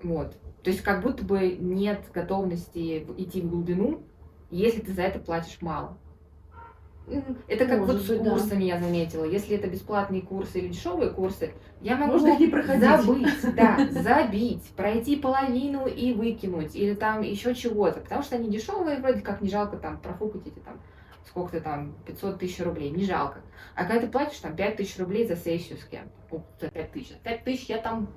Вот. 0.04 0.36
То 0.64 0.70
есть 0.70 0.82
как 0.82 1.02
будто 1.02 1.24
бы 1.24 1.58
нет 1.60 2.02
готовности 2.14 3.06
идти 3.18 3.42
в 3.42 3.50
глубину, 3.50 4.04
если 4.50 4.82
ты 4.82 4.92
за 4.94 5.04
это 5.04 5.20
платишь 5.20 5.62
мало. 5.62 5.98
Это 7.48 7.66
как 7.66 7.80
Может 7.80 7.96
вот 7.96 8.02
с 8.04 8.08
быть, 8.08 8.24
да. 8.24 8.30
курсами 8.32 8.64
я 8.64 8.80
заметила. 8.80 9.24
Если 9.26 9.56
это 9.56 9.68
бесплатные 9.68 10.22
курсы 10.22 10.60
или 10.60 10.68
дешевые 10.70 11.12
курсы, 11.12 11.54
я 11.82 11.98
могу 11.98 12.14
Можно 12.14 12.38
не 12.38 12.48
проходить. 12.48 12.82
забыть, 12.84 13.56
да, 13.56 13.88
забить, 13.92 14.64
пройти 14.76 15.16
половину 15.16 15.88
и 15.88 16.14
выкинуть, 16.14 16.76
или 16.76 16.94
там 16.94 17.22
еще 17.22 17.54
чего-то, 17.56 18.00
потому 18.00 18.22
что 18.24 18.36
они 18.36 18.50
дешевые, 18.50 19.00
вроде 19.00 19.22
как 19.22 19.42
не 19.42 19.50
жалко 19.50 19.78
там 19.78 20.00
профукать 20.00 20.48
эти 20.48 20.60
там 20.60 20.80
сколько-то 21.28 21.62
там, 21.62 21.94
500 22.06 22.40
тысяч 22.40 22.60
рублей, 22.60 22.90
не 22.90 23.06
жалко. 23.06 23.42
А 23.76 23.86
когда 23.86 24.02
ты 24.02 24.08
платишь 24.08 24.40
там 24.40 24.56
5 24.56 24.76
тысяч 24.78 24.98
рублей 25.00 25.26
за 25.28 25.36
сессию 25.36 25.78
с 25.78 25.86
кем-то, 25.86 26.36
О, 26.36 26.44
за 26.60 26.70
5 26.70 26.92
тысяч, 26.92 27.14
5 27.24 27.44
тысяч 27.44 27.70
я 27.70 27.78
там 27.78 28.10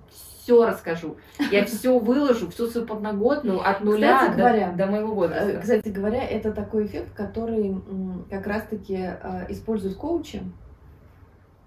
все 0.45 0.67
расскажу, 0.67 1.17
я 1.51 1.65
все 1.67 1.99
выложу, 1.99 2.51
всю 2.51 2.67
свою 2.67 2.87
подноготную 2.87 3.67
от 3.67 3.81
нуля 3.81 4.19
Кстати 4.19 4.31
до, 4.31 4.37
говоря, 4.37 4.73
до 4.73 4.87
моего 4.87 5.09
Э, 5.09 5.15
возраста. 5.15 5.61
Кстати 5.61 5.89
говоря, 5.89 6.23
это 6.23 6.53
такой 6.53 6.87
эффект, 6.87 7.15
который 7.15 7.75
как 8.31 8.47
раз-таки 8.47 8.95
э, 8.97 9.47
используют 9.49 9.97
коучи 9.97 10.43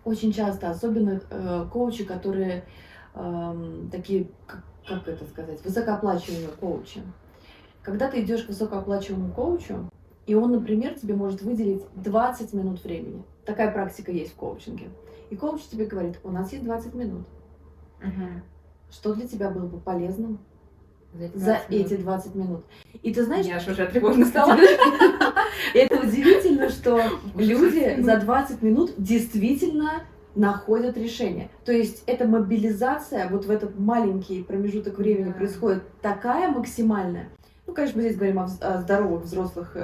очень 0.05 0.31
часто, 0.31 0.69
особенно 0.69 1.19
э, 1.29 1.65
коучи, 1.71 2.05
которые 2.05 2.63
эм, 3.13 3.89
такие, 3.91 4.29
как, 4.45 4.63
как 4.87 5.07
это 5.07 5.25
сказать, 5.25 5.61
высокооплачиваемые 5.65 6.49
коучи. 6.59 7.01
Когда 7.81 8.09
ты 8.09 8.21
идешь 8.21 8.43
к 8.43 8.47
высокооплачиваемому 8.47 9.33
коучу, 9.33 9.89
и 10.25 10.35
он, 10.35 10.51
например, 10.51 10.93
тебе 10.93 11.13
может 11.13 11.41
выделить 11.41 11.83
20 11.95 12.53
минут 12.53 12.83
времени. 12.83 13.23
Такая 13.45 13.71
практика 13.71 14.11
есть 14.11 14.33
в 14.33 14.35
коучинге. 14.35 14.89
И 15.29 15.35
коуч 15.35 15.63
тебе 15.63 15.85
говорит, 15.85 16.19
у 16.23 16.31
нас 16.31 16.53
есть 16.53 16.63
20 16.63 16.93
минут. 16.93 17.25
Мгм. 18.01 18.43
Что 18.91 19.13
для 19.13 19.27
тебя 19.27 19.49
было 19.49 19.65
бы 19.65 19.79
полезным 19.79 20.39
За 21.13 21.21
эти 21.23 21.37
за 21.37 21.45
20 21.45 21.69
минут. 21.69 21.85
эти 21.91 22.01
20 22.01 22.35
минут? 22.35 22.65
И 23.03 23.13
ты 23.13 23.23
знаешь, 23.23 23.45
аж 23.47 23.67
уже 23.67 23.85
тревожно 23.87 24.25
стало. 24.25 24.53
Это 25.73 25.99
удивительно, 25.99 26.69
что 26.69 27.01
люди 27.35 28.01
за 28.01 28.17
20 28.17 28.61
минут 28.61 28.93
действительно 28.97 30.03
находят 30.35 30.97
решение. 30.97 31.49
То 31.65 31.71
есть 31.71 32.03
эта 32.05 32.27
мобилизация 32.27 33.27
вот 33.29 33.45
в 33.45 33.51
этот 33.51 33.77
маленький 33.79 34.43
промежуток 34.43 34.97
времени 34.97 35.31
происходит 35.31 35.83
такая 36.01 36.49
максимальная. 36.51 37.29
Ну, 37.65 37.73
конечно, 37.73 37.97
мы 37.97 38.03
здесь 38.03 38.17
говорим 38.17 38.39
о, 38.39 38.47
здоровых 38.47 39.23
взрослых. 39.23 39.75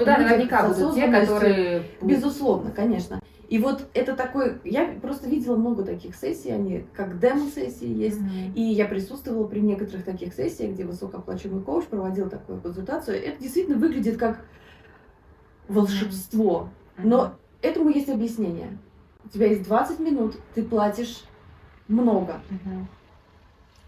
Ну 0.00 0.06
да, 0.06 0.18
наверняка 0.18 0.66
будут 0.66 0.94
те, 0.94 1.08
которые... 1.08 1.82
Безусловно, 2.00 2.70
конечно. 2.70 3.20
И 3.48 3.58
вот 3.58 3.88
это 3.94 4.14
такой... 4.14 4.60
Я 4.64 4.86
просто 5.02 5.28
видела 5.28 5.56
много 5.56 5.82
таких 5.82 6.14
сессий, 6.14 6.50
они 6.50 6.84
как 6.94 7.18
демо-сессии 7.18 7.88
есть. 7.88 8.20
Мгм. 8.20 8.54
И 8.54 8.62
я 8.62 8.86
присутствовала 8.86 9.46
при 9.46 9.60
некоторых 9.60 10.04
таких 10.04 10.34
сессиях, 10.34 10.72
где 10.72 10.84
высокооплачиваемый 10.84 11.64
коуч 11.64 11.84
проводил 11.86 12.30
такую 12.30 12.60
консультацию. 12.60 13.22
Это 13.22 13.42
действительно 13.42 13.76
выглядит 13.76 14.18
как 14.18 14.44
волшебство. 15.68 16.68
Но 16.96 17.34
этому 17.60 17.90
есть 17.90 18.08
объяснение. 18.08 18.78
У 19.24 19.28
тебя 19.28 19.48
есть 19.48 19.64
20 19.64 19.98
минут, 19.98 20.36
ты 20.54 20.62
платишь 20.62 21.24
много. 21.88 22.40
Мгм. 22.50 22.88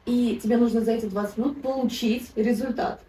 И 0.07 0.41
тебе 0.43 0.57
нужно 0.57 0.81
за 0.81 0.91
эти 0.93 1.07
20 1.07 1.39
минут 1.39 1.63
получить 1.63 2.33
результат. 2.35 3.01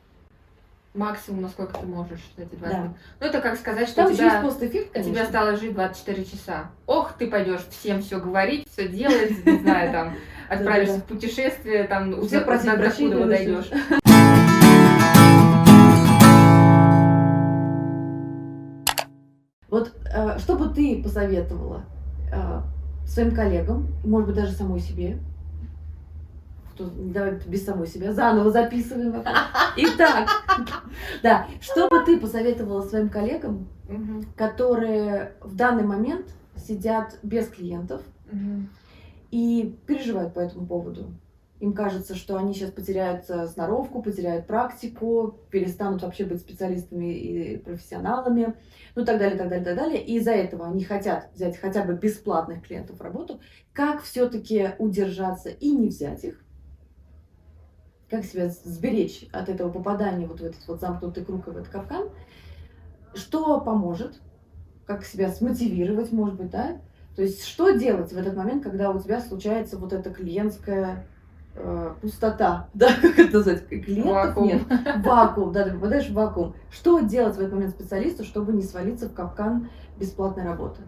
Максимум, 0.94 1.42
насколько 1.42 1.76
ты 1.80 1.88
можешь 1.88 2.20
эти 2.38 2.54
20 2.54 2.62
Да. 2.62 2.78
минут. 2.84 2.98
Ну, 3.20 3.26
это 3.26 3.42
как 3.42 3.58
сказать, 3.58 3.88
что 3.88 4.04
Там 4.04 4.06
у 4.06 4.10
еще 4.14 4.24
есть 4.26 4.36
тебя... 4.36 4.48
постэффект, 4.48 4.96
У 4.98 5.02
тебя 5.02 5.24
осталось 5.24 5.60
жить 5.60 5.74
24 5.74 6.26
часа. 6.26 6.66
Ох, 6.86 7.14
ты 7.14 7.28
пойдешь 7.28 7.66
всем 7.72 8.02
все 8.04 8.20
говорить, 8.20 8.68
все 8.72 8.88
делать, 8.88 9.44
не 9.44 9.58
знаю, 9.58 9.92
там, 9.92 10.16
отправишься 10.50 11.00
в 11.00 11.04
путтешествие, 11.06 11.86
там, 11.86 12.14
У 12.14 12.28
всех 12.28 12.46
просить 12.46 12.70
до 12.70 12.78
прощения, 12.78 13.14
Кудова 13.14 13.26
да, 13.32 13.38
дойдешь. 13.38 13.72
Вот 19.70 19.92
э, 20.14 20.38
что 20.40 20.56
бы 20.56 20.70
ты 20.70 21.02
посоветовала 21.02 21.82
э, 22.32 22.62
своим 23.08 23.34
коллегам, 23.34 23.88
может 24.04 24.28
быть, 24.28 24.36
даже 24.36 24.52
самой 24.54 24.80
себе? 24.80 25.18
Что, 26.76 26.90
давай 26.90 27.40
без 27.46 27.66
самой 27.66 27.86
себя, 27.88 28.14
заново 28.14 28.50
записываем. 28.52 29.24
Итак, 29.78 30.28
да, 31.22 31.48
что 31.62 31.88
бы 31.88 32.04
ты 32.04 32.20
посоветовала 32.20 32.82
своим 32.82 33.10
коллегам, 33.10 33.68
Мгм. 33.88 34.26
которые 34.36 35.34
в 35.42 35.56
данный 35.56 35.84
момент 35.84 36.34
сидят 36.56 37.20
без 37.22 37.48
клиентов 37.50 38.02
Мгм. 38.32 38.70
и 39.30 39.78
переживают 39.86 40.34
по 40.34 40.40
этому 40.40 40.66
поводу? 40.66 41.14
им 41.60 41.72
кажется, 41.72 42.14
что 42.16 42.36
они 42.36 42.54
сейчас 42.54 42.72
потеряют 42.72 43.30
э, 43.30 43.48
сноровку, 43.48 44.02
потеряют 44.02 44.48
практику, 44.48 45.40
перестанут 45.50 46.02
вообще 46.04 46.26
быть 46.26 46.42
специалистами 46.42 47.14
и 47.14 47.56
профессионалами, 47.58 48.56
ну 48.96 49.06
так 49.06 49.18
далее, 49.18 49.38
так 49.38 49.48
далее, 49.48 49.64
так 49.64 49.78
далее. 49.78 50.04
И 50.04 50.18
из-за 50.18 50.32
этого 50.32 50.68
они 50.68 50.84
хотят 50.84 51.30
взять 51.34 51.56
хотя 51.56 51.86
бы 51.86 51.94
бесплатных 51.94 52.68
клиентов 52.68 52.98
в 53.00 53.02
работу. 53.02 53.40
Как 53.72 54.02
все-таки 54.02 54.72
удержаться 54.78 55.52
и 55.52 55.72
не 55.72 55.88
взять 55.88 56.26
их? 56.26 56.44
Как 58.14 58.26
себя 58.26 58.48
сберечь 58.48 59.28
от 59.32 59.50
этого 59.50 59.72
попадания 59.72 60.28
вот 60.28 60.40
в 60.40 60.44
этот 60.44 60.68
вот 60.68 60.80
замкнутый 60.80 61.26
круг 61.26 61.48
и 61.48 61.50
в 61.50 61.58
этот 61.58 61.70
капкан? 61.70 62.10
Что 63.16 63.60
поможет? 63.60 64.22
Как 64.86 65.04
себя 65.04 65.30
смотивировать, 65.30 66.12
может 66.12 66.36
быть, 66.36 66.52
да? 66.52 66.78
То 67.16 67.24
есть 67.24 67.44
что 67.44 67.72
делать 67.72 68.14
в 68.14 68.16
этот 68.16 68.36
момент, 68.36 68.62
когда 68.62 68.92
у 68.92 69.02
тебя 69.02 69.20
случается 69.20 69.80
вот 69.80 69.94
эта 69.94 70.12
клиентская 70.12 71.08
э, 71.56 71.94
пустота, 72.02 72.70
да, 72.76 72.90
как 73.02 73.18
это 73.18 73.38
назвать, 73.38 73.68
клиентов 73.68 74.14
Вакуум. 74.14 74.48
нет, 74.48 74.62
вакуум, 75.04 75.52
да, 75.52 75.64
ты 75.64 75.74
попадаешь 75.74 76.08
в 76.08 76.14
вакуум. 76.14 76.54
Что 76.70 77.00
делать 77.00 77.36
в 77.36 77.40
этот 77.40 77.54
момент 77.54 77.72
специалисту, 77.72 78.26
чтобы 78.26 78.54
не 78.54 78.62
свалиться 78.62 79.10
в 79.10 79.16
капкан 79.16 79.72
бесплатной 79.98 80.44
работы? 80.44 80.84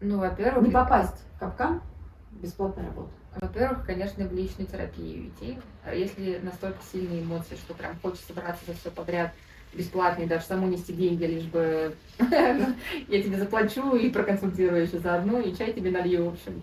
Ну, 0.00 0.20
во-первых, 0.20 0.64
Не 0.64 0.70
попасть 0.70 1.24
в 1.34 1.40
капкан 1.40 1.82
бесплатной 2.30 2.86
работы. 2.86 3.10
Во-первых, 3.40 3.84
конечно, 3.86 4.26
в 4.26 4.32
личную 4.32 4.66
терапию 4.66 5.28
идти. 5.28 5.58
А 5.84 5.94
Если 5.94 6.38
настолько 6.42 6.78
сильные 6.90 7.22
эмоции, 7.22 7.56
что 7.56 7.74
прям 7.74 7.98
хочется 8.00 8.32
браться 8.32 8.64
за 8.66 8.74
все 8.74 8.90
подряд 8.90 9.32
бесплатно 9.74 10.22
и 10.22 10.26
даже 10.26 10.44
саму 10.46 10.68
нести 10.68 10.92
деньги, 10.92 11.24
лишь 11.24 11.44
бы 11.44 11.94
я 12.18 13.22
тебе 13.22 13.36
заплачу 13.36 13.94
и 13.94 14.10
проконсультирую 14.10 14.82
еще 14.82 14.98
заодно, 14.98 15.40
и 15.40 15.54
чай 15.54 15.72
тебе 15.72 15.90
налью, 15.90 16.30
в 16.30 16.32
общем. 16.32 16.62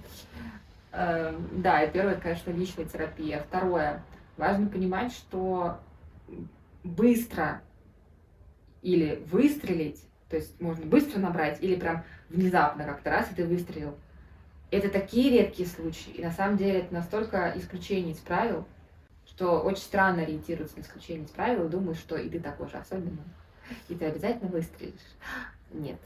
Э, 0.91 1.35
Да, 1.51 1.83
и 1.83 1.91
первое, 1.91 2.15
конечно, 2.15 2.51
личная 2.51 2.85
терапия. 2.85 3.43
Второе, 3.47 4.03
важно 4.37 4.67
понимать, 4.67 5.11
что 5.13 5.79
быстро 6.83 7.61
или 8.81 9.23
выстрелить, 9.31 10.01
то 10.29 10.37
есть 10.37 10.59
можно 10.59 10.85
быстро 10.85 11.19
набрать, 11.19 11.61
или 11.61 11.75
прям 11.75 12.03
внезапно 12.29 12.83
как-то 12.83 13.11
раз, 13.11 13.31
и 13.31 13.35
ты 13.35 13.45
выстрелил. 13.45 13.95
Это 14.73 14.89
такие 14.89 15.29
редкие 15.29 15.67
случаи. 15.67 16.11
И 16.11 16.23
на 16.23 16.31
самом 16.31 16.57
деле 16.57 16.79
это 16.79 16.93
настолько 16.93 17.53
исключение 17.55 18.13
из 18.13 18.19
правил, 18.19 18.65
что 19.27 19.61
очень 19.61 19.83
странно 19.83 20.23
ориентироваться 20.23 20.77
на 20.77 20.81
исключение 20.81 21.25
из 21.25 21.31
правил 21.31 21.67
и 21.67 21.69
думать, 21.69 21.97
что 21.97 22.15
и 22.15 22.27
ты 22.27 22.39
такой 22.39 22.67
же 22.69 22.77
особенный, 22.77 23.23
и 23.87 23.95
ты 23.95 24.05
обязательно 24.05 24.49
выстрелишь. 24.49 24.95
Нет, 25.71 25.99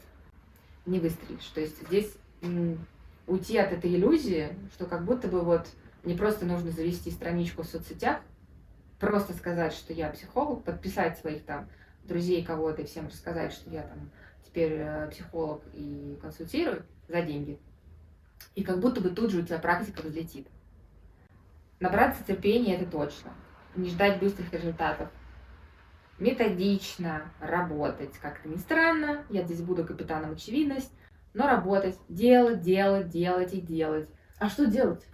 не 0.84 1.00
выстрелишь. 1.00 1.46
То 1.46 1.60
есть 1.60 1.80
здесь 1.86 2.14
уйти 3.26 3.56
от 3.56 3.72
этой 3.72 3.94
иллюзии, 3.94 4.50
что 4.74 4.84
как 4.84 5.04
будто 5.04 5.28
бы 5.28 5.40
вот 5.40 5.66
мне 6.04 6.14
просто 6.14 6.44
нужно 6.44 6.70
завести 6.70 7.10
страничку 7.10 7.62
в 7.62 7.66
соцсетях, 7.66 8.20
просто 9.00 9.32
сказать, 9.32 9.72
что 9.72 9.92
я 9.92 10.10
психолог, 10.10 10.64
подписать 10.64 11.18
своих 11.18 11.44
там 11.44 11.68
друзей 12.04 12.44
кого-то 12.44 12.82
и 12.82 12.86
всем 12.86 13.06
рассказать, 13.06 13.52
что 13.52 13.70
я 13.70 13.82
там 13.82 14.10
теперь 14.44 14.72
э, 14.74 15.08
психолог 15.10 15.62
и 15.72 16.18
консультирую 16.20 16.84
за 17.08 17.22
деньги. 17.22 17.58
И 18.54 18.62
как 18.62 18.80
будто 18.80 19.00
бы 19.00 19.10
тут 19.10 19.30
же 19.30 19.40
у 19.40 19.42
тебя 19.42 19.58
практика 19.58 20.02
разлетит. 20.02 20.48
Набраться 21.80 22.24
терпения 22.24 22.76
это 22.76 22.90
точно. 22.90 23.30
Не 23.76 23.88
ждать 23.88 24.18
быстрых 24.18 24.52
результатов. 24.52 25.08
Методично 26.18 27.22
работать. 27.40 28.18
Как-то 28.18 28.48
не 28.48 28.56
странно, 28.56 29.24
я 29.30 29.44
здесь 29.44 29.60
буду 29.60 29.84
капитаном 29.84 30.32
очевидность, 30.32 30.92
но 31.34 31.46
работать, 31.46 31.96
делать, 32.08 32.60
делать, 32.60 33.08
делать 33.08 33.54
и 33.54 33.60
делать. 33.60 34.08
А 34.38 34.48
что 34.48 34.66
делать? 34.66 35.06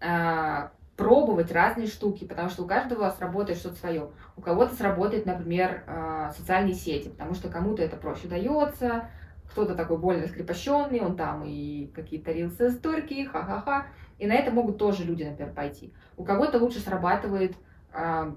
А, 0.00 0.70
пробовать 0.96 1.50
разные 1.50 1.88
штуки, 1.88 2.24
потому 2.24 2.48
что 2.48 2.62
у 2.62 2.66
каждого 2.66 3.10
сработает 3.10 3.58
что-то 3.58 3.76
свое. 3.76 4.10
У 4.36 4.40
кого-то 4.40 4.74
сработает, 4.74 5.26
например, 5.26 5.82
а, 5.86 6.30
социальные 6.30 6.74
сети, 6.74 7.08
потому 7.08 7.34
что 7.34 7.48
кому-то 7.48 7.82
это 7.82 7.96
проще 7.96 8.28
дается, 8.28 9.08
кто-то 9.52 9.74
такой 9.74 9.98
более 9.98 10.24
раскрепощенный, 10.24 11.00
он 11.00 11.16
там 11.16 11.44
и 11.46 11.86
какие-то 11.94 12.32
рилсы 12.32 12.68
историки, 12.68 13.24
ха-ха-ха. 13.24 13.86
И 14.18 14.26
на 14.26 14.32
это 14.34 14.50
могут 14.50 14.78
тоже 14.78 15.04
люди, 15.04 15.22
например, 15.24 15.52
пойти. 15.52 15.92
У 16.16 16.24
кого-то 16.24 16.58
лучше 16.58 16.80
срабатывает 16.80 17.54
а, 17.92 18.34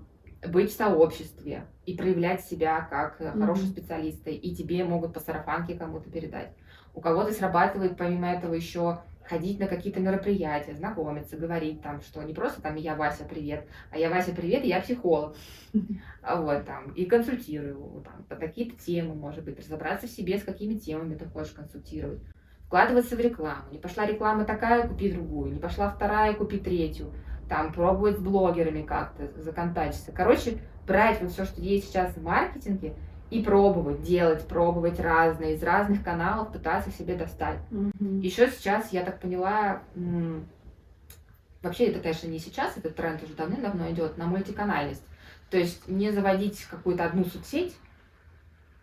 быть 0.48 0.72
в 0.72 0.76
сообществе 0.76 1.66
и 1.86 1.96
проявлять 1.96 2.44
себя 2.44 2.82
как 2.90 3.22
э, 3.22 3.32
хорошего 3.32 3.66
Мгм. 3.68 3.74
специалиста, 3.74 4.30
и 4.30 4.54
тебе 4.54 4.84
могут 4.84 5.14
по 5.14 5.20
сарафанке 5.20 5.76
кому-то 5.76 6.10
передать. 6.10 6.52
У 6.94 7.02
кого-то 7.02 7.32
срабатывает, 7.32 7.98
помимо 7.98 8.28
этого, 8.28 8.54
еще 8.54 9.00
ходить 9.28 9.60
на 9.60 9.68
какие-то 9.68 10.00
мероприятия, 10.00 10.76
знакомиться, 10.76 11.38
говорить 11.38 11.82
там, 11.82 12.02
что 12.02 12.22
не 12.24 12.34
просто 12.34 12.62
там 12.62 12.76
я 12.76 12.96
Вася, 12.96 13.26
привет, 13.26 13.68
а 13.92 13.98
я 13.98 14.10
Вася, 14.10 14.34
привет, 14.34 14.64
я 14.64 14.82
психолог. 14.82 15.36
А 16.22 16.42
Вот 16.42 16.66
там, 16.66 16.92
и 16.94 17.06
консультирую 17.06 18.02
там, 18.04 18.24
по 18.30 18.36
какие-то 18.36 18.78
темы, 18.84 19.16
может 19.16 19.44
быть, 19.44 19.60
разобраться 19.60 20.08
в 20.08 20.10
себе, 20.10 20.38
с 20.38 20.44
какими 20.44 20.76
темами 20.76 21.16
ты 21.16 21.26
хочешь 21.26 21.54
консультировать. 21.54 22.22
Вкладываться 22.66 23.16
в 23.16 23.20
рекламу. 23.20 23.72
Не 23.72 23.78
пошла 23.78 24.06
реклама 24.06 24.44
такая, 24.44 24.88
купи 24.88 25.12
другую. 25.12 25.54
Не 25.54 25.60
пошла 25.60 25.90
вторая, 25.90 26.34
купи 26.34 26.58
третью. 26.58 27.14
Там 27.48 27.72
пробовать 27.72 28.18
с 28.18 28.22
блогерами 28.22 28.82
как-то 28.82 29.30
законтачиться. 29.42 30.12
Короче, 30.12 30.58
брать 30.88 31.22
вот 31.22 31.32
все, 31.32 31.46
что 31.46 31.62
есть 31.62 31.88
сейчас 31.88 32.16
в 32.16 32.24
маркетинге, 32.24 32.96
и 33.30 33.42
пробовать, 33.42 34.04
делать, 34.04 34.48
пробовать 34.48 35.00
разные, 35.00 35.56
из 35.56 35.64
разных 35.64 36.04
каналов 36.04 36.52
пытаться 36.52 36.92
себе 36.92 37.16
достать. 37.16 37.60
Мгм. 37.72 38.20
Еще 38.20 38.50
сейчас, 38.50 38.94
я 38.94 39.04
так 39.04 39.20
поняла, 39.20 39.82
вообще 41.62 41.86
это, 41.86 42.00
конечно, 42.00 42.28
не 42.28 42.40
сейчас, 42.40 42.78
этот 42.78 42.96
тренд 42.96 43.24
уже 43.24 43.34
давным-давно 43.34 43.90
идет 43.92 44.18
на 44.18 44.28
мультиканальность. 44.28 45.04
То 45.50 45.58
есть 45.58 45.88
не 45.88 46.12
заводить 46.12 46.64
какую-то 46.66 47.06
одну 47.06 47.26
соцсеть 47.26 47.76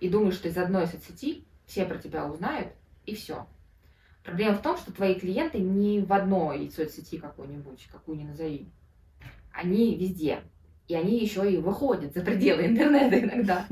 и 0.01 0.09
думать, 0.09 0.34
что 0.34 0.49
из 0.49 0.57
одной 0.57 0.86
соцсети 0.86 1.45
все 1.66 1.84
про 1.84 1.99
тебя 1.99 2.26
узнают, 2.26 2.72
и 3.07 3.14
все. 3.14 3.47
Проблема 4.24 4.57
в 4.57 4.62
том, 4.62 4.76
что 4.76 4.93
твои 4.93 5.14
клиенты 5.14 5.59
не 5.59 6.01
в 6.01 6.12
одной 6.12 6.70
соцсети 6.70 7.18
какой-нибудь, 7.18 7.88
какую 7.90 8.18
ни 8.18 8.24
назови. 8.24 8.68
Они 9.53 9.97
везде. 9.97 10.40
И 10.88 10.95
они 10.95 11.18
еще 11.18 11.51
и 11.51 11.57
выходят 11.57 12.14
за 12.14 12.22
пределы 12.22 12.66
интернета 12.66 13.20
иногда. 13.20 13.66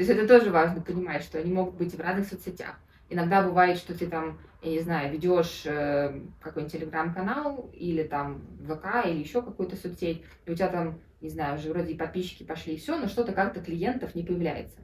То 0.00 0.04
есть 0.04 0.18
это 0.18 0.26
тоже 0.26 0.50
важно 0.50 0.80
понимать, 0.80 1.22
что 1.22 1.38
они 1.38 1.52
могут 1.52 1.74
быть 1.74 1.94
в 1.94 2.00
разных 2.00 2.26
соцсетях. 2.26 2.74
Иногда 3.10 3.42
бывает, 3.42 3.76
что 3.76 3.92
ты 3.92 4.06
там, 4.06 4.38
я 4.62 4.70
не 4.70 4.80
знаю, 4.80 5.12
ведешь 5.12 5.60
э, 5.66 6.22
какой-нибудь 6.40 6.72
телеграм-канал 6.72 7.68
или 7.74 8.04
там 8.04 8.40
ВК 8.66 9.04
или 9.04 9.18
еще 9.18 9.42
какую-то 9.42 9.76
соцсеть, 9.76 10.24
и 10.46 10.50
у 10.50 10.54
тебя 10.54 10.68
там, 10.68 10.98
не 11.20 11.28
знаю, 11.28 11.58
уже 11.58 11.68
вроде 11.70 11.92
и 11.92 11.98
подписчики 11.98 12.44
пошли 12.44 12.76
и 12.76 12.78
все, 12.78 12.98
но 12.98 13.08
что-то 13.08 13.32
как-то 13.32 13.60
клиентов 13.60 14.14
не 14.14 14.22
появляется. 14.22 14.78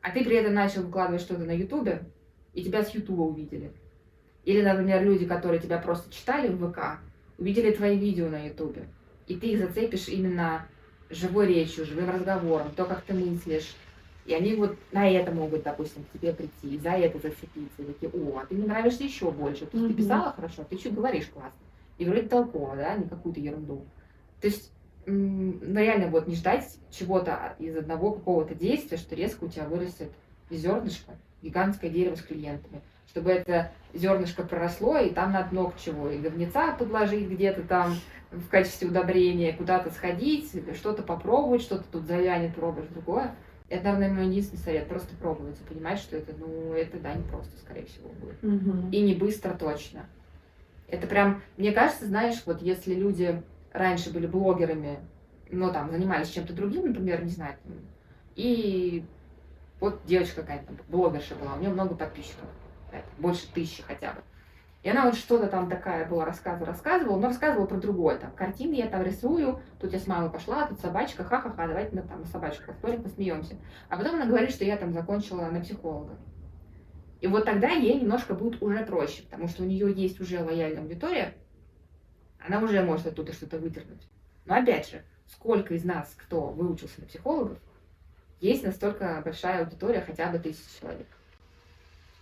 А 0.00 0.12
ты 0.12 0.24
при 0.24 0.36
этом 0.36 0.54
начал 0.54 0.80
выкладывать 0.80 1.20
что-то 1.20 1.44
на 1.44 1.52
Ютубе, 1.52 2.04
и 2.54 2.64
тебя 2.64 2.82
с 2.82 2.94
Ютуба 2.94 3.24
увидели. 3.24 3.70
Или, 4.46 4.62
например, 4.62 5.04
люди, 5.04 5.26
которые 5.26 5.60
тебя 5.60 5.76
просто 5.76 6.10
читали 6.10 6.48
в 6.48 6.72
ВК, 6.72 7.00
увидели 7.36 7.70
твои 7.72 7.98
видео 7.98 8.30
на 8.30 8.46
Ютубе, 8.46 8.86
и 9.26 9.36
ты 9.36 9.48
их 9.48 9.58
зацепишь 9.58 10.08
именно 10.08 10.66
живой 11.10 11.48
речью, 11.48 11.84
живым 11.84 12.08
разговором, 12.08 12.72
то, 12.74 12.86
как 12.86 13.02
ты 13.02 13.12
мыслишь, 13.12 13.74
и 14.28 14.34
они 14.34 14.54
вот 14.56 14.76
на 14.92 15.08
это 15.10 15.32
могут, 15.32 15.62
допустим, 15.62 16.04
к 16.04 16.12
тебе 16.12 16.34
прийти, 16.34 16.74
и 16.74 16.78
за 16.78 16.90
это 16.90 17.18
зацепиться. 17.18 17.80
И 17.80 17.86
такие, 17.86 18.10
о, 18.12 18.38
а 18.38 18.46
ты 18.46 18.56
мне 18.56 18.66
нравишься 18.66 19.04
еще 19.04 19.30
больше. 19.30 19.64
То 19.64 19.78
есть 19.78 19.86
ты 19.86 19.94
Мгм. 19.94 19.96
писала 19.96 20.32
хорошо, 20.32 20.64
ты 20.68 20.76
что 20.76 20.90
говоришь 20.90 21.28
классно. 21.28 21.58
И 21.96 22.04
вроде 22.04 22.28
толково, 22.28 22.76
да, 22.76 22.94
не 22.94 23.08
какую-то 23.08 23.40
ерунду. 23.40 23.86
То 24.42 24.48
есть, 24.48 24.70
ну 25.06 25.80
реально 25.80 26.08
вот 26.08 26.26
не 26.26 26.34
ждать 26.34 26.78
чего-то 26.90 27.56
из 27.58 27.74
одного 27.74 28.12
какого-то 28.12 28.54
действия, 28.54 28.98
что 28.98 29.14
резко 29.14 29.44
у 29.44 29.48
тебя 29.48 29.64
вырастет 29.64 30.10
зернышко, 30.50 31.12
гигантское 31.40 31.90
дерево 31.90 32.14
с 32.14 32.20
клиентами. 32.20 32.82
Чтобы 33.06 33.30
это 33.30 33.72
зернышко 33.94 34.42
проросло, 34.42 34.98
и 34.98 35.08
там 35.08 35.32
надо 35.32 35.48
много 35.52 35.72
чего. 35.82 36.10
И 36.10 36.18
говнеца 36.18 36.74
подложить 36.78 37.30
где-то 37.30 37.62
там 37.62 37.94
в 38.30 38.48
качестве 38.48 38.88
удобрения, 38.88 39.54
куда-то 39.54 39.90
сходить, 39.90 40.52
что-то 40.76 41.02
попробовать, 41.02 41.62
что-то 41.62 41.84
тут 41.90 42.04
завянет, 42.04 42.54
пробуешь 42.54 42.88
другое. 42.88 43.34
Это, 43.68 43.92
наверное, 43.92 44.22
мой 44.22 44.26
единственный 44.28 44.60
совет. 44.60 44.88
Просто 44.88 45.14
пробовать 45.16 45.58
и 45.60 45.64
понимать, 45.64 45.98
что 45.98 46.16
это, 46.16 46.32
ну, 46.38 46.72
это, 46.72 46.98
да, 46.98 47.14
не 47.14 47.22
просто, 47.24 47.56
скорее 47.58 47.84
всего, 47.84 48.08
будет. 48.08 48.42
Мгм. 48.42 48.90
И 48.90 49.00
не 49.02 49.14
быстро 49.14 49.52
точно. 49.54 50.06
Это 50.88 51.06
прям, 51.06 51.42
мне 51.58 51.72
кажется, 51.72 52.06
знаешь, 52.06 52.42
вот 52.46 52.62
если 52.62 52.94
люди 52.94 53.42
раньше 53.72 54.10
были 54.10 54.26
блогерами, 54.26 54.98
но 55.50 55.70
там 55.70 55.90
занимались 55.90 56.30
чем-то 56.30 56.54
другим, 56.54 56.86
например, 56.86 57.22
не 57.24 57.30
знаю, 57.30 57.56
и 58.36 59.04
вот 59.80 60.00
девочка 60.06 60.42
какая-то 60.42 60.72
блогерша 60.88 61.34
была, 61.34 61.54
у 61.54 61.60
нее 61.60 61.70
много 61.70 61.94
подписчиков, 61.94 62.46
больше 63.18 63.52
тысячи 63.52 63.82
хотя 63.82 64.12
бы. 64.12 64.22
И 64.82 64.88
она 64.88 65.06
вот 65.06 65.16
что-то 65.16 65.48
там 65.48 65.68
такая 65.68 66.08
была, 66.08 66.24
рассказывала, 66.24 66.66
рассказывала, 66.68 67.18
но 67.18 67.28
рассказывала 67.28 67.66
про 67.66 67.78
другое. 67.78 68.18
Там, 68.18 68.30
картины 68.32 68.74
я 68.74 68.86
там 68.86 69.02
рисую, 69.02 69.60
тут 69.80 69.92
я 69.92 69.98
с 69.98 70.06
мамой 70.06 70.30
пошла, 70.30 70.66
тут 70.66 70.80
собачка, 70.80 71.24
ха-ха-ха, 71.24 71.66
давайте 71.66 71.96
мы 71.96 72.02
там 72.02 72.20
на 72.20 72.26
собачку 72.26 72.66
поспорим, 72.66 73.02
посмеемся. 73.02 73.56
А 73.88 73.96
потом 73.96 74.14
она 74.14 74.26
говорит, 74.26 74.50
что 74.50 74.64
я 74.64 74.76
там 74.76 74.92
закончила 74.92 75.46
на 75.46 75.60
психолога. 75.60 76.16
И 77.20 77.26
вот 77.26 77.44
тогда 77.44 77.70
ей 77.70 78.00
немножко 78.00 78.34
будет 78.34 78.62
уже 78.62 78.84
проще, 78.84 79.24
потому 79.24 79.48
что 79.48 79.64
у 79.64 79.66
нее 79.66 79.92
есть 79.92 80.20
уже 80.20 80.42
лояльная 80.42 80.82
аудитория, 80.82 81.34
она 82.38 82.60
уже 82.60 82.80
может 82.82 83.08
оттуда 83.08 83.32
что-то 83.32 83.58
выдернуть. 83.58 84.08
Но 84.44 84.54
опять 84.54 84.88
же, 84.88 85.02
сколько 85.26 85.74
из 85.74 85.84
нас, 85.84 86.14
кто 86.16 86.46
выучился 86.46 87.00
на 87.00 87.06
психологов, 87.06 87.58
есть 88.40 88.62
настолько 88.62 89.20
большая 89.24 89.64
аудитория, 89.64 90.00
хотя 90.00 90.30
бы 90.30 90.38
тысяч 90.38 90.80
человек. 90.80 91.08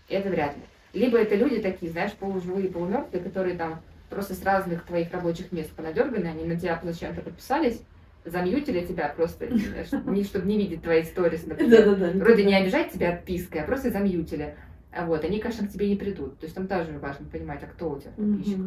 Это 0.08 0.30
вряд 0.30 0.56
ли. 0.56 0.62
Либо 0.96 1.18
это 1.18 1.34
люди 1.34 1.60
такие, 1.60 1.92
знаешь, 1.92 2.12
полуживые, 2.12 2.70
полумертвые, 2.70 3.22
которые 3.22 3.56
там 3.56 3.80
просто 4.08 4.34
с 4.34 4.42
разных 4.42 4.84
твоих 4.84 5.12
рабочих 5.12 5.52
мест 5.52 5.70
понадерганы, 5.72 6.26
они 6.26 6.44
на 6.44 6.58
тебя 6.58 6.80
зачем-то 6.82 7.20
подписались, 7.20 7.82
замьютили 8.24 8.84
тебя 8.84 9.12
просто, 9.14 9.46
знаешь, 9.46 9.88
не, 10.06 10.24
чтобы 10.24 10.46
не 10.46 10.56
видеть 10.56 10.82
твои 10.82 11.02
сторис, 11.02 11.46
например. 11.46 12.14
Вроде 12.18 12.44
не 12.44 12.56
обижать 12.56 12.92
тебя 12.92 13.12
отпиской, 13.12 13.58
а 13.60 13.64
просто 13.66 13.90
замьютили. 13.90 14.56
Вот, 14.98 15.22
они, 15.24 15.38
конечно, 15.38 15.68
к 15.68 15.70
тебе 15.70 15.90
не 15.90 15.96
придут. 15.96 16.38
То 16.38 16.46
есть 16.46 16.56
там 16.56 16.66
тоже 16.66 16.98
важно 16.98 17.26
понимать, 17.26 17.62
а 17.62 17.66
кто 17.66 17.90
у 17.90 18.00
тебя 18.00 18.12
подписчик. 18.16 18.58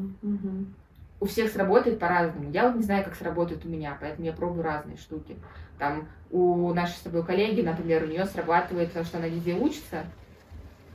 У 1.21 1.25
всех 1.25 1.51
сработает 1.51 1.99
по-разному. 1.99 2.51
Я 2.51 2.67
вот 2.67 2.77
не 2.77 2.83
знаю, 2.83 3.03
как 3.03 3.15
сработает 3.15 3.65
у 3.65 3.69
меня, 3.69 3.97
поэтому 3.99 4.27
я 4.27 4.33
пробую 4.33 4.63
разные 4.63 4.97
штуки. 4.97 5.35
Там 5.79 6.07
у 6.29 6.71
нашей 6.73 6.93
с 6.93 6.99
тобой 6.99 7.25
коллеги, 7.25 7.61
например, 7.61 8.03
у 8.03 8.07
нее 8.07 8.25
срабатывает, 8.25 8.89
потому 8.89 9.05
что 9.05 9.17
она 9.17 9.27
везде 9.27 9.55
учится, 9.55 10.05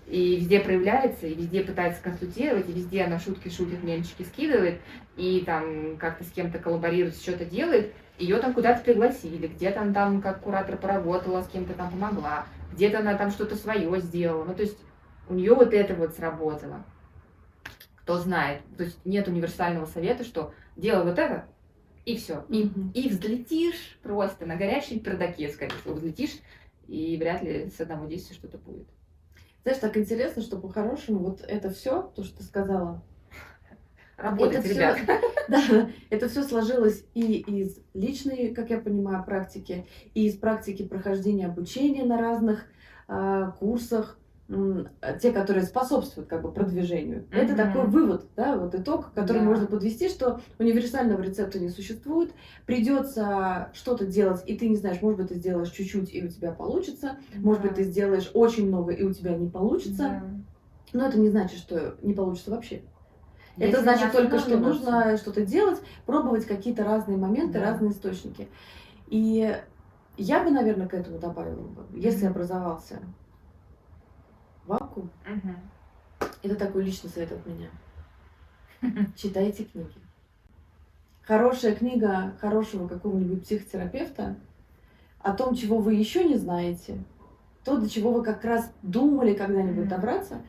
и 0.06 0.36
везде 0.36 0.60
проявляется, 0.60 1.26
и 1.26 1.34
везде 1.34 1.62
пытается 1.62 2.02
консультировать, 2.02 2.68
и 2.68 2.72
везде 2.72 3.04
она 3.04 3.18
шутки 3.18 3.48
шутит, 3.48 3.82
мемчики 3.82 4.22
скидывает, 4.22 4.80
и 5.16 5.42
там 5.44 5.96
как-то 5.96 6.24
с 6.24 6.30
кем-то 6.30 6.58
коллаборирует, 6.58 7.16
что-то 7.16 7.44
делает, 7.44 7.92
ее 8.18 8.38
там 8.38 8.54
куда-то 8.54 8.82
пригласили, 8.84 9.46
где-то 9.46 9.82
она 9.82 9.92
там 9.92 10.22
как 10.22 10.40
куратор 10.40 10.76
поработала, 10.76 11.42
с 11.42 11.48
кем-то 11.48 11.74
там 11.74 11.90
помогла, 11.90 12.46
где-то 12.72 13.00
она 13.00 13.16
там 13.16 13.30
что-то 13.30 13.56
свое 13.56 14.00
сделала. 14.00 14.44
Ну, 14.44 14.54
то 14.54 14.62
есть 14.62 14.78
у 15.28 15.34
нее 15.34 15.54
вот 15.54 15.72
это 15.72 15.94
вот 15.94 16.14
сработало. 16.14 16.84
Кто 17.96 18.18
знает. 18.18 18.60
То 18.76 18.84
есть 18.84 18.98
нет 19.04 19.26
универсального 19.28 19.86
совета, 19.86 20.24
что 20.24 20.52
делай 20.76 21.04
вот 21.04 21.18
это, 21.18 21.46
и 22.04 22.16
все. 22.16 22.44
И, 22.50 22.64
Мгм. 22.64 22.90
и 22.94 23.08
взлетишь 23.08 23.98
просто 24.02 24.44
на 24.44 24.56
горячем 24.56 25.00
пердаке, 25.00 25.48
скорее 25.48 25.74
всего, 25.76 25.94
взлетишь, 25.94 26.38
и 26.86 27.16
вряд 27.16 27.42
ли 27.42 27.70
с 27.70 27.80
одного 27.80 28.06
действия 28.06 28.36
что-то 28.36 28.58
будет. 28.58 28.86
Знаешь, 29.64 29.80
так 29.80 29.96
интересно, 29.96 30.42
что 30.42 30.58
по-хорошему 30.58 31.20
вот 31.20 31.40
это 31.40 31.70
все, 31.70 32.02
то, 32.14 32.22
что 32.22 32.38
ты 32.38 32.44
сказала, 32.44 33.02
Работать, 34.16 34.58
Это 34.58 34.62
всё- 34.68 34.74
ребят. 34.74 34.98
Да, 35.48 35.90
это 36.08 36.28
все 36.28 36.44
сложилось 36.44 37.04
и 37.14 37.38
из 37.40 37.78
личной, 37.94 38.54
как 38.54 38.70
я 38.70 38.78
понимаю, 38.78 39.24
практики, 39.24 39.86
и 40.14 40.26
из 40.26 40.36
практики 40.36 40.86
прохождения 40.86 41.46
обучения 41.46 42.04
на 42.04 42.18
разных 42.18 42.64
а, 43.08 43.50
курсах, 43.52 44.18
те, 45.20 45.32
которые 45.32 45.64
способствуют 45.64 46.28
как 46.28 46.42
бы 46.42 46.52
продвижению. 46.52 47.26
Это 47.32 47.54
Мгм. 47.54 47.56
такой 47.56 47.86
вывод, 47.88 48.30
да, 48.36 48.56
вот 48.56 48.74
итог, 48.74 49.12
который 49.14 49.38
Да. 49.38 49.44
можно 49.44 49.66
подвести, 49.66 50.08
что 50.08 50.40
универсального 50.58 51.22
рецепта 51.22 51.58
не 51.58 51.70
существует, 51.70 52.34
придется 52.66 53.70
что-то 53.72 54.06
делать, 54.06 54.42
и 54.46 54.56
ты 54.58 54.68
не 54.68 54.76
знаешь, 54.76 55.00
может 55.00 55.18
быть, 55.20 55.28
ты 55.28 55.36
сделаешь 55.36 55.70
чуть-чуть, 55.70 56.12
и 56.12 56.22
у 56.24 56.28
тебя 56.28 56.52
получится, 56.52 57.18
может 57.42 57.62
быть, 57.62 57.74
ты 57.76 57.84
сделаешь 57.84 58.30
очень 58.34 58.68
много, 58.68 58.92
и 58.92 59.02
у 59.02 59.12
тебя 59.12 59.36
не 59.36 59.48
получится, 59.48 59.94
Да. 59.98 60.44
но 60.92 61.06
это 61.06 61.18
не 61.18 61.30
значит, 61.30 61.58
что 61.60 61.98
не 62.02 62.14
получится 62.14 62.50
вообще. 62.50 62.90
Если 63.56 63.70
Это 63.70 63.82
значит 63.82 64.12
только, 64.12 64.38
что 64.38 64.58
нужно 64.58 65.16
что-то 65.16 65.46
делать, 65.46 65.80
пробовать 66.06 66.46
какие-то 66.46 66.84
разные 66.84 67.18
моменты, 67.18 67.58
Да. 67.58 67.60
разные 67.60 67.92
источники. 67.92 68.52
И 69.06 69.56
я 70.16 70.44
бы, 70.44 70.50
наверное, 70.50 70.88
к 70.88 70.94
этому 70.94 71.18
добавила 71.18 71.68
бы, 71.68 71.88
если 71.98 72.26
Мгм. 72.26 72.26
образовался 72.26 73.14
вакуум, 74.66 75.10
Мгм. 75.26 75.56
это 76.42 76.56
такой 76.56 76.84
личный 76.84 77.10
совет 77.10 77.32
от 77.32 77.46
меня. 77.46 77.68
Читайте 79.16 79.64
книги. 79.64 79.88
Хорошая 81.22 81.74
книга 81.74 82.32
хорошего 82.40 82.86
какого-нибудь 82.86 83.44
психотерапевта 83.44 84.36
о 85.20 85.32
том, 85.32 85.54
чего 85.54 85.78
вы 85.78 85.94
еще 85.94 86.24
не 86.24 86.36
знаете, 86.36 86.98
то, 87.64 87.78
до 87.78 87.88
чего 87.88 88.12
вы 88.12 88.22
как 88.22 88.44
раз 88.44 88.70
думали 88.82 89.32
когда-нибудь 89.32 89.88
добраться, 89.88 90.42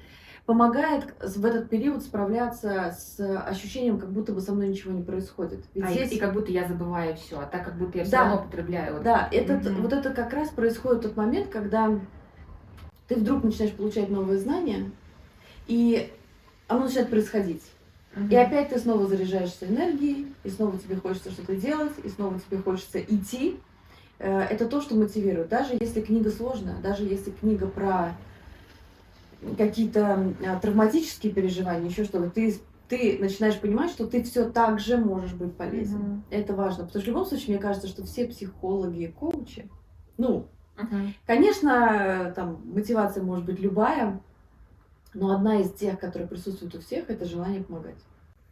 помогает 0.46 1.16
в 1.24 1.46
этот 1.46 1.70
период 1.70 2.04
справляться 2.04 2.92
с 2.92 3.18
ощущением, 3.48 3.98
как 4.00 4.12
будто 4.12 4.34
бы 4.34 4.42
со 4.42 4.54
мной 4.54 4.68
ничего 4.68 4.92
не 4.94 5.02
происходит. 5.02 5.64
Ведь 5.74 5.86
А 5.86 5.92
здесь- 5.92 6.12
и 6.12 6.20
как 6.20 6.34
будто 6.34 6.52
я 6.52 6.68
забываю 6.68 7.16
все, 7.16 7.40
а 7.40 7.46
так 7.46 7.64
как 7.66 7.78
будто 7.78 7.98
я 8.00 8.04
все 8.04 8.12
Да. 8.12 8.26
равно 8.26 8.44
потребляю. 8.44 8.96
вот. 8.96 9.04
Да, 9.04 9.30
этот, 9.32 9.64
Мгм. 9.64 9.82
вот 9.82 9.94
это 9.94 10.10
как 10.14 10.34
раз 10.34 10.50
происходит 10.50 11.04
тот 11.04 11.16
момент, 11.16 11.48
когда 11.48 11.98
ты 13.08 13.16
вдруг 13.16 13.44
начинаешь 13.44 13.74
получать 13.74 14.10
новые 14.10 14.40
знания, 14.40 14.92
и 15.68 16.12
оно 16.68 16.86
начинает 16.86 17.10
происходить. 17.10 17.64
Мгм. 18.16 18.30
И 18.30 18.36
опять 18.36 18.70
ты 18.70 18.80
снова 18.80 19.08
заряжаешься 19.08 19.68
энергией, 19.68 20.34
и 20.44 20.50
снова 20.50 20.78
тебе 20.78 20.96
хочется 20.96 21.32
что-то 21.32 21.56
делать, 21.56 21.94
и 22.04 22.10
снова 22.10 22.40
тебе 22.40 22.58
хочется 22.60 23.00
идти. 23.00 23.60
Э, 24.20 24.42
Это 24.42 24.66
то, 24.68 24.82
что 24.82 24.96
мотивирует. 24.96 25.50
Даже 25.50 25.76
если 25.80 26.02
книга 26.02 26.32
сложная, 26.32 26.80
даже 26.82 27.04
если 27.04 27.32
книга 27.32 27.68
про 27.68 28.16
какие-то 29.58 30.34
а, 30.46 30.60
травматические 30.60 31.32
переживания, 31.32 31.90
еще 31.90 32.04
что-то, 32.04 32.30
ты, 32.30 32.56
ты 32.88 33.18
начинаешь 33.20 33.60
понимать, 33.60 33.92
что 33.92 34.08
ты 34.08 34.24
все 34.24 34.50
так 34.50 34.80
же 34.80 34.98
можешь 34.98 35.34
быть 35.34 35.56
полезен. 35.56 36.00
Мгм. 36.00 36.24
Это 36.32 36.54
важно. 36.56 36.86
Потому 36.86 37.02
что 37.02 37.12
в 37.12 37.14
любом 37.14 37.26
случае, 37.26 37.50
мне 37.50 37.58
кажется, 37.60 37.88
что 37.88 38.04
все 38.06 38.26
психологи 38.26 39.04
и 39.04 39.08
коучи, 39.08 39.70
ну, 40.18 40.48
Конечно, 41.26 42.34
там 42.36 42.62
мотивация 42.66 43.24
может 43.24 43.46
быть 43.46 43.60
любая, 43.60 44.20
но 45.14 45.34
одна 45.34 45.62
из 45.62 45.72
тех, 45.72 46.00
которые 46.00 46.28
присутствует 46.28 46.76
у 46.76 46.82
всех, 46.82 47.10
это 47.10 47.26
желание 47.26 47.64
помогать. 47.64 47.96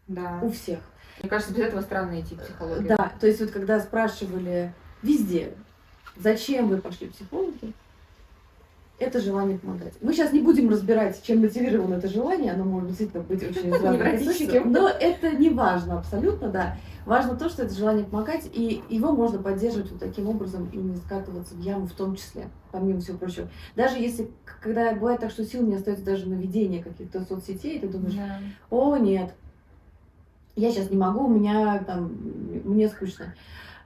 Да. 0.07 0.39
У 0.41 0.51
всех. 0.51 0.80
Мне 1.19 1.30
кажется, 1.30 1.53
без 1.53 1.61
этого 1.65 1.82
странно 1.82 2.19
идти 2.19 2.36
в 2.36 2.39
психологию. 2.39 2.88
Да, 2.88 3.11
то 3.19 3.28
есть 3.28 3.39
вот 3.39 3.51
когда 3.51 3.80
спрашивали 3.80 4.74
везде, 5.01 5.53
зачем 6.15 6.69
вы 6.69 6.78
пошли 6.78 7.07
психологи, 7.09 7.74
это 8.99 9.19
желание 9.19 9.57
помогать. 9.57 9.93
Мы 10.01 10.13
сейчас 10.13 10.31
не 10.31 10.39
будем 10.39 10.69
разбирать, 10.69 11.21
чем 11.23 11.41
мотивировано 11.41 11.95
это 11.95 12.07
желание, 12.07 12.53
оно 12.53 12.63
может 12.63 12.89
действительно 12.89 13.23
быть 13.23 13.41
очень 13.43 13.67
из 13.67 13.73
разных 13.73 13.93
Невротическим. 13.93 14.31
источников, 14.45 14.65
но 14.71 14.87
это 14.87 15.31
не 15.35 15.49
важно 15.49 15.99
абсолютно, 15.99 16.49
да. 16.49 16.77
Важно 17.05 17.35
то, 17.35 17.49
что 17.49 17.63
это 17.63 17.73
желание 17.73 18.05
помогать, 18.05 18.49
и 18.53 18.81
его 18.89 19.11
можно 19.11 19.39
поддерживать 19.39 19.91
вот 19.91 19.99
таким 19.99 20.29
образом 20.29 20.69
и 20.71 20.77
не 20.77 20.95
скатываться 20.97 21.53
в 21.55 21.59
яму 21.59 21.85
в 21.87 21.91
том 21.91 22.15
числе, 22.15 22.47
помимо 22.71 23.01
всего 23.01 23.17
прочего. 23.17 23.49
Даже 23.75 23.97
если, 23.97 24.31
когда 24.61 24.93
бывает 24.93 25.19
так, 25.19 25.31
что 25.31 25.43
сил 25.43 25.63
не 25.63 25.75
остается 25.75 26.05
даже 26.05 26.29
на 26.29 26.35
ведение 26.35 26.81
каких-то 26.81 27.25
соцсетей, 27.25 27.79
ты 27.79 27.87
думаешь, 27.89 28.13
Да. 28.13 28.39
о, 28.69 28.95
нет, 28.95 29.33
я 30.55 30.71
сейчас 30.71 30.91
не 30.91 30.97
могу, 30.97 31.25
у 31.25 31.29
меня 31.29 31.83
там, 31.85 32.13
мне 32.63 32.87
скучно. 32.87 33.33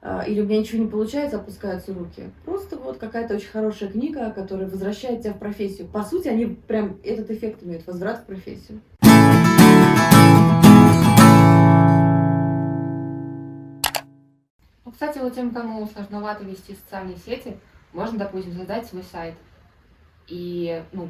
А, 0.02 0.24
Или 0.24 0.42
у 0.42 0.46
меня 0.46 0.60
ничего 0.60 0.84
не 0.84 0.90
получается, 0.90 1.38
опускаются 1.38 1.94
руки. 1.94 2.30
Просто 2.46 2.78
вот 2.78 2.98
какая-то 2.98 3.36
очень 3.36 3.50
хорошая 3.50 3.90
книга, 3.90 4.32
которая 4.32 4.70
возвращает 4.70 5.22
тебя 5.22 5.34
в 5.34 5.40
профессию. 5.40 5.88
По 5.88 6.04
сути, 6.04 6.28
они 6.28 6.46
прям 6.46 6.98
этот 7.04 7.32
эффект 7.32 7.64
имеют, 7.64 7.88
возврат 7.88 8.20
в 8.20 8.26
профессию. 8.26 8.82
Ну, 14.86 14.92
кстати, 14.92 15.18
вот 15.18 15.34
тем, 15.34 15.52
кому 15.52 15.88
сложновато 15.88 16.44
вести 16.44 16.76
социальные 16.76 17.18
сети, 17.18 17.58
можно, 17.94 18.20
допустим, 18.20 18.54
создать 18.54 18.86
свой 18.86 19.04
сайт 19.04 19.34
и, 20.28 20.84
ну, 20.92 21.10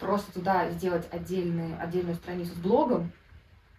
просто 0.00 0.32
туда 0.32 0.68
сделать 0.70 1.06
отдельную, 1.12 1.80
отдельную 1.80 2.16
страницу 2.16 2.54
с 2.54 2.58
блогом 2.58 3.12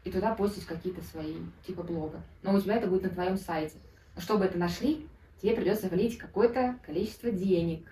и 0.04 0.12
туда 0.12 0.34
постить 0.36 0.66
какие-то 0.66 1.02
свои 1.02 1.36
типа 1.66 1.84
блога. 1.84 2.22
Но 2.42 2.54
у 2.54 2.60
тебя 2.60 2.76
это 2.76 2.88
будет 2.88 3.04
на 3.04 3.10
твоем 3.10 3.38
сайте. 3.38 3.76
Но 4.16 4.22
чтобы 4.22 4.46
это 4.46 4.58
нашли, 4.58 5.08
тебе 5.42 5.56
придется 5.56 5.88
влить 5.88 6.18
какое-то 6.18 6.76
количество 6.86 7.32
денег. 7.32 7.88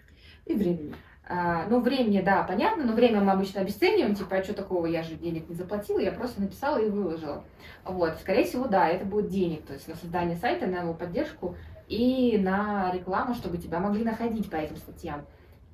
И 0.45 0.53
времени. 0.53 0.95
А, 1.28 1.66
ну, 1.70 1.80
времени, 1.80 2.20
да, 2.20 2.43
понятно, 2.43 2.84
но 2.84 2.93
время 2.93 3.22
мы 3.22 3.32
обычно 3.32 3.62
обесцениваем, 3.62 4.16
типа, 4.16 4.38
а 4.38 4.43
что 4.43 4.53
такого, 4.53 4.86
я 4.88 5.01
же 5.01 5.16
денег 5.16 5.47
не 5.47 5.55
заплатила, 5.55 5.99
я 5.99 6.12
просто 6.12 6.41
написала 6.41 6.78
и 6.78 6.89
выложила. 6.89 7.45
Вот, 7.86 8.18
скорее 8.20 8.43
всего, 8.43 8.68
да, 8.68 8.89
это 8.89 9.05
будет 9.05 9.30
денег, 9.30 9.66
то 9.66 9.74
есть 9.74 9.88
на 9.88 9.95
создание 9.95 10.36
сайта, 10.36 10.68
на 10.68 10.82
его 10.82 10.93
поддержку 10.93 11.55
и 11.88 12.38
на 12.38 12.91
рекламу, 12.91 13.34
чтобы 13.36 13.59
тебя 13.59 13.80
могли 13.80 14.03
находить 14.03 14.49
по 14.49 14.55
этим 14.55 14.76
статьям. 14.78 15.26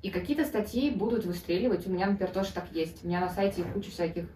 И 0.02 0.10
какие-то 0.10 0.44
статьи 0.44 0.90
будут 0.90 1.24
выстреливать, 1.24 1.86
у 1.86 1.90
меня, 1.90 2.06
например, 2.06 2.32
тоже 2.32 2.52
так 2.52 2.66
есть. 2.72 3.04
У 3.04 3.08
меня 3.08 3.20
на 3.20 3.28
сайте 3.28 3.64
куча 3.64 3.90
всяких 3.90 4.26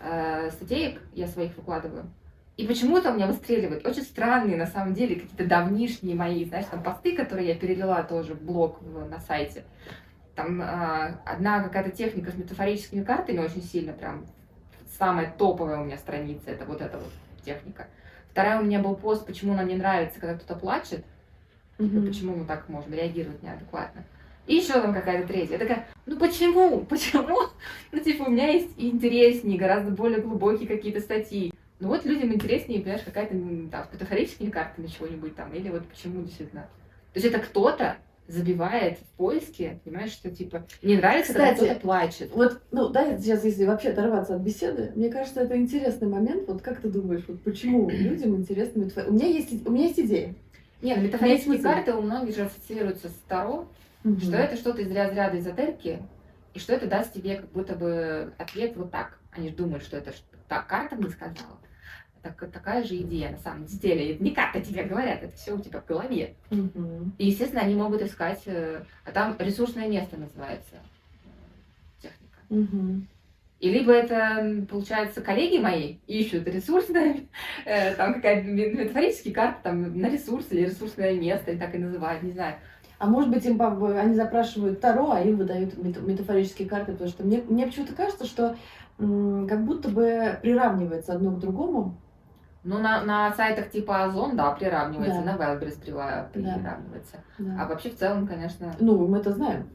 э, 0.00 0.50
статеек, 0.50 1.00
я 1.14 1.26
своих 1.26 1.56
выкладываю. 1.56 2.06
И 2.56 2.66
почему-то 2.66 3.10
у 3.10 3.14
меня 3.14 3.26
выстреливают 3.26 3.86
очень 3.86 4.02
странные, 4.02 4.56
на 4.56 4.66
самом 4.66 4.92
деле, 4.92 5.14
какие-то 5.14 5.46
давнишние 5.46 6.14
мои, 6.14 6.44
знаешь, 6.44 6.66
там 6.70 6.82
посты, 6.82 7.16
которые 7.16 7.48
я 7.48 7.54
перевела 7.54 8.02
тоже 8.02 8.34
в 8.34 8.42
блог 8.42 8.80
на 8.82 9.18
сайте. 9.20 9.64
Там 10.34 10.60
а, 10.62 11.20
одна 11.24 11.62
какая-то 11.62 11.90
техника 11.90 12.30
с 12.30 12.34
метафорическими 12.34 13.02
картами 13.02 13.38
очень 13.38 13.62
сильно 13.62 13.92
прям 13.92 14.26
самая 14.98 15.32
топовая 15.38 15.80
у 15.80 15.84
меня 15.84 15.96
страница, 15.96 16.50
это 16.50 16.66
вот 16.66 16.82
эта 16.82 16.98
вот 16.98 17.12
техника. 17.44 17.86
Вторая 18.30 18.60
у 18.60 18.64
меня 18.64 18.78
был 18.78 18.94
пост, 18.94 19.26
почему 19.26 19.54
нам 19.54 19.66
не 19.66 19.76
нравится, 19.76 20.20
когда 20.20 20.36
кто-то 20.36 20.58
плачет, 20.58 21.04
Мгм. 21.78 22.06
почему 22.06 22.36
мы 22.36 22.44
так 22.44 22.68
можем 22.68 22.92
реагировать 22.92 23.42
неадекватно. 23.42 24.04
И 24.50 24.56
еще 24.56 24.72
там 24.72 24.92
какая-то 24.92 25.28
третья. 25.28 25.52
Я 25.52 25.58
такая, 25.60 25.86
ну 26.06 26.16
почему? 26.16 26.80
Почему? 26.80 27.38
Ну, 27.92 27.98
типа, 28.00 28.24
у 28.24 28.30
меня 28.30 28.48
есть 28.48 28.70
интереснее, 28.76 29.58
гораздо 29.58 29.90
более 29.90 30.20
глубокие 30.20 30.68
какие-то 30.68 31.00
статьи. 31.00 31.52
Ну 31.78 31.88
вот 31.88 32.04
людям 32.04 32.32
интереснее, 32.32 32.80
понимаешь, 32.80 33.02
какая-то 33.04 33.32
там, 33.70 33.84
с 33.84 33.92
метафорическими 33.92 34.50
картами 34.50 34.86
чего-нибудь 34.86 35.34
там, 35.36 35.52
или 35.54 35.68
вот 35.68 35.86
почему 35.86 36.22
действительно. 36.22 36.62
То 37.12 37.20
есть 37.20 37.26
это 37.26 37.38
кто-то 37.38 37.96
забивает 38.26 38.98
в 38.98 39.16
поиске, 39.16 39.80
понимаешь, 39.84 40.12
что 40.12 40.30
типа 40.30 40.66
не 40.82 40.96
нравится, 40.96 41.32
когда 41.32 41.52
Кстати, 41.52 41.70
кто-то 41.70 41.80
плачет. 41.80 42.30
Вот, 42.32 42.60
ну, 42.70 42.88
да, 42.88 43.18
сейчас, 43.18 43.44
если 43.44 43.64
вообще 43.64 43.90
оторваться 43.90 44.36
от 44.36 44.42
беседы, 44.42 44.92
мне 44.96 45.10
кажется, 45.10 45.42
это 45.42 45.56
интересный 45.56 46.08
момент. 46.08 46.48
Вот 46.48 46.62
как 46.62 46.80
ты 46.80 46.88
думаешь, 46.88 47.22
вот 47.28 47.40
почему 47.42 47.88
людям 47.88 48.36
интересны 48.36 48.80
метафоры? 48.80 49.10
У 49.10 49.12
меня 49.12 49.26
есть, 49.26 49.66
у 49.66 49.70
меня 49.70 49.84
есть 49.84 50.00
идея. 50.00 50.34
Нет, 50.82 50.98
метафорические 50.98 51.54
смысл. 51.54 51.62
карты 51.62 51.94
у 51.94 52.02
многих 52.02 52.34
же 52.34 52.42
ассоциируются 52.42 53.08
с 53.08 53.20
Таро, 53.28 53.68
что 54.20 54.36
это 54.36 54.56
что-то 54.56 54.82
из 54.82 54.90
разряда 54.94 55.38
эзотерики, 55.38 56.02
и 56.54 56.58
что 56.58 56.72
это 56.74 56.86
даст 56.86 57.12
тебе 57.12 57.36
как 57.36 57.50
будто 57.52 57.76
бы 57.76 58.32
ответ 58.38 58.76
вот 58.76 58.90
так. 58.90 59.18
Они 59.30 59.48
же 59.48 59.54
думают, 59.54 59.84
что 59.84 59.96
это 59.96 60.12
так 60.48 60.66
карта 60.66 60.96
мне 60.96 61.10
сказала. 61.10 61.60
Так, 62.22 62.50
такая 62.52 62.84
же 62.84 62.96
идея 62.96 63.30
на 63.30 63.38
самом 63.38 63.64
деле. 63.64 64.12
Это 64.12 64.22
не 64.22 64.32
карта 64.32 64.60
тебе 64.60 64.82
говорят, 64.82 65.22
это 65.22 65.34
все 65.36 65.54
у 65.54 65.60
тебя 65.60 65.80
в 65.80 65.86
голове. 65.86 66.34
Мгм. 66.50 67.14
И, 67.16 67.28
естественно, 67.28 67.62
они 67.62 67.74
могут 67.74 68.02
искать, 68.02 68.42
э, 68.46 68.84
а 69.06 69.12
там 69.12 69.36
ресурсное 69.38 69.88
место 69.88 70.18
называется 70.18 70.74
э, 71.24 71.28
техника. 72.02 72.38
Мгм. 72.50 73.08
И 73.60 73.70
либо 73.70 73.92
это, 73.92 74.66
получается, 74.68 75.20
коллеги 75.20 75.58
мои 75.58 75.98
ищут 76.06 76.46
ресурсное, 76.46 77.28
э, 77.64 77.94
там 77.94 78.14
какая-то 78.14 78.46
ме- 78.48 78.72
метафорические 78.72 79.32
карты 79.32 79.60
там 79.62 79.98
на 79.98 80.10
ресурс 80.10 80.46
или 80.50 80.66
ресурсное 80.66 81.14
место, 81.14 81.52
и 81.52 81.58
так 81.58 81.74
и 81.74 81.78
называют, 81.78 82.22
не 82.22 82.32
знаю. 82.32 82.56
А 83.00 83.06
может 83.06 83.30
быть, 83.30 83.46
им 83.46 83.58
они 83.62 84.14
запрашивают 84.14 84.82
Таро, 84.82 85.12
а 85.12 85.20
им 85.20 85.38
выдают 85.38 85.76
мет- 85.82 86.02
метафорические 86.02 86.68
карты, 86.68 86.92
потому 86.92 87.08
что 87.08 87.24
мне, 87.24 87.42
мне 87.48 87.66
почему-то 87.66 87.94
кажется, 87.94 88.26
что 88.26 88.56
как 88.98 89.64
будто 89.64 89.88
бы 89.88 90.38
приравнивается 90.42 91.14
одно 91.14 91.30
к 91.30 91.38
другому. 91.38 91.96
Ну, 92.62 92.78
на, 92.78 93.02
на 93.02 93.32
сайтах 93.32 93.70
типа 93.70 94.04
Озон, 94.04 94.36
да, 94.36 94.50
приравнивается, 94.50 95.22
Да. 95.22 95.32
на 95.32 95.38
Wildberries 95.38 95.82
приравнивается. 95.82 97.16
Да. 97.38 97.56
А 97.62 97.66
вообще, 97.66 97.88
в 97.88 97.96
целом, 97.96 98.26
конечно... 98.26 98.74
Ну, 98.78 99.08
мы 99.08 99.16
это 99.16 99.32
знаем. 99.32 99.70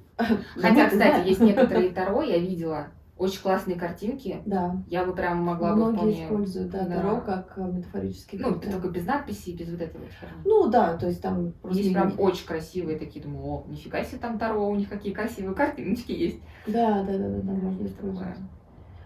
Хотя, 0.61 0.87
кстати, 0.91 1.27
есть 1.27 1.41
некоторые 1.41 1.89
Таро, 1.89 2.21
я 2.21 2.37
видела, 2.37 2.89
очень 3.17 3.41
классные 3.41 3.77
картинки. 3.77 4.41
Да. 4.45 4.83
Я 4.87 5.05
бы 5.05 5.15
прям 5.15 5.37
могла 5.37 5.71
бы 5.71 5.77
Многие 5.77 5.95
вполне... 5.97 6.25
используют 6.25 6.71
да, 6.71 6.85
Да. 6.85 6.95
Таро 6.95 7.21
как 7.21 7.53
э, 7.57 7.61
метафорический 7.61 8.39
Ну, 8.39 8.51
карты. 8.53 8.71
только 8.71 8.89
без 8.89 9.05
надписей, 9.05 9.55
без 9.55 9.69
вот 9.69 9.79
херни. 9.79 10.41
Ну 10.43 10.69
да, 10.69 10.97
то 10.97 11.07
есть 11.07 11.21
там 11.21 11.53
просто... 11.61 11.81
Есть 11.81 11.93
прям 11.93 12.13
очень 12.17 12.45
красивые 12.45 12.99
такие, 12.99 13.23
думаю, 13.23 13.45
о, 13.45 13.65
нифига 13.69 14.03
себе 14.03 14.17
там 14.19 14.37
Таро, 14.37 14.67
у 14.67 14.75
них 14.75 14.89
какие 14.89 15.13
красивые 15.13 15.55
картиночки 15.55 16.11
есть. 16.11 16.39
Да, 16.67 17.03
да, 17.03 17.17
да, 17.17 17.29
да, 17.29 17.41
да, 17.41 17.51
можно 17.53 17.85
использовать. 17.85 18.37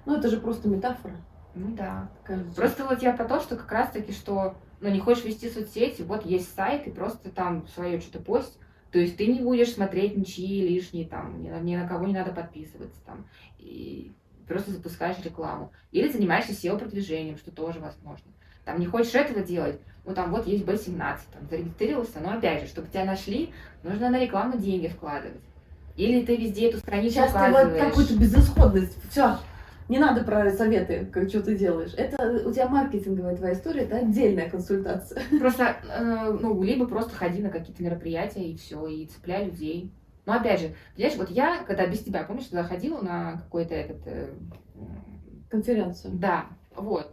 Ну, 0.05 0.15
это 0.15 0.27
же 0.27 0.37
просто 0.37 0.67
метафора, 0.69 1.17
Ну 1.53 1.75
да. 1.75 2.09
кажется. 2.23 2.55
Просто 2.55 2.85
вот 2.85 3.03
я 3.03 3.13
про 3.13 3.25
то, 3.25 3.39
что 3.39 3.55
как 3.57 3.71
раз 3.71 3.91
таки, 3.91 4.11
что 4.11 4.55
ну 4.81 4.89
не 4.89 4.99
хочешь 4.99 5.25
вести 5.25 5.49
соцсети, 5.49 6.01
вот 6.01 6.25
есть 6.25 6.55
сайт, 6.55 6.87
и 6.87 6.89
просто 6.89 7.29
там 7.29 7.67
свое 7.67 7.99
что-то 7.99 8.23
пост. 8.23 8.57
То 8.91 8.99
есть 8.99 9.17
ты 9.17 9.27
не 9.27 9.41
будешь 9.41 9.73
смотреть 9.73 10.17
ничьи 10.17 10.67
лишние, 10.67 11.07
там, 11.07 11.41
ни 11.41 11.49
на, 11.49 11.59
ни 11.59 11.75
на 11.75 11.87
кого 11.87 12.07
не 12.07 12.13
надо 12.13 12.31
подписываться, 12.31 12.99
там, 13.05 13.25
и 13.59 14.11
просто 14.47 14.71
запускаешь 14.71 15.23
рекламу. 15.23 15.71
Или 15.91 16.09
занимаешься 16.09 16.53
SEO-продвижением, 16.53 17.37
что 17.37 17.51
тоже 17.51 17.79
возможно. 17.79 18.31
Там 18.65 18.79
не 18.79 18.87
хочешь 18.87 19.15
этого 19.15 19.41
делать, 19.41 19.79
ну 20.05 20.13
там 20.13 20.31
вот 20.31 20.47
есть 20.47 20.65
B17, 20.65 20.97
там 21.31 21.47
зарегистрировался, 21.49 22.19
но 22.19 22.31
опять 22.31 22.61
же, 22.61 22.67
чтобы 22.67 22.87
тебя 22.87 23.05
нашли, 23.05 23.51
нужно 23.83 24.09
на 24.09 24.19
рекламу 24.19 24.57
деньги 24.57 24.87
вкладывать. 24.87 25.41
Или 25.95 26.25
ты 26.25 26.35
везде 26.35 26.69
эту 26.69 26.77
страницу 26.77 27.15
Сейчас 27.15 27.31
ты 27.31 27.39
вот 27.39 27.49
указываешь. 27.49 27.83
какую-то 27.83 28.15
безысходность. 28.15 28.97
Все, 29.11 29.37
не 29.89 29.97
надо 29.97 30.23
про 30.23 30.51
советы, 30.51 31.07
как 31.11 31.27
что 31.29 31.41
ты 31.41 31.57
делаешь. 31.57 31.93
Это 31.97 32.47
у 32.47 32.53
тебя 32.53 32.69
маркетинговая 32.69 33.35
твоя 33.35 33.53
история, 33.53 33.81
это 33.81 33.97
отдельная 33.97 34.49
консультация. 34.49 35.21
Просто, 35.39 35.77
э, 35.83 36.37
ну, 36.39 36.61
либо 36.61 36.87
просто 36.87 37.15
ходи 37.15 37.41
на 37.41 37.49
какие-то 37.49 37.83
мероприятия 37.83 38.43
и 38.43 38.55
все, 38.55 38.85
и 38.87 39.07
цепляй 39.07 39.45
людей. 39.45 39.91
Но 40.25 40.33
опять 40.33 40.61
же, 40.61 40.75
понимаешь, 40.95 41.17
вот 41.17 41.29
я, 41.31 41.63
когда 41.63 41.87
без 41.87 42.03
тебя, 42.03 42.23
помнишь, 42.23 42.45
туда 42.45 42.63
ходила 42.63 43.01
на 43.01 43.37
какой-то 43.37 43.73
этот... 43.73 44.01
э, 44.05 44.29
Конференцию. 45.49 46.13
да, 46.13 46.45
вот. 46.75 47.11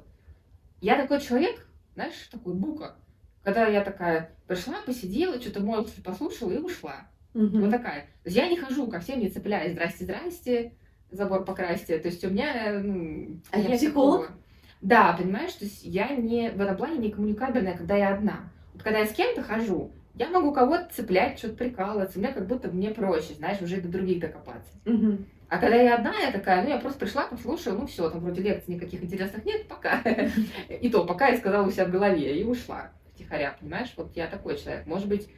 Я 0.83 1.01
такой 1.01 1.21
человек, 1.21 1.67
знаешь, 1.95 2.29
такой 2.31 2.53
бука. 2.53 2.97
Когда 3.43 3.67
я 3.67 3.83
такая 3.83 4.33
пришла, 4.47 4.75
посидела, 4.85 5.41
что-то 5.41 5.61
молча 5.61 6.03
послушала 6.05 6.53
и 6.53 6.59
ушла. 6.59 7.09
Мгм. 7.33 7.63
Вот 7.63 7.71
такая. 7.71 8.03
То 8.23 8.27
есть 8.27 8.37
я 8.37 8.49
не 8.49 8.59
хожу 8.59 8.87
ко 8.89 9.01
всем, 9.01 9.21
не 9.21 9.31
цепляюсь. 9.31 9.73
Здрасте, 9.73 10.05
здрасте, 10.05 10.73
забор 11.11 11.45
покрасьте. 11.45 11.99
То 11.99 12.09
есть 12.09 12.25
у 12.25 12.31
меня, 12.31 12.73
э, 12.73 12.79
ну... 12.79 13.41
А 13.51 13.59
я 13.59 13.77
психолог? 13.77 14.23
такого. 14.23 14.39
Да, 14.81 15.13
понимаешь, 15.19 15.53
то 15.53 15.65
есть 15.65 15.85
я 15.85 16.15
не 16.15 16.51
в 16.51 16.61
этом 16.61 16.77
плане 16.77 16.99
не 16.99 17.11
коммуникабельная, 17.11 17.77
когда 17.77 17.97
я 17.97 18.15
одна. 18.15 18.51
Вот 18.73 18.83
когда 18.83 18.99
я 19.01 19.07
с 19.07 19.13
кем-то 19.13 19.43
хожу, 19.43 19.91
я 20.15 20.29
могу 20.29 20.53
кого-то 20.53 20.89
цеплять, 20.95 21.39
что-то 21.39 21.57
прикалываться, 21.57 22.19
мне 22.19 22.29
как 22.29 22.47
будто 22.47 22.69
мне 22.69 22.91
проще, 22.91 23.35
знаешь, 23.35 23.61
уже 23.61 23.81
до 23.81 23.89
других 23.89 24.21
докопаться. 24.21 24.71
Мгм. 24.85 25.27
А 25.49 25.59
когда 25.59 25.77
я 25.77 25.97
одна, 25.97 26.15
я 26.19 26.33
такая, 26.33 26.63
ну 26.63 26.69
я 26.69 26.79
просто 26.79 27.01
пришла, 27.01 27.27
послушала, 27.27 27.79
ну 27.79 27.87
все, 27.87 28.11
там 28.11 28.21
вроде 28.21 28.43
лекций 28.43 28.75
никаких 28.75 29.03
интересных 29.03 29.45
нет, 29.45 29.69
пока. 29.69 30.03
И 30.69 30.89
то, 30.89 31.05
пока 31.05 31.29
я 31.29 31.37
сказала 31.37 31.67
у 31.67 31.71
себя 31.71 31.87
в 31.87 31.91
голове 31.91 32.41
и 32.41 32.45
ушла 32.45 32.91
втихаря, 33.15 33.57
понимаешь? 33.59 33.93
Вот 33.97 34.15
я 34.17 34.27
такой 34.27 34.59
человек. 34.59 34.87
Может 34.87 35.09
быть, 35.09 35.29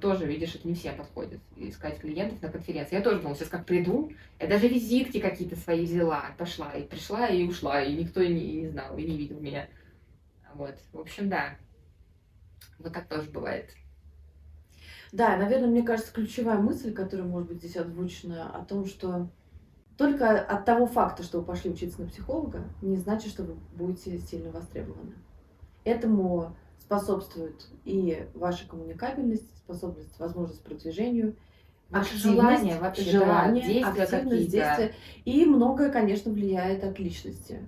тоже, 0.00 0.26
видишь, 0.26 0.54
это 0.54 0.66
не 0.66 0.74
всем 0.74 0.96
подходит, 0.96 1.40
искать 1.56 2.00
клиентов 2.00 2.40
на 2.40 2.48
конференции. 2.48 2.96
Я 2.96 3.02
тоже 3.02 3.18
думала, 3.18 3.36
сейчас 3.36 3.48
как 3.48 3.66
приду, 3.66 4.10
я 4.40 4.46
даже 4.46 4.68
визитки 4.68 5.20
какие-то 5.20 5.56
свои 5.56 5.84
взяла, 5.84 6.30
пошла, 6.38 6.72
и 6.72 6.82
пришла, 6.84 7.26
и 7.28 7.46
ушла, 7.46 7.82
и 7.82 7.94
никто 7.94 8.24
не, 8.24 8.62
не 8.62 8.68
знал, 8.68 8.96
и 8.96 9.04
не 9.04 9.16
видел 9.18 9.38
меня. 9.38 9.68
Вот, 10.54 10.76
в 10.92 10.98
общем, 10.98 11.28
да. 11.28 11.56
Вот 12.78 12.92
так 12.92 13.06
тоже 13.06 13.28
бывает. 13.30 13.74
Да, 15.12 15.36
наверное, 15.36 15.68
мне 15.68 15.82
кажется, 15.82 16.12
ключевая 16.12 16.58
мысль, 16.58 16.92
которая 16.92 17.26
может 17.26 17.48
быть 17.48 17.58
здесь 17.58 17.76
озвучена, 17.76 18.50
о 18.56 18.64
том, 18.64 18.86
что 18.86 19.30
только 19.96 20.40
от 20.40 20.64
того 20.64 20.86
факта, 20.86 21.22
что 21.22 21.40
вы 21.40 21.44
пошли 21.44 21.70
учиться 21.70 22.00
на 22.00 22.08
психолога, 22.08 22.64
не 22.82 22.96
значит, 22.96 23.30
что 23.30 23.42
вы 23.42 23.54
будете 23.74 24.18
сильно 24.18 24.50
востребованы. 24.50 25.14
Этому 25.84 26.56
способствует 26.88 27.66
и 27.84 28.26
ваша 28.34 28.66
коммуникабельность, 28.66 29.54
способность, 29.58 30.18
возможность 30.18 30.62
продвижению, 30.62 31.36
Ваше 31.90 32.16
желание 32.18 32.78
вообще, 32.78 33.04
да, 33.04 33.10
желание, 33.10 33.62
действия 33.62 34.02
активность, 34.02 34.50
действия. 34.50 34.94
И 35.24 35.46
многое, 35.46 35.90
конечно, 35.90 36.30
влияет 36.30 36.84
от 36.84 36.98
личности. 36.98 37.60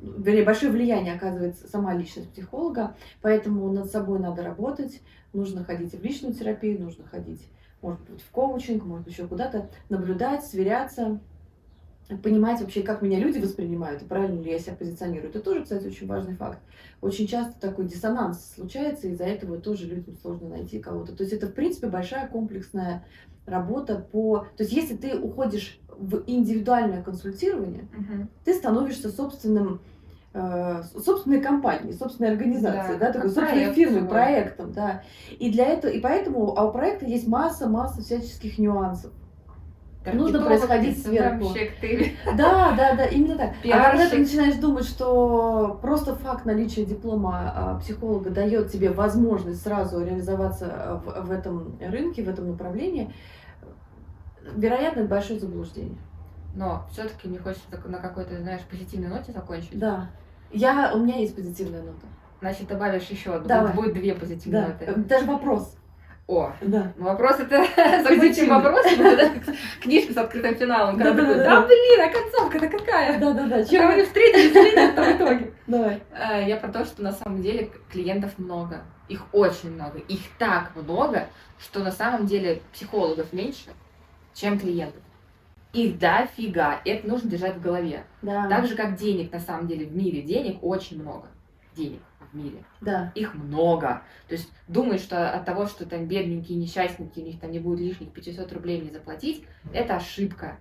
Вернее, 0.00 0.44
большое 0.44 0.72
влияние 0.72 1.14
оказывает 1.14 1.56
сама 1.56 1.94
личность 1.94 2.30
психолога, 2.30 2.96
поэтому 3.20 3.70
над 3.72 3.90
собой 3.90 4.18
надо 4.18 4.42
работать, 4.42 5.00
нужно 5.32 5.64
ходить 5.64 5.92
в 5.92 6.02
личную 6.02 6.34
терапию, 6.34 6.80
нужно 6.80 7.06
ходить, 7.06 7.48
может 7.80 8.00
быть, 8.10 8.20
в 8.20 8.30
коучинг, 8.30 8.84
может 8.84 9.04
быть, 9.04 9.14
еще 9.14 9.28
куда-то, 9.28 9.70
наблюдать, 9.88 10.44
сверяться, 10.44 11.20
понимать 12.16 12.60
вообще, 12.60 12.82
как 12.82 13.02
меня 13.02 13.18
люди 13.18 13.38
воспринимают, 13.38 14.02
и 14.02 14.06
правильно 14.06 14.40
ли 14.40 14.50
я 14.50 14.58
себя 14.58 14.74
позиционирую. 14.74 15.30
Это 15.30 15.40
тоже, 15.40 15.62
кстати, 15.62 15.86
очень 15.86 16.06
важный 16.06 16.36
факт. 16.36 16.58
Очень 17.00 17.26
часто 17.26 17.60
такой 17.60 17.86
диссонанс 17.86 18.54
случается, 18.54 19.08
и 19.08 19.10
из-за 19.10 19.24
этого 19.24 19.58
тоже 19.58 19.86
людям 19.86 20.16
сложно 20.16 20.48
найти 20.48 20.78
кого-то. 20.78 21.14
То 21.14 21.22
есть 21.22 21.34
это, 21.34 21.46
в 21.46 21.52
принципе, 21.52 21.88
большая 21.88 22.26
комплексная 22.28 23.04
работа 23.44 24.06
по... 24.10 24.46
То 24.56 24.62
есть 24.62 24.72
если 24.72 24.96
ты 24.96 25.18
уходишь 25.18 25.78
в 25.88 26.22
индивидуальное 26.26 27.02
консультирование, 27.02 27.88
Мгм. 27.92 28.28
ты 28.44 28.54
становишься 28.54 29.10
собственным 29.10 29.80
э, 30.34 30.82
собственной 30.94 31.40
компанией, 31.40 31.94
собственной 31.94 32.32
организацией, 32.32 32.98
Да, 32.98 33.06
да, 33.06 33.12
такой 33.12 33.30
собственной 33.30 33.72
фирмой, 33.72 34.08
проектом, 34.08 34.72
да. 34.72 35.02
И 35.38 35.50
для 35.50 35.66
этого, 35.66 35.90
и 35.90 36.00
поэтому, 36.00 36.56
а 36.56 36.68
у 36.68 36.72
проекта 36.72 37.06
есть 37.06 37.26
масса-масса 37.26 38.02
всяческих 38.02 38.58
нюансов. 38.58 39.10
Нужно 40.12 40.42
происходить 40.44 41.02
сверху. 41.02 41.52
Да, 42.36 42.72
да, 42.76 42.94
да, 42.94 43.06
именно 43.06 43.36
так. 43.36 43.50
А 43.50 43.90
когда 43.90 44.04
ты 44.04 44.10
Пиарщик. 44.10 44.18
начинаешь 44.18 44.54
думать, 44.56 44.84
что 44.84 45.78
просто 45.80 46.14
факт 46.16 46.44
наличия 46.44 46.84
диплома 46.84 47.52
а, 47.54 47.78
психолога 47.80 48.30
дает 48.30 48.70
тебе 48.70 48.90
возможность 48.90 49.62
сразу 49.62 50.04
реализоваться 50.04 50.66
а, 50.70 50.96
в, 50.96 51.26
в 51.26 51.30
этом 51.30 51.78
рынке, 51.80 52.22
в 52.22 52.28
этом 52.28 52.50
направлении, 52.50 53.12
вероятно, 54.54 55.00
это 55.00 55.08
большое 55.08 55.38
заблуждение. 55.40 55.98
Но 56.54 56.86
все-таки 56.90 57.28
мне 57.28 57.38
хочется 57.38 57.66
на 57.86 57.98
какой-то, 57.98 58.38
знаешь, 58.40 58.62
позитивной 58.62 59.08
ноте 59.08 59.32
закончить. 59.32 59.78
Да. 59.78 60.08
Я, 60.52 60.92
у 60.94 60.98
меня 60.98 61.16
есть 61.16 61.36
позитивная 61.36 61.82
нота. 61.82 62.06
Значит, 62.40 62.68
добавишь 62.68 63.04
еще 63.04 63.34
одну. 63.34 63.48
Давай. 63.48 63.72
Будет 63.74 63.94
две 63.94 64.14
позитивные 64.14 64.62
Да. 64.62 64.86
ноты. 64.86 65.00
Даже 65.08 65.26
вопрос. 65.26 65.76
О, 66.28 66.52
Да. 66.60 66.92
вопрос 66.98 67.40
это 67.40 67.64
закончим 68.02 68.52
это 68.52 69.32
Книжка 69.80 70.12
с 70.12 70.16
открытым 70.18 70.56
финалом. 70.56 70.98
Когда 70.98 71.12
такой, 71.12 71.24
Да-да-да-да. 71.36 71.60
да 71.62 71.66
блин, 71.66 72.00
а 72.02 72.08
концовка-то 72.12 72.68
какая? 72.68 73.18
Да, 73.18 73.32
да, 73.32 73.46
да. 73.46 73.64
Чем 73.64 73.86
мы 73.86 74.04
встретились 74.04 74.54
или 74.54 74.76
нет 74.76 74.94
в 74.94 75.16
итоге? 75.16 75.52
Давай. 75.66 76.02
Э, 76.12 76.46
Я 76.46 76.56
про 76.58 76.68
то, 76.70 76.84
что 76.84 77.02
на 77.02 77.12
самом 77.12 77.40
деле 77.40 77.70
клиентов 77.90 78.38
много. 78.38 78.82
Их 79.08 79.22
очень 79.32 79.72
много. 79.72 80.00
Их 80.00 80.20
так 80.38 80.72
много, 80.76 81.28
что 81.58 81.80
на 81.80 81.90
самом 81.90 82.26
деле 82.26 82.60
психологов 82.74 83.32
меньше, 83.32 83.70
чем 84.34 84.58
клиентов. 84.60 85.00
Их 85.72 85.98
дофига. 85.98 86.82
Это 86.84 87.08
нужно 87.08 87.30
держать 87.30 87.56
в 87.56 87.62
голове. 87.62 88.04
Да. 88.20 88.46
Так 88.50 88.66
же, 88.66 88.74
как 88.76 88.96
денег, 88.96 89.32
на 89.32 89.40
самом 89.40 89.66
деле, 89.66 89.86
в 89.86 89.96
мире. 89.96 90.20
Денег 90.20 90.58
очень 90.62 91.00
много. 91.00 91.28
Денег 91.78 92.00
в 92.32 92.36
мире. 92.36 92.64
Да. 92.80 93.12
Их 93.14 93.34
много. 93.34 94.02
То 94.26 94.34
есть 94.34 94.52
думают, 94.66 95.00
что 95.00 95.30
от 95.30 95.44
того, 95.44 95.66
что 95.66 95.86
там 95.86 96.06
бедненькие, 96.06 96.58
несчастненькие, 96.58 97.24
у 97.24 97.28
них 97.28 97.40
там 97.40 97.52
не 97.52 97.60
будет 97.60 97.78
лишних 97.80 98.10
500 98.10 98.52
рублей 98.52 98.80
не 98.80 98.90
заплатить, 98.90 99.44
это 99.72 99.96
ошибка 99.96 100.58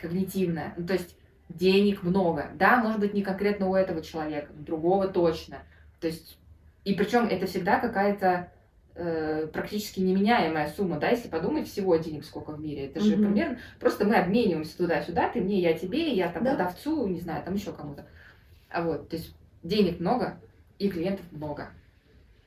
когнитивная. 0.00 0.74
Ну, 0.76 0.86
то 0.86 0.94
есть 0.94 1.14
денег 1.50 2.02
много. 2.02 2.50
Да, 2.54 2.78
может 2.78 2.98
быть, 3.00 3.14
не 3.14 3.22
конкретно 3.22 3.68
у 3.68 3.74
этого 3.74 4.02
человека, 4.02 4.52
другого 4.54 5.08
точно. 5.08 5.58
То 6.00 6.06
есть, 6.06 6.38
и 6.84 6.94
причем 6.94 7.26
это 7.26 7.46
всегда 7.46 7.78
какая-то 7.78 8.50
э, 8.94 9.46
практически 9.52 10.00
неменяемая 10.00 10.68
сумма, 10.70 10.98
да, 10.98 11.10
если 11.10 11.28
подумать, 11.28 11.68
всего 11.68 11.96
денег 11.96 12.24
сколько 12.24 12.52
в 12.52 12.60
мире. 12.60 12.86
Это 12.86 13.00
же 13.00 13.16
Мгм. 13.16 13.26
примерно, 13.26 13.58
просто 13.78 14.06
мы 14.06 14.16
обмениваемся 14.16 14.76
туда-сюда, 14.78 15.28
ты 15.28 15.42
мне, 15.42 15.60
я 15.60 15.74
тебе, 15.74 16.14
я 16.14 16.32
там 16.32 16.42
Да. 16.42 16.54
продавцу, 16.54 17.06
не 17.06 17.20
знаю, 17.20 17.44
там 17.44 17.54
еще 17.54 17.72
кому-то. 17.72 18.06
А 18.70 18.82
вот, 18.82 19.10
то 19.10 19.16
есть 19.16 19.34
денег 19.66 20.00
много 20.00 20.38
и 20.78 20.88
клиентов 20.88 21.24
много. 21.32 21.68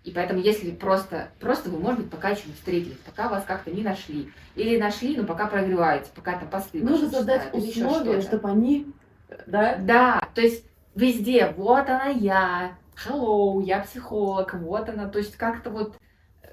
И 0.04 0.12
поэтому, 0.12 0.40
если 0.40 0.72
просто, 0.72 1.30
просто 1.40 1.70
вы, 1.70 1.78
может 1.78 2.02
быть, 2.02 2.10
пока 2.10 2.30
еще 2.30 2.48
не 2.48 2.54
встретились, 2.54 2.98
пока 3.06 3.28
вас 3.28 3.44
как-то 3.46 3.70
не 3.70 3.84
нашли, 3.84 4.32
или 4.56 4.80
нашли, 4.80 5.16
но 5.18 5.26
пока 5.26 5.46
прогреваете, 5.46 6.10
пока 6.16 6.38
там 6.40 6.50
посты 6.50 6.82
Нужно 6.82 7.10
создать 7.10 7.54
условия, 7.54 8.22
чтобы 8.22 8.50
они, 8.50 8.88
да, 9.46 9.76
Да, 9.78 10.22
то 10.34 10.42
есть 10.42 10.64
везде, 10.96 11.54
вот 11.58 11.90
она 11.90 12.08
я, 12.08 12.78
hello, 12.96 13.62
я 13.62 13.80
психолог, 13.82 14.54
вот 14.54 14.88
она, 14.90 15.10
то 15.10 15.20
есть 15.20 15.36
как-то 15.36 15.70
вот, 15.70 15.96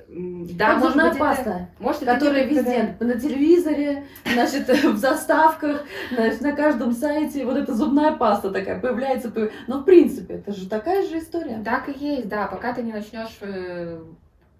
да, 0.08 0.74
как 0.74 0.82
зубная 0.82 1.10
быть, 1.10 1.18
паста, 1.18 1.42
это, 1.50 1.68
может, 1.78 2.02
это 2.02 2.14
которая 2.14 2.46
где-то 2.46 2.70
везде, 2.70 2.96
на 3.00 3.20
телевизоре, 3.20 4.04
значит, 4.24 4.68
в 4.84 4.96
заставках, 4.96 5.84
значит, 6.12 6.40
на 6.42 6.52
каждом 6.52 6.92
сайте, 6.92 7.44
вот 7.44 7.56
эта 7.56 7.74
зубная 7.74 8.12
паста 8.12 8.50
такая 8.50 8.80
появляется. 8.80 9.30
появ- 9.30 9.52
Но 9.66 9.80
в 9.80 9.84
принципе, 9.84 10.34
это 10.34 10.52
же 10.52 10.68
такая 10.68 11.06
же 11.06 11.18
история. 11.18 11.60
Так 11.64 11.88
и 11.88 11.92
есть, 11.98 12.28
да, 12.28 12.46
пока 12.46 12.72
ты 12.72 12.82
не 12.82 12.92
начнешь 12.92 13.36
э, 13.40 14.00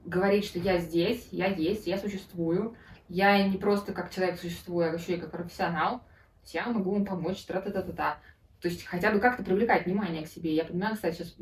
говорить, 0.04 0.44
что 0.44 0.58
я 0.58 0.78
здесь, 0.78 1.28
я 1.30 1.46
есть, 1.46 1.86
я 1.86 1.98
существую, 1.98 2.74
я 3.08 3.46
не 3.46 3.56
просто 3.56 3.92
как 3.92 4.10
человек 4.10 4.40
существую, 4.40 4.90
а 4.90 4.94
еще 4.94 5.14
и 5.14 5.20
как 5.20 5.30
профессионал, 5.30 6.00
я 6.46 6.66
могу 6.66 6.90
вам 6.92 7.04
помочь, 7.04 7.44
тра-та-та-та-та. 7.44 8.18
То 8.60 8.68
есть 8.68 8.84
хотя 8.84 9.12
бы 9.12 9.20
как-то 9.20 9.44
привлекать 9.44 9.86
внимание 9.86 10.24
к 10.24 10.28
себе. 10.28 10.54
Я 10.54 10.64
понимаю, 10.64 10.94
кстати, 10.96 11.16
сейчас 11.16 11.36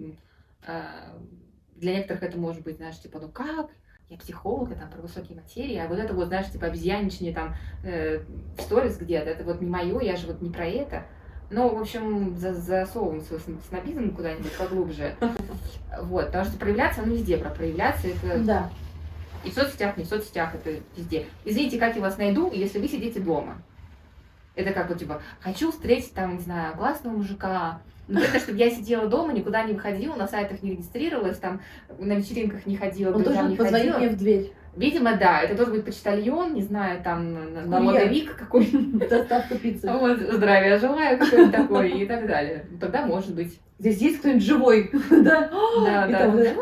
э, 0.66 0.82
для 1.76 1.94
некоторых 1.94 2.22
это 2.22 2.38
может 2.38 2.62
быть, 2.62 2.76
знаешь, 2.76 2.98
типа, 3.00 3.18
ну 3.18 3.28
как, 3.28 3.70
я 4.10 4.18
психолог, 4.18 4.70
я 4.70 4.76
там 4.76 4.90
про 4.90 5.00
высокие 5.00 5.36
материи, 5.36 5.76
а 5.76 5.88
вот 5.88 5.98
это 5.98 6.12
вот, 6.14 6.28
знаешь, 6.28 6.50
типа 6.50 6.66
обезьяничание 6.66 7.34
там 7.34 7.54
э, 7.82 8.20
в 8.58 8.60
сторис 8.60 8.98
где-то, 8.98 9.30
это 9.30 9.44
вот 9.44 9.60
не 9.60 9.68
мое, 9.68 10.00
я 10.00 10.16
же 10.16 10.26
вот 10.26 10.42
не 10.42 10.50
про 10.50 10.66
это. 10.66 11.04
Ну, 11.50 11.74
в 11.74 11.80
общем, 11.80 12.36
за- 12.36 12.54
засовываем 12.54 13.20
свой 13.22 13.38
сн- 13.38 13.60
снобизм 13.68 14.14
куда-нибудь 14.14 14.52
поглубже. 14.56 15.14
Вот, 16.02 16.26
потому 16.26 16.44
что 16.44 16.58
проявляться, 16.58 17.02
оно 17.02 17.12
везде 17.12 17.36
про 17.38 17.50
проявляться, 17.50 18.08
это 18.08 18.40
Да. 18.42 18.70
и 19.44 19.50
в 19.50 19.54
соцсетях, 19.54 19.96
не 19.96 20.02
в 20.02 20.08
соцсетях, 20.08 20.52
это 20.56 20.80
везде. 20.96 21.26
Извините, 21.44 21.78
как 21.78 21.94
я 21.94 22.02
вас 22.02 22.18
найду, 22.18 22.50
если 22.52 22.80
вы 22.80 22.88
сидите 22.88 23.20
дома. 23.20 23.62
Это 24.56 24.72
как 24.72 24.88
вот, 24.88 24.98
типа, 24.98 25.22
хочу 25.40 25.70
встретить 25.70 26.12
там, 26.12 26.34
не 26.34 26.40
знаю, 26.40 26.76
классного 26.76 27.16
мужика. 27.16 27.80
Ну, 28.06 28.20
это, 28.20 28.38
чтобы 28.38 28.58
я 28.58 28.70
сидела 28.70 29.06
дома, 29.06 29.32
никуда 29.32 29.62
не 29.62 29.72
выходила, 29.72 30.14
на 30.14 30.26
сайтах 30.28 30.62
не 30.62 30.72
регистрировалась, 30.72 31.38
там, 31.38 31.60
на 31.98 32.14
вечеринках 32.14 32.66
не 32.66 32.76
ходила, 32.76 33.14
Он 33.14 33.22
должен 33.22 33.48
не 33.48 33.56
ходила. 33.56 33.98
мне 33.98 34.08
в 34.08 34.16
дверь. 34.16 34.52
Видимо, 34.76 35.16
да, 35.16 35.40
это 35.40 35.54
должен 35.54 35.74
быть 35.74 35.84
почтальон, 35.84 36.52
не 36.52 36.62
знаю, 36.62 37.00
там, 37.02 37.68
налоговик 37.68 38.36
какой-нибудь. 38.36 39.08
Доставка 39.08 39.56
пиццы. 39.56 39.88
Вот, 39.90 40.18
здравия 40.18 40.78
желаю, 40.78 41.18
какой-нибудь 41.18 41.54
такой, 41.54 41.90
и 41.92 42.06
так 42.06 42.26
далее. 42.26 42.66
Ну, 42.70 42.78
Тогда 42.78 43.06
может 43.06 43.34
быть. 43.34 43.58
Здесь 43.78 43.98
есть 43.98 44.18
кто-нибудь 44.18 44.42
живой? 44.44 44.90
Да. 45.10 45.50
Да, 45.84 46.06
да. 46.06 46.54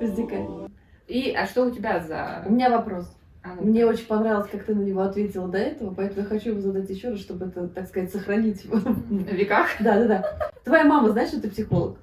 возникает. 0.00 0.48
И, 1.08 1.32
а 1.32 1.46
что 1.46 1.64
у 1.64 1.70
тебя 1.70 2.00
за... 2.00 2.42
У 2.46 2.52
меня 2.52 2.68
вопрос. 2.68 3.16
А, 3.46 3.54
ну, 3.54 3.66
Мне 3.66 3.86
очень 3.86 4.06
понравилось, 4.06 4.48
как 4.50 4.64
ты 4.64 4.74
на 4.74 4.82
него 4.82 5.02
ответила 5.02 5.46
до 5.46 5.58
этого, 5.58 5.94
поэтому 5.94 6.22
я 6.22 6.26
хочу 6.26 6.50
его 6.50 6.60
задать 6.60 6.90
еще 6.90 7.10
раз, 7.10 7.20
чтобы 7.20 7.46
это, 7.46 7.68
так 7.68 7.86
сказать, 7.86 8.10
сохранить. 8.10 8.64
в 8.64 9.10
веках? 9.32 9.68
Да, 9.78 10.00
да, 10.00 10.06
да. 10.06 10.50
Твоя 10.64 10.84
мама 10.84 11.10
знает, 11.10 11.28
что 11.28 11.40
ты 11.40 11.48
психолог? 11.48 11.98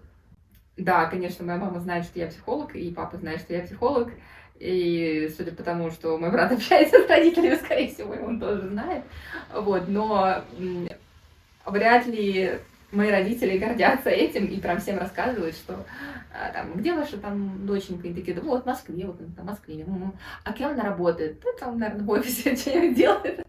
Да, 0.77 1.05
конечно, 1.05 1.45
моя 1.45 1.59
мама 1.59 1.81
знает, 1.81 2.05
что 2.05 2.19
я 2.19 2.27
психолог, 2.27 2.75
и 2.75 2.91
папа 2.91 3.17
знает, 3.17 3.41
что 3.41 3.53
я 3.53 3.63
психолог. 3.63 4.11
И 4.57 5.29
судя 5.35 5.51
по 5.51 5.63
тому, 5.63 5.91
что 5.91 6.17
мой 6.17 6.31
брат 6.31 6.51
общается 6.53 7.03
с 7.03 7.09
родителями, 7.09 7.55
скорее 7.55 7.89
всего, 7.89 8.13
он 8.13 8.39
тоже 8.39 8.69
знает. 8.69 9.03
Вот, 9.53 9.89
но 9.89 10.43
вряд 11.65 12.05
ли 12.05 12.59
мои 12.93 13.09
родители 13.09 13.57
гордятся 13.57 14.09
этим 14.09 14.45
и 14.45 14.59
прям 14.59 14.79
всем 14.79 14.99
рассказывают, 14.99 15.55
что 15.55 15.85
а, 16.33 16.51
там, 16.51 16.73
где 16.73 16.93
ваша 16.93 17.17
там 17.17 17.65
доченька? 17.65 18.07
И 18.07 18.13
такие, 18.13 18.35
да 18.35 18.41
вот 18.41 18.63
в 18.63 18.65
Москве, 18.65 19.05
вот 19.05 19.19
в 19.19 19.43
Москве. 19.43 19.85
А 20.43 20.53
кем 20.53 20.71
она 20.71 20.83
работает? 20.83 21.39
Да 21.41 21.49
там, 21.59 21.79
наверное, 21.79 22.05
в 22.05 22.09
офисе 22.09 22.55
что-нибудь 22.55 22.95
делает. 22.95 23.45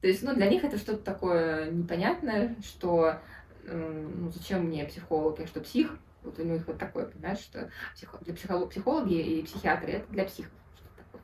То 0.00 0.06
есть, 0.06 0.22
ну, 0.22 0.34
для 0.34 0.48
них 0.48 0.62
это 0.62 0.78
что-то 0.78 1.02
такое 1.02 1.70
непонятное, 1.70 2.54
что 2.64 3.18
ну, 3.64 4.30
зачем 4.30 4.64
мне 4.64 4.84
психолог, 4.84 5.40
я 5.40 5.46
что, 5.46 5.60
псих? 5.60 5.98
Вот 6.22 6.38
у 6.38 6.42
них 6.42 6.66
вот 6.66 6.78
такое, 6.78 7.06
понимаешь, 7.06 7.38
что 7.38 7.70
психо- 7.94 8.18
для 8.22 8.34
психолог, 8.34 8.70
психологи 8.70 9.14
и 9.14 9.42
психиатры 9.42 9.92
это 9.92 10.12
для 10.12 10.24
психов. 10.24 10.52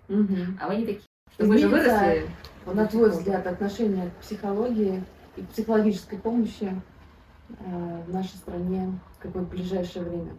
Угу. 0.09 0.37
А 0.61 0.69
вы 0.69 0.77
не 0.77 0.87
такие. 0.87 1.03
Что 1.33 1.47
мы 1.47 1.59
же 1.59 1.69
выросли. 1.69 2.29
На 2.67 2.87
твой 2.87 3.11
взгляд, 3.11 3.47
отношение 3.47 4.11
к 4.11 4.23
психологии 4.23 5.03
и 5.37 5.43
психологической 5.43 6.19
помощи 6.19 6.71
в 7.49 8.13
нашей 8.13 8.37
стране 8.37 8.99
в 9.17 9.19
какое-то 9.19 9.49
ближайшее 9.51 10.05
время? 10.05 10.37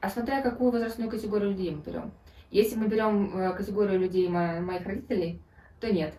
А 0.00 0.08
смотря 0.08 0.40
какую 0.42 0.70
возрастную 0.72 1.10
категорию 1.10 1.50
людей 1.50 1.70
мы 1.70 1.82
берем. 1.82 2.10
Если 2.50 2.74
мы 2.76 2.88
берем 2.88 3.36
э, 3.36 3.52
категорию 3.54 4.00
людей 4.00 4.28
мо- 4.28 4.60
моих 4.60 4.86
родителей, 4.86 5.40
то 5.78 5.92
нет, 5.92 6.14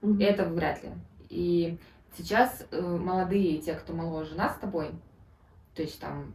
Мгм. 0.00 0.20
это 0.20 0.44
вряд 0.48 0.82
ли. 0.84 0.90
И 1.28 1.78
сейчас 2.16 2.66
э, 2.70 2.80
молодые, 2.80 3.58
те, 3.58 3.74
кто 3.74 3.92
моложе 3.94 4.34
нас 4.34 4.54
с 4.56 4.58
тобой, 4.58 4.90
то 5.74 5.82
есть 5.82 5.98
там 6.00 6.34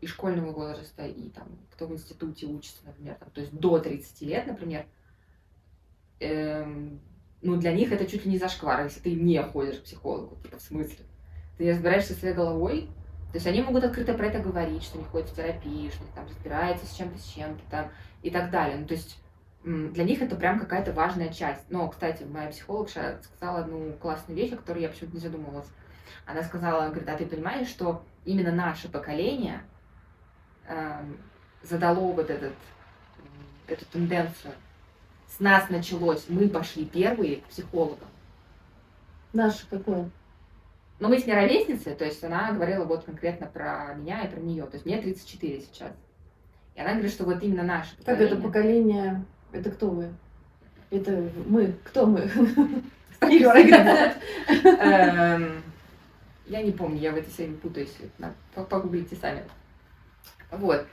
и 0.00 0.06
школьного 0.06 0.52
возраста, 0.52 1.06
и 1.06 1.30
там 1.30 1.48
кто 1.70 1.86
в 1.86 1.92
институте 1.92 2.46
учится, 2.46 2.84
например, 2.84 3.14
там, 3.14 3.30
то 3.30 3.40
есть 3.40 3.52
до 3.52 3.78
30 3.78 4.20
лет, 4.22 4.46
например, 4.46 4.84
эм, 6.18 7.00
ну, 7.40 7.56
для 7.56 7.72
них 7.72 7.92
это 7.92 8.04
чуть 8.06 8.26
ли 8.26 8.32
не 8.32 8.38
зашквар, 8.38 8.84
если 8.84 9.00
ты 9.00 9.14
не 9.14 9.42
ходишь 9.42 9.78
к 9.78 9.84
психологу, 9.84 10.36
типа, 10.42 10.58
в 10.58 10.62
смысле? 10.62 11.06
Ты 11.60 11.64
не 11.64 11.72
разбираешься 11.72 12.14
своей 12.14 12.32
головой, 12.32 12.88
то 13.32 13.36
есть 13.36 13.46
они 13.46 13.60
могут 13.60 13.84
открыто 13.84 14.14
про 14.14 14.28
это 14.28 14.38
говорить, 14.38 14.82
что 14.82 14.96
они 14.96 15.06
ходят 15.06 15.28
в 15.28 15.36
терапию, 15.36 15.90
что 15.90 16.02
там 16.14 16.26
разбираются 16.26 16.86
с 16.86 16.96
чем-то, 16.96 17.18
с 17.18 17.24
чем-то 17.26 17.62
там 17.70 17.90
и 18.22 18.30
так 18.30 18.50
далее. 18.50 18.78
Ну, 18.78 18.86
то 18.86 18.94
есть 18.94 19.22
для 19.62 20.04
них 20.04 20.22
это 20.22 20.36
прям 20.36 20.58
какая-то 20.58 20.94
важная 20.94 21.28
часть. 21.28 21.66
Но, 21.68 21.86
кстати, 21.90 22.22
моя 22.22 22.48
психологша 22.48 23.20
сказала 23.22 23.58
одну 23.58 23.92
классную 24.00 24.38
вещь, 24.38 24.54
о 24.54 24.56
которой 24.56 24.80
я 24.80 24.88
почему-то 24.88 25.16
не 25.16 25.20
задумывалась. 25.20 25.68
Она 26.24 26.42
сказала, 26.42 26.88
говорит, 26.88 27.10
а 27.10 27.16
ты 27.18 27.26
понимаешь, 27.26 27.68
что 27.68 28.02
именно 28.24 28.52
наше 28.52 28.88
поколение 28.88 29.60
эм, 30.66 31.18
задало 31.62 32.10
вот 32.14 32.30
этот, 32.30 32.54
эту 33.66 33.84
тенденцию. 33.84 34.54
С 35.28 35.40
нас 35.40 35.68
началось, 35.68 36.24
мы 36.30 36.48
пошли 36.48 36.86
первые 36.86 37.42
к 37.42 37.44
психологам. 37.44 38.08
Наше 39.34 39.68
какое? 39.68 40.10
Но 41.00 41.08
мы 41.08 41.18
с 41.18 41.26
ней 41.26 41.34
ровесницы, 41.34 41.94
то 41.94 42.04
есть 42.04 42.22
она 42.22 42.52
говорила 42.52 42.84
вот 42.84 43.04
конкретно 43.04 43.46
про 43.46 43.94
меня 43.94 44.22
и 44.22 44.30
про 44.30 44.38
нее. 44.38 44.64
То 44.66 44.74
есть 44.74 44.84
мне 44.86 45.00
34 45.00 45.60
сейчас. 45.62 45.92
И 46.76 46.80
она 46.80 46.92
говорит, 46.92 47.10
что 47.10 47.24
вот 47.24 47.42
именно 47.42 47.62
наше 47.62 47.96
Как 47.96 48.04
поколение. 48.18 48.32
это 48.34 48.42
поколение? 48.42 49.24
Это 49.52 49.70
кто 49.70 49.88
вы? 49.90 50.14
Это 50.90 51.30
мы. 51.46 51.74
Кто 51.84 52.06
мы? 52.06 52.30
Эм, 54.48 55.62
Я 56.46 56.62
не 56.62 56.72
помню, 56.72 56.98
я 56.98 57.12
в 57.12 57.16
этой 57.16 57.32
серии 57.32 57.54
путаюсь. 57.54 57.96
Погуглите 58.54 59.16
сами. 59.16 59.42
Вот. 60.50 60.86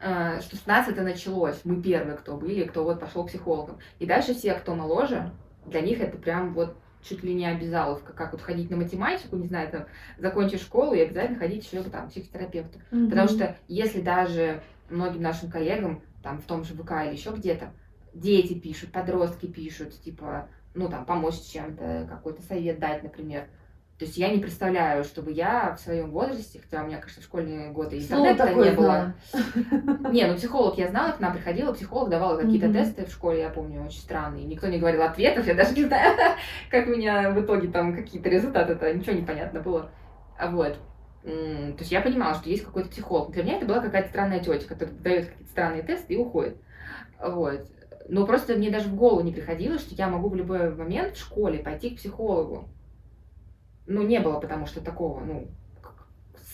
Э, 0.00 0.40
Что 0.40 0.56
с 0.56 0.66
нас 0.66 0.88
это 0.88 1.02
началось. 1.02 1.60
Мы 1.64 1.82
первые, 1.82 2.16
кто 2.16 2.36
были, 2.36 2.64
кто 2.64 2.84
вот 2.84 3.00
пошел 3.00 3.24
к 3.24 3.28
психологам. 3.28 3.78
И 3.98 4.06
дальше 4.06 4.34
все, 4.34 4.54
кто 4.54 4.74
моложе, 4.74 5.30
для 5.66 5.80
них 5.80 6.00
это 6.00 6.16
прям 6.16 6.54
вот 6.54 6.76
чуть 7.02 7.22
ли 7.22 7.34
не 7.34 7.46
обязаловка, 7.46 8.12
как 8.12 8.32
вот 8.32 8.42
ходить 8.42 8.70
на 8.70 8.76
математику, 8.76 9.36
не 9.36 9.46
знаю, 9.46 9.70
там, 9.70 9.86
закончишь 10.18 10.60
школу 10.60 10.94
и 10.94 11.00
обязательно 11.00 11.38
ходить 11.38 11.64
еще 11.64 11.82
там, 11.84 12.08
к 12.08 12.10
психотерапевту. 12.10 12.78
Потому 12.90 13.28
что 13.28 13.56
если 13.68 14.00
даже 14.00 14.62
многим 14.88 15.22
нашим 15.22 15.50
коллегам, 15.50 16.02
там, 16.22 16.38
в 16.38 16.44
том 16.44 16.64
же 16.64 16.74
ВК 16.74 16.92
или 17.06 17.12
еще 17.12 17.30
где-то, 17.30 17.72
дети 18.12 18.54
пишут, 18.54 18.92
подростки 18.92 19.46
пишут, 19.46 19.98
типа, 20.02 20.48
ну, 20.74 20.88
там, 20.88 21.04
помочь 21.04 21.40
чем-то, 21.52 22.06
какой-то 22.08 22.42
совет 22.42 22.78
дать, 22.78 23.02
например, 23.02 23.48
То 24.00 24.06
есть 24.06 24.16
я 24.16 24.30
не 24.30 24.38
представляю, 24.38 25.04
чтобы 25.04 25.30
я 25.30 25.74
в 25.74 25.80
своем 25.80 26.10
возрасте, 26.10 26.58
хотя 26.58 26.82
у 26.82 26.86
меня, 26.86 26.96
конечно, 26.96 27.20
в 27.20 27.24
школьные 27.26 27.68
годы 27.70 28.00
Слово 28.00 28.30
интернета 28.30 28.64
не 28.64 28.70
было. 28.74 29.14
знала. 29.34 30.10
Не, 30.10 30.26
ну 30.26 30.36
психолог 30.36 30.78
я 30.78 30.88
знала, 30.88 31.12
к 31.12 31.20
нам 31.20 31.34
приходила, 31.34 31.74
психолог 31.74 32.08
давала 32.08 32.38
какие-то 32.38 32.68
Мгм. 32.68 32.74
тесты 32.76 33.04
в 33.04 33.10
школе, 33.12 33.40
я 33.40 33.50
помню, 33.50 33.84
очень 33.84 34.00
странные. 34.00 34.46
Никто 34.46 34.68
не 34.68 34.78
говорил 34.78 35.02
ответов, 35.02 35.46
я 35.46 35.52
даже 35.52 35.74
не 35.74 35.84
знаю, 35.84 36.16
как 36.70 36.86
у 36.86 36.92
меня 36.92 37.30
в 37.30 37.44
итоге 37.44 37.68
там 37.68 37.94
какие-то 37.94 38.30
результаты, 38.30 38.72
это 38.72 38.90
ничего 38.90 39.14
не 39.14 39.22
понятно 39.22 39.60
было. 39.60 39.90
А 40.38 40.50
Вот. 40.50 40.78
То 41.22 41.76
есть 41.78 41.92
я 41.92 42.00
понимала, 42.00 42.34
что 42.36 42.48
есть 42.48 42.64
какой-то 42.64 42.88
психолог. 42.88 43.32
Для 43.32 43.42
меня 43.42 43.58
это 43.58 43.66
была 43.66 43.80
какая-то 43.80 44.08
странная 44.08 44.40
тетя, 44.40 44.66
которая 44.66 44.94
дает 44.94 45.26
какие-то 45.26 45.50
странные 45.50 45.82
тесты 45.82 46.14
и 46.14 46.16
уходит. 46.16 46.56
Вот. 47.22 47.66
Но 48.08 48.26
просто 48.26 48.54
мне 48.54 48.70
даже 48.70 48.88
в 48.88 48.94
голову 48.94 49.20
не 49.20 49.30
приходило, 49.32 49.78
что 49.78 49.94
я 49.94 50.08
могу 50.08 50.30
в 50.30 50.34
любой 50.34 50.74
момент 50.74 51.16
в 51.16 51.20
школе 51.20 51.58
пойти 51.58 51.90
к 51.90 51.96
психологу. 51.96 52.66
Ну, 53.90 54.02
не 54.02 54.20
было, 54.20 54.38
потому 54.38 54.66
что 54.66 54.80
такого, 54.80 55.18
ну, 55.24 55.48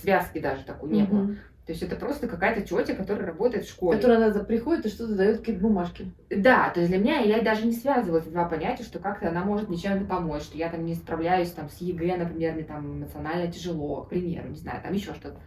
связки 0.00 0.38
даже 0.38 0.64
такой 0.64 0.90
не 0.90 1.02
было. 1.04 1.26
То 1.66 1.72
есть 1.72 1.82
это 1.82 1.96
просто 1.96 2.28
какая-то 2.28 2.62
тетя, 2.62 2.94
которая 2.94 3.26
работает 3.26 3.64
в 3.66 3.68
школе. 3.68 3.98
Которая 3.98 4.20
надо 4.20 4.42
приходит 4.44 4.86
и 4.86 4.88
что-то 4.88 5.16
дает 5.16 5.38
какие-то 5.40 5.60
бумажки. 5.60 6.12
Да, 6.30 6.70
то 6.70 6.80
есть 6.80 6.90
для 6.92 7.00
меня 7.00 7.18
я 7.18 7.42
даже 7.42 7.66
не 7.66 7.72
связывала 7.72 8.20
эти 8.20 8.28
два 8.28 8.44
понятия, 8.48 8.84
что 8.84 9.00
как-то 9.00 9.28
она 9.28 9.44
может 9.44 9.68
мне 9.68 9.76
чем-то 9.76 10.06
помочь, 10.06 10.42
что 10.44 10.56
я 10.56 10.70
там 10.70 10.86
не 10.86 10.94
справляюсь 10.94 11.50
там 11.50 11.68
с 11.68 11.78
ЕГЭ, 11.78 12.16
например, 12.18 12.54
мне 12.54 12.62
там 12.64 13.00
эмоционально 13.00 13.50
тяжело, 13.52 14.02
к 14.04 14.08
примеру, 14.10 14.48
не 14.48 14.56
знаю, 14.56 14.80
там 14.80 14.94
еще 14.94 15.12
что-то. 15.12 15.38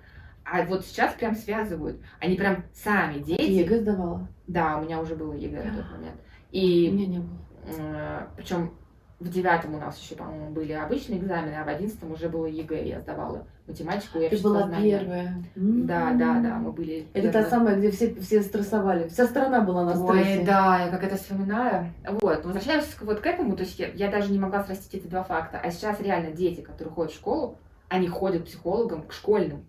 А 0.44 0.64
вот 0.66 0.86
сейчас 0.86 1.14
прям 1.14 1.36
связывают. 1.36 2.02
Они 2.20 2.36
прям 2.36 2.66
сами 2.74 3.16
Ты 3.20 3.38
дети. 3.38 3.52
ЕГЭ 3.52 3.80
сдавала? 3.80 4.28
Да, 4.46 4.78
у 4.78 4.84
меня 4.84 5.00
уже 5.00 5.16
было 5.16 5.34
ЕГЭ 5.34 5.72
в 5.72 5.76
тот 5.78 5.92
момент. 5.92 6.16
У 6.52 6.56
И 6.56 6.92
меня 6.92 7.08
не 7.08 7.20
было. 7.20 8.28
причем 8.36 8.74
в 9.20 9.30
девятом 9.30 9.76
у 9.76 9.80
нас 9.80 10.00
еще, 10.00 10.16
по-моему, 10.16 10.52
были 10.52 10.72
обычные 10.72 11.20
экзамены, 11.20 11.56
а 11.56 11.66
в 11.66 11.68
одиннадцатом 11.68 12.12
уже 12.12 12.30
было 12.30 12.46
ЕГЭ, 12.46 12.88
я 12.88 13.00
сдавала 13.02 13.46
математику 13.68 14.20
и 14.20 14.30
Ты 14.30 14.38
была 14.38 14.68
первая. 14.82 15.44
Да, 15.56 16.14
да, 16.14 16.40
да, 16.40 16.56
мы 16.56 16.72
были. 16.72 17.08
Это 17.14 17.32
та 17.32 17.44
самая, 17.50 17.76
где 17.76 17.92
все, 17.92 18.16
все 18.16 18.42
стрессовали. 18.42 19.10
Вся 19.10 19.26
страна 19.28 19.62
была 19.62 19.84
на 19.84 19.96
стрессе. 19.96 20.40
Ой, 20.40 20.46
да, 20.46 20.86
я 20.86 20.90
как 20.90 21.04
это 21.04 21.18
вспоминаю. 21.18 21.94
Вот, 22.22 22.46
возвращаясь 22.46 22.86
к- 22.96 23.02
вот 23.04 23.20
к 23.20 23.26
этому, 23.28 23.56
то 23.58 23.64
есть 23.64 23.78
я, 23.78 23.88
я 23.90 24.10
даже 24.10 24.32
не 24.32 24.40
могла 24.40 24.64
срастить 24.64 24.94
эти 24.96 25.08
два 25.08 25.24
факта. 25.24 25.60
А 25.62 25.70
сейчас 25.70 26.00
реально 26.00 26.32
дети, 26.32 26.62
которые 26.62 26.94
ходят 26.94 27.12
в 27.12 27.16
школу, 27.16 27.58
они 27.90 28.08
ходят 28.08 28.44
к 28.44 28.46
психологам, 28.46 29.04
к 29.04 29.12
школьным. 29.14 29.66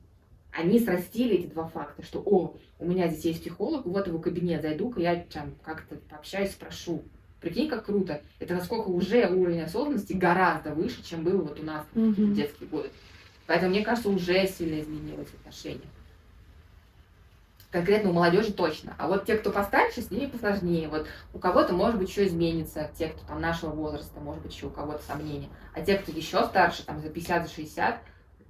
Они 0.52 0.78
срастили 0.80 1.36
эти 1.36 1.46
два 1.46 1.64
факта, 1.68 2.02
что, 2.04 2.20
о, 2.24 2.54
у 2.78 2.84
меня 2.84 3.08
здесь 3.08 3.24
есть 3.24 3.40
психолог, 3.42 3.86
вот 3.86 4.06
его 4.06 4.18
кабинет, 4.18 4.62
зайду-ка 4.62 5.00
я 5.00 5.24
там 5.32 5.54
как-то 5.62 5.96
пообщаюсь, 6.08 6.50
спрошу. 6.52 7.02
Прикинь, 7.40 7.68
как 7.68 7.86
круто. 7.86 8.20
Это 8.38 8.54
насколько 8.54 8.88
уже 8.88 9.26
уровень 9.26 9.62
осознанности 9.62 10.12
гораздо 10.12 10.74
выше, 10.74 11.02
чем 11.02 11.24
был 11.24 11.40
вот 11.40 11.58
у 11.58 11.62
нас 11.62 11.84
в 11.94 11.98
Мгм. 11.98 12.34
детские 12.34 12.68
годы. 12.68 12.90
Поэтому, 13.46 13.70
мне 13.70 13.82
кажется, 13.82 14.10
уже 14.10 14.46
сильно 14.46 14.80
изменилось 14.80 15.28
отношение. 15.40 15.88
Конкретно 17.70 18.10
у 18.10 18.12
молодежи 18.12 18.52
точно. 18.52 18.94
А 18.98 19.06
вот 19.06 19.24
те, 19.26 19.36
кто 19.36 19.50
постарше, 19.50 20.02
с 20.02 20.10
ними 20.10 20.26
посложнее. 20.26 20.88
Вот 20.88 21.06
у 21.32 21.38
кого-то, 21.38 21.72
может 21.72 21.98
быть, 21.98 22.08
еще 22.10 22.26
изменится, 22.26 22.90
те, 22.98 23.08
кто 23.08 23.24
там 23.26 23.40
нашего 23.40 23.70
возраста, 23.70 24.20
может 24.20 24.42
быть, 24.42 24.52
еще 24.52 24.66
у 24.66 24.70
кого-то 24.70 25.02
сомнения. 25.04 25.48
А 25.72 25.80
те, 25.80 25.96
кто 25.96 26.10
еще 26.12 26.44
старше, 26.44 26.84
там 26.84 27.00
за 27.00 27.10
50, 27.10 27.46
за 27.46 27.54
60, 27.54 28.00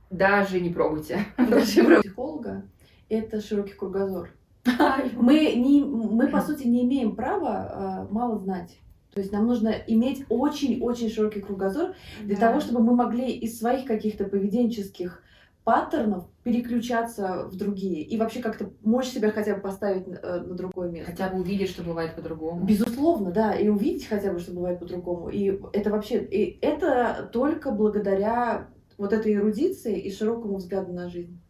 даже 0.09 0.61
не 0.61 0.71
пробуйте. 0.71 1.25
Даже. 1.37 2.01
Психолога– 2.01 2.63
это 3.11 3.41
широкий 3.43 3.75
кругозор. 3.75 4.31
Мы, 5.17 5.55
не, 5.55 5.83
мы, 5.83 6.29
по 6.29 6.41
сути, 6.41 6.67
не 6.67 6.85
имеем 6.85 7.17
права 7.17 8.07
э, 8.09 8.13
мало 8.13 8.39
знать. 8.39 8.79
То 9.13 9.21
есть 9.21 9.33
нам 9.33 9.47
нужно 9.47 9.75
иметь 9.87 10.25
очень-очень 10.29 11.11
широкий 11.11 11.41
кругозор 11.41 11.95
для 12.23 12.37
Да. 12.37 12.49
того, 12.49 12.61
чтобы 12.61 12.81
мы 12.81 12.95
могли 12.95 13.31
из 13.33 13.59
своих 13.59 13.85
каких-то 13.87 14.25
поведенческих 14.25 15.23
паттернов 15.65 16.27
переключаться 16.43 17.45
в 17.51 17.57
другие 17.57 18.03
и 18.03 18.17
вообще 18.17 18.41
как-то 18.41 18.71
мочь 18.83 19.09
себя 19.09 19.31
хотя 19.31 19.57
бы 19.57 19.61
поставить 19.61 20.07
э, 20.09 20.41
на 20.41 20.55
другое 20.55 20.91
место. 20.91 21.11
Хотя 21.11 21.29
бы 21.29 21.41
увидеть, 21.41 21.71
что 21.71 21.83
бывает 21.83 22.15
по-другому. 22.15 22.65
Безусловно, 22.65 23.31
да, 23.31 23.53
и 23.55 23.69
увидеть 23.69 24.07
хотя 24.07 24.33
бы, 24.33 24.39
что 24.39 24.53
бывает 24.53 24.79
по-другому. 24.79 25.29
И 25.29 25.61
это 25.73 25.91
вообще, 25.91 26.23
и 26.25 26.59
это 26.63 27.29
только 27.33 27.73
благодаря 27.73 28.69
вот 28.97 29.13
этой 29.13 29.35
эрудиции 29.35 29.99
и 29.99 30.13
широкому 30.13 30.57
взгляду 30.57 30.93
на 30.93 31.09
жизнь. 31.09 31.41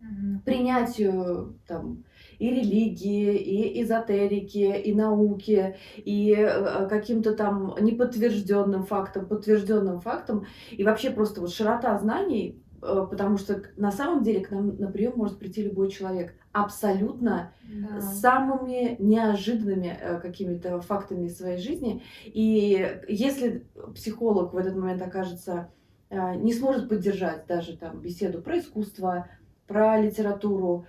Мгм. 0.00 0.40
Принятию 0.44 1.58
там 1.66 2.04
и 2.38 2.50
религии, 2.50 3.36
и 3.36 3.82
эзотерики, 3.82 4.76
и 4.84 4.94
науки, 4.94 5.76
и 5.96 6.34
э, 6.36 6.88
каким-то 6.88 7.34
там 7.34 7.74
неподтвержденным 7.80 8.84
фактом, 8.84 9.26
подтвержденным 9.26 10.00
фактом, 10.00 10.46
и 10.70 10.82
вообще 10.84 11.10
просто 11.10 11.40
вот 11.40 11.52
широта 11.52 11.96
знаний, 11.98 12.62
э, 12.82 13.06
потому 13.10 13.38
что 13.38 13.62
на 13.76 13.90
самом 13.92 14.22
деле 14.22 14.40
к 14.40 14.50
нам 14.50 14.76
на 14.78 14.90
прием 14.90 15.12
может 15.16 15.38
прийти 15.38 15.62
любой 15.62 15.90
человек 15.90 16.34
абсолютно 16.52 17.52
Да. 17.68 18.00
самыми 18.00 18.96
неожиданными 19.00 19.98
э, 20.00 20.20
какими-то 20.20 20.80
фактами 20.80 21.26
из 21.26 21.36
своей 21.36 21.58
жизни. 21.58 22.02
И 22.24 23.00
если 23.08 23.64
психолог 23.94 24.52
в 24.54 24.56
этот 24.56 24.76
момент 24.76 25.02
окажется 25.02 25.68
не 26.10 26.52
сможет 26.52 26.88
поддержать 26.88 27.46
даже 27.48 27.76
там 27.76 28.00
беседу 28.00 28.40
про 28.40 28.60
искусство, 28.60 29.26
про 29.66 30.00
литературу, 30.00 30.86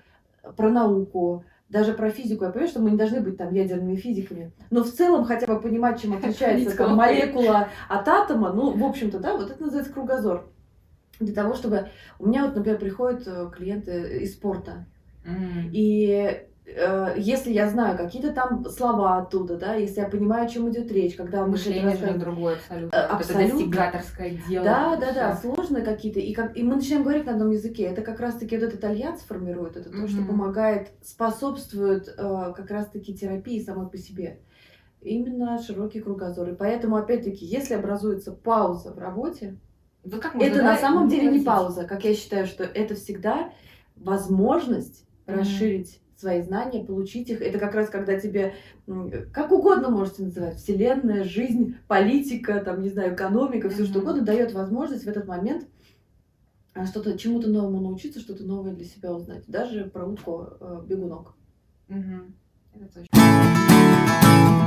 про 0.55 0.69
науку, 0.69 1.43
даже 1.69 1.93
про 1.93 2.09
физику. 2.11 2.45
Я 2.45 2.51
понимаю, 2.51 2.69
что 2.69 2.81
мы 2.81 2.91
не 2.91 2.97
должны 2.97 3.21
быть 3.21 3.37
там 3.37 3.53
ядерными 3.53 3.95
физиками, 3.95 4.51
но 4.69 4.83
в 4.83 4.91
целом 4.91 5.25
хотя 5.25 5.47
бы 5.47 5.59
понимать, 5.59 6.01
чем 6.01 6.13
отличается 6.13 6.75
там, 6.77 6.95
молекула 6.95 7.69
от 7.89 8.07
атома, 8.07 8.53
ну, 8.53 8.71
в 8.71 8.83
общем-то, 8.83 9.19
да, 9.19 9.35
вот 9.35 9.49
это 9.49 9.61
называется 9.61 9.93
кругозор. 9.93 10.47
Для 11.19 11.33
того, 11.33 11.53
чтобы... 11.53 11.87
У 12.19 12.27
меня 12.27 12.45
вот, 12.45 12.55
например, 12.55 12.77
приходят 12.77 13.25
э, 13.25 13.49
клиенты 13.55 14.19
из 14.19 14.33
спорта, 14.33 14.85
М. 15.25 15.69
и 15.71 16.45
если 16.67 17.51
я 17.53 17.69
знаю 17.69 17.95
какие-то 17.95 18.31
там 18.33 18.65
слова 18.69 19.19
оттуда, 19.19 19.55
да, 19.55 19.75
если 19.75 20.01
я 20.01 20.07
понимаю, 20.07 20.45
о 20.45 20.49
чем 20.49 20.69
идет 20.71 20.91
речь, 20.91 21.15
когда 21.15 21.43
мы 21.43 21.49
Мышление 21.51 21.81
же 21.83 21.89
рассказываем. 21.89 22.19
другое 22.19 22.55
абсолютно. 22.55 22.95
Э, 22.95 22.99
абсолютно. 23.01 23.41
Это 23.43 23.51
достигаторское 23.57 24.37
дело. 24.49 24.65
Да, 24.65 24.95
да, 24.97 25.05
это 25.05 25.13
да, 25.15 25.35
сложные 25.37 25.83
какие-то. 25.83 26.19
И, 26.19 26.33
как, 26.33 26.57
и 26.57 26.63
мы 26.63 26.75
начинаем 26.75 27.03
говорить 27.03 27.25
на 27.25 27.33
одном 27.33 27.51
языке. 27.51 27.83
Это 27.83 28.01
как 28.01 28.19
раз-таки 28.19 28.57
вот 28.57 28.63
этот 28.65 28.83
альянс 28.83 29.21
формирует, 29.21 29.77
это 29.77 29.89
то, 29.91 30.07
что 30.07 30.23
помогает, 30.23 30.89
способствует 31.03 32.07
э, 32.07 32.53
как 32.55 32.69
раз-таки 32.71 33.13
терапии 33.13 33.59
самой 33.63 33.87
по 33.87 33.97
себе. 33.97 34.39
Именно 35.01 35.59
широкий 35.61 35.99
кругозор. 36.01 36.49
И 36.49 36.55
поэтому, 36.55 36.95
опять-таки, 36.95 37.45
если 37.45 37.75
образуется 37.75 38.31
пауза 38.31 38.91
в 38.91 38.97
работе, 38.97 39.57
Вот 40.03 40.19
как 40.19 40.33
можно, 40.33 40.47
это 40.47 40.57
да, 40.57 40.63
на 40.71 40.77
самом 40.77 41.09
деле 41.09 41.29
не 41.29 41.43
пауза. 41.45 41.83
Как 41.83 42.03
я 42.03 42.15
считаю, 42.15 42.47
что 42.47 42.63
это 42.63 42.95
всегда 42.95 43.51
возможность 43.95 45.05
Мгм. 45.27 45.39
расширить 45.39 46.01
свои 46.17 46.41
знания, 46.41 46.83
получить 46.83 47.29
их. 47.29 47.41
Это 47.41 47.59
как 47.59 47.75
раз 47.75 47.89
когда 47.89 48.19
тебе, 48.19 48.53
как 49.33 49.51
угодно 49.51 49.89
можете 49.89 50.23
называть, 50.23 50.55
вселенная, 50.55 51.23
жизнь, 51.23 51.75
политика, 51.87 52.61
там, 52.63 52.81
не 52.81 52.89
знаю, 52.89 53.13
экономика, 53.13 53.69
все 53.69 53.85
что 53.85 53.99
угодно, 53.99 54.21
дает 54.21 54.53
возможность 54.53 55.05
в 55.05 55.09
этот 55.09 55.27
момент 55.27 55.67
а, 56.73 56.85
что-то, 56.85 57.17
чему-то 57.17 57.49
новому 57.49 57.81
научиться, 57.81 58.19
что-то 58.19 58.43
новое 58.43 58.73
для 58.73 58.85
себя 58.85 59.13
узнать. 59.13 59.43
Даже 59.47 59.85
про 59.85 60.05
утку 60.05 60.47
э, 60.59 60.83
бегунок. 60.87 61.33
Мгм. 61.87 62.35
Это 62.73 62.87
точно. 62.93 64.64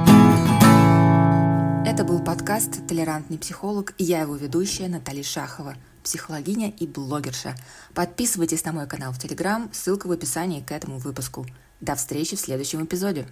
Это 1.99 2.07
был 2.07 2.23
подкаст 2.23 2.87
«Толерантный 2.87 3.39
психолог» 3.39 3.93
и 3.99 4.05
я 4.05 4.21
его 4.21 4.37
ведущая 4.37 4.87
Наталья 4.87 5.25
Шахова, 5.25 5.75
психологиня 6.05 6.71
и 6.71 6.87
блогерша. 6.87 7.57
Подписывайтесь 7.93 8.65
на 8.65 8.71
мой 8.71 8.87
канал 8.87 9.13
в 9.13 9.19
Телеграм, 9.19 9.69
ссылка 9.73 10.07
в 10.07 10.13
описании 10.13 10.61
к 10.61 10.71
этому 10.71 10.99
выпуску. 10.99 11.45
До 11.81 11.97
встречи 11.97 12.37
в 12.37 12.41
следующем 12.41 12.85
эпизоде. 12.85 13.27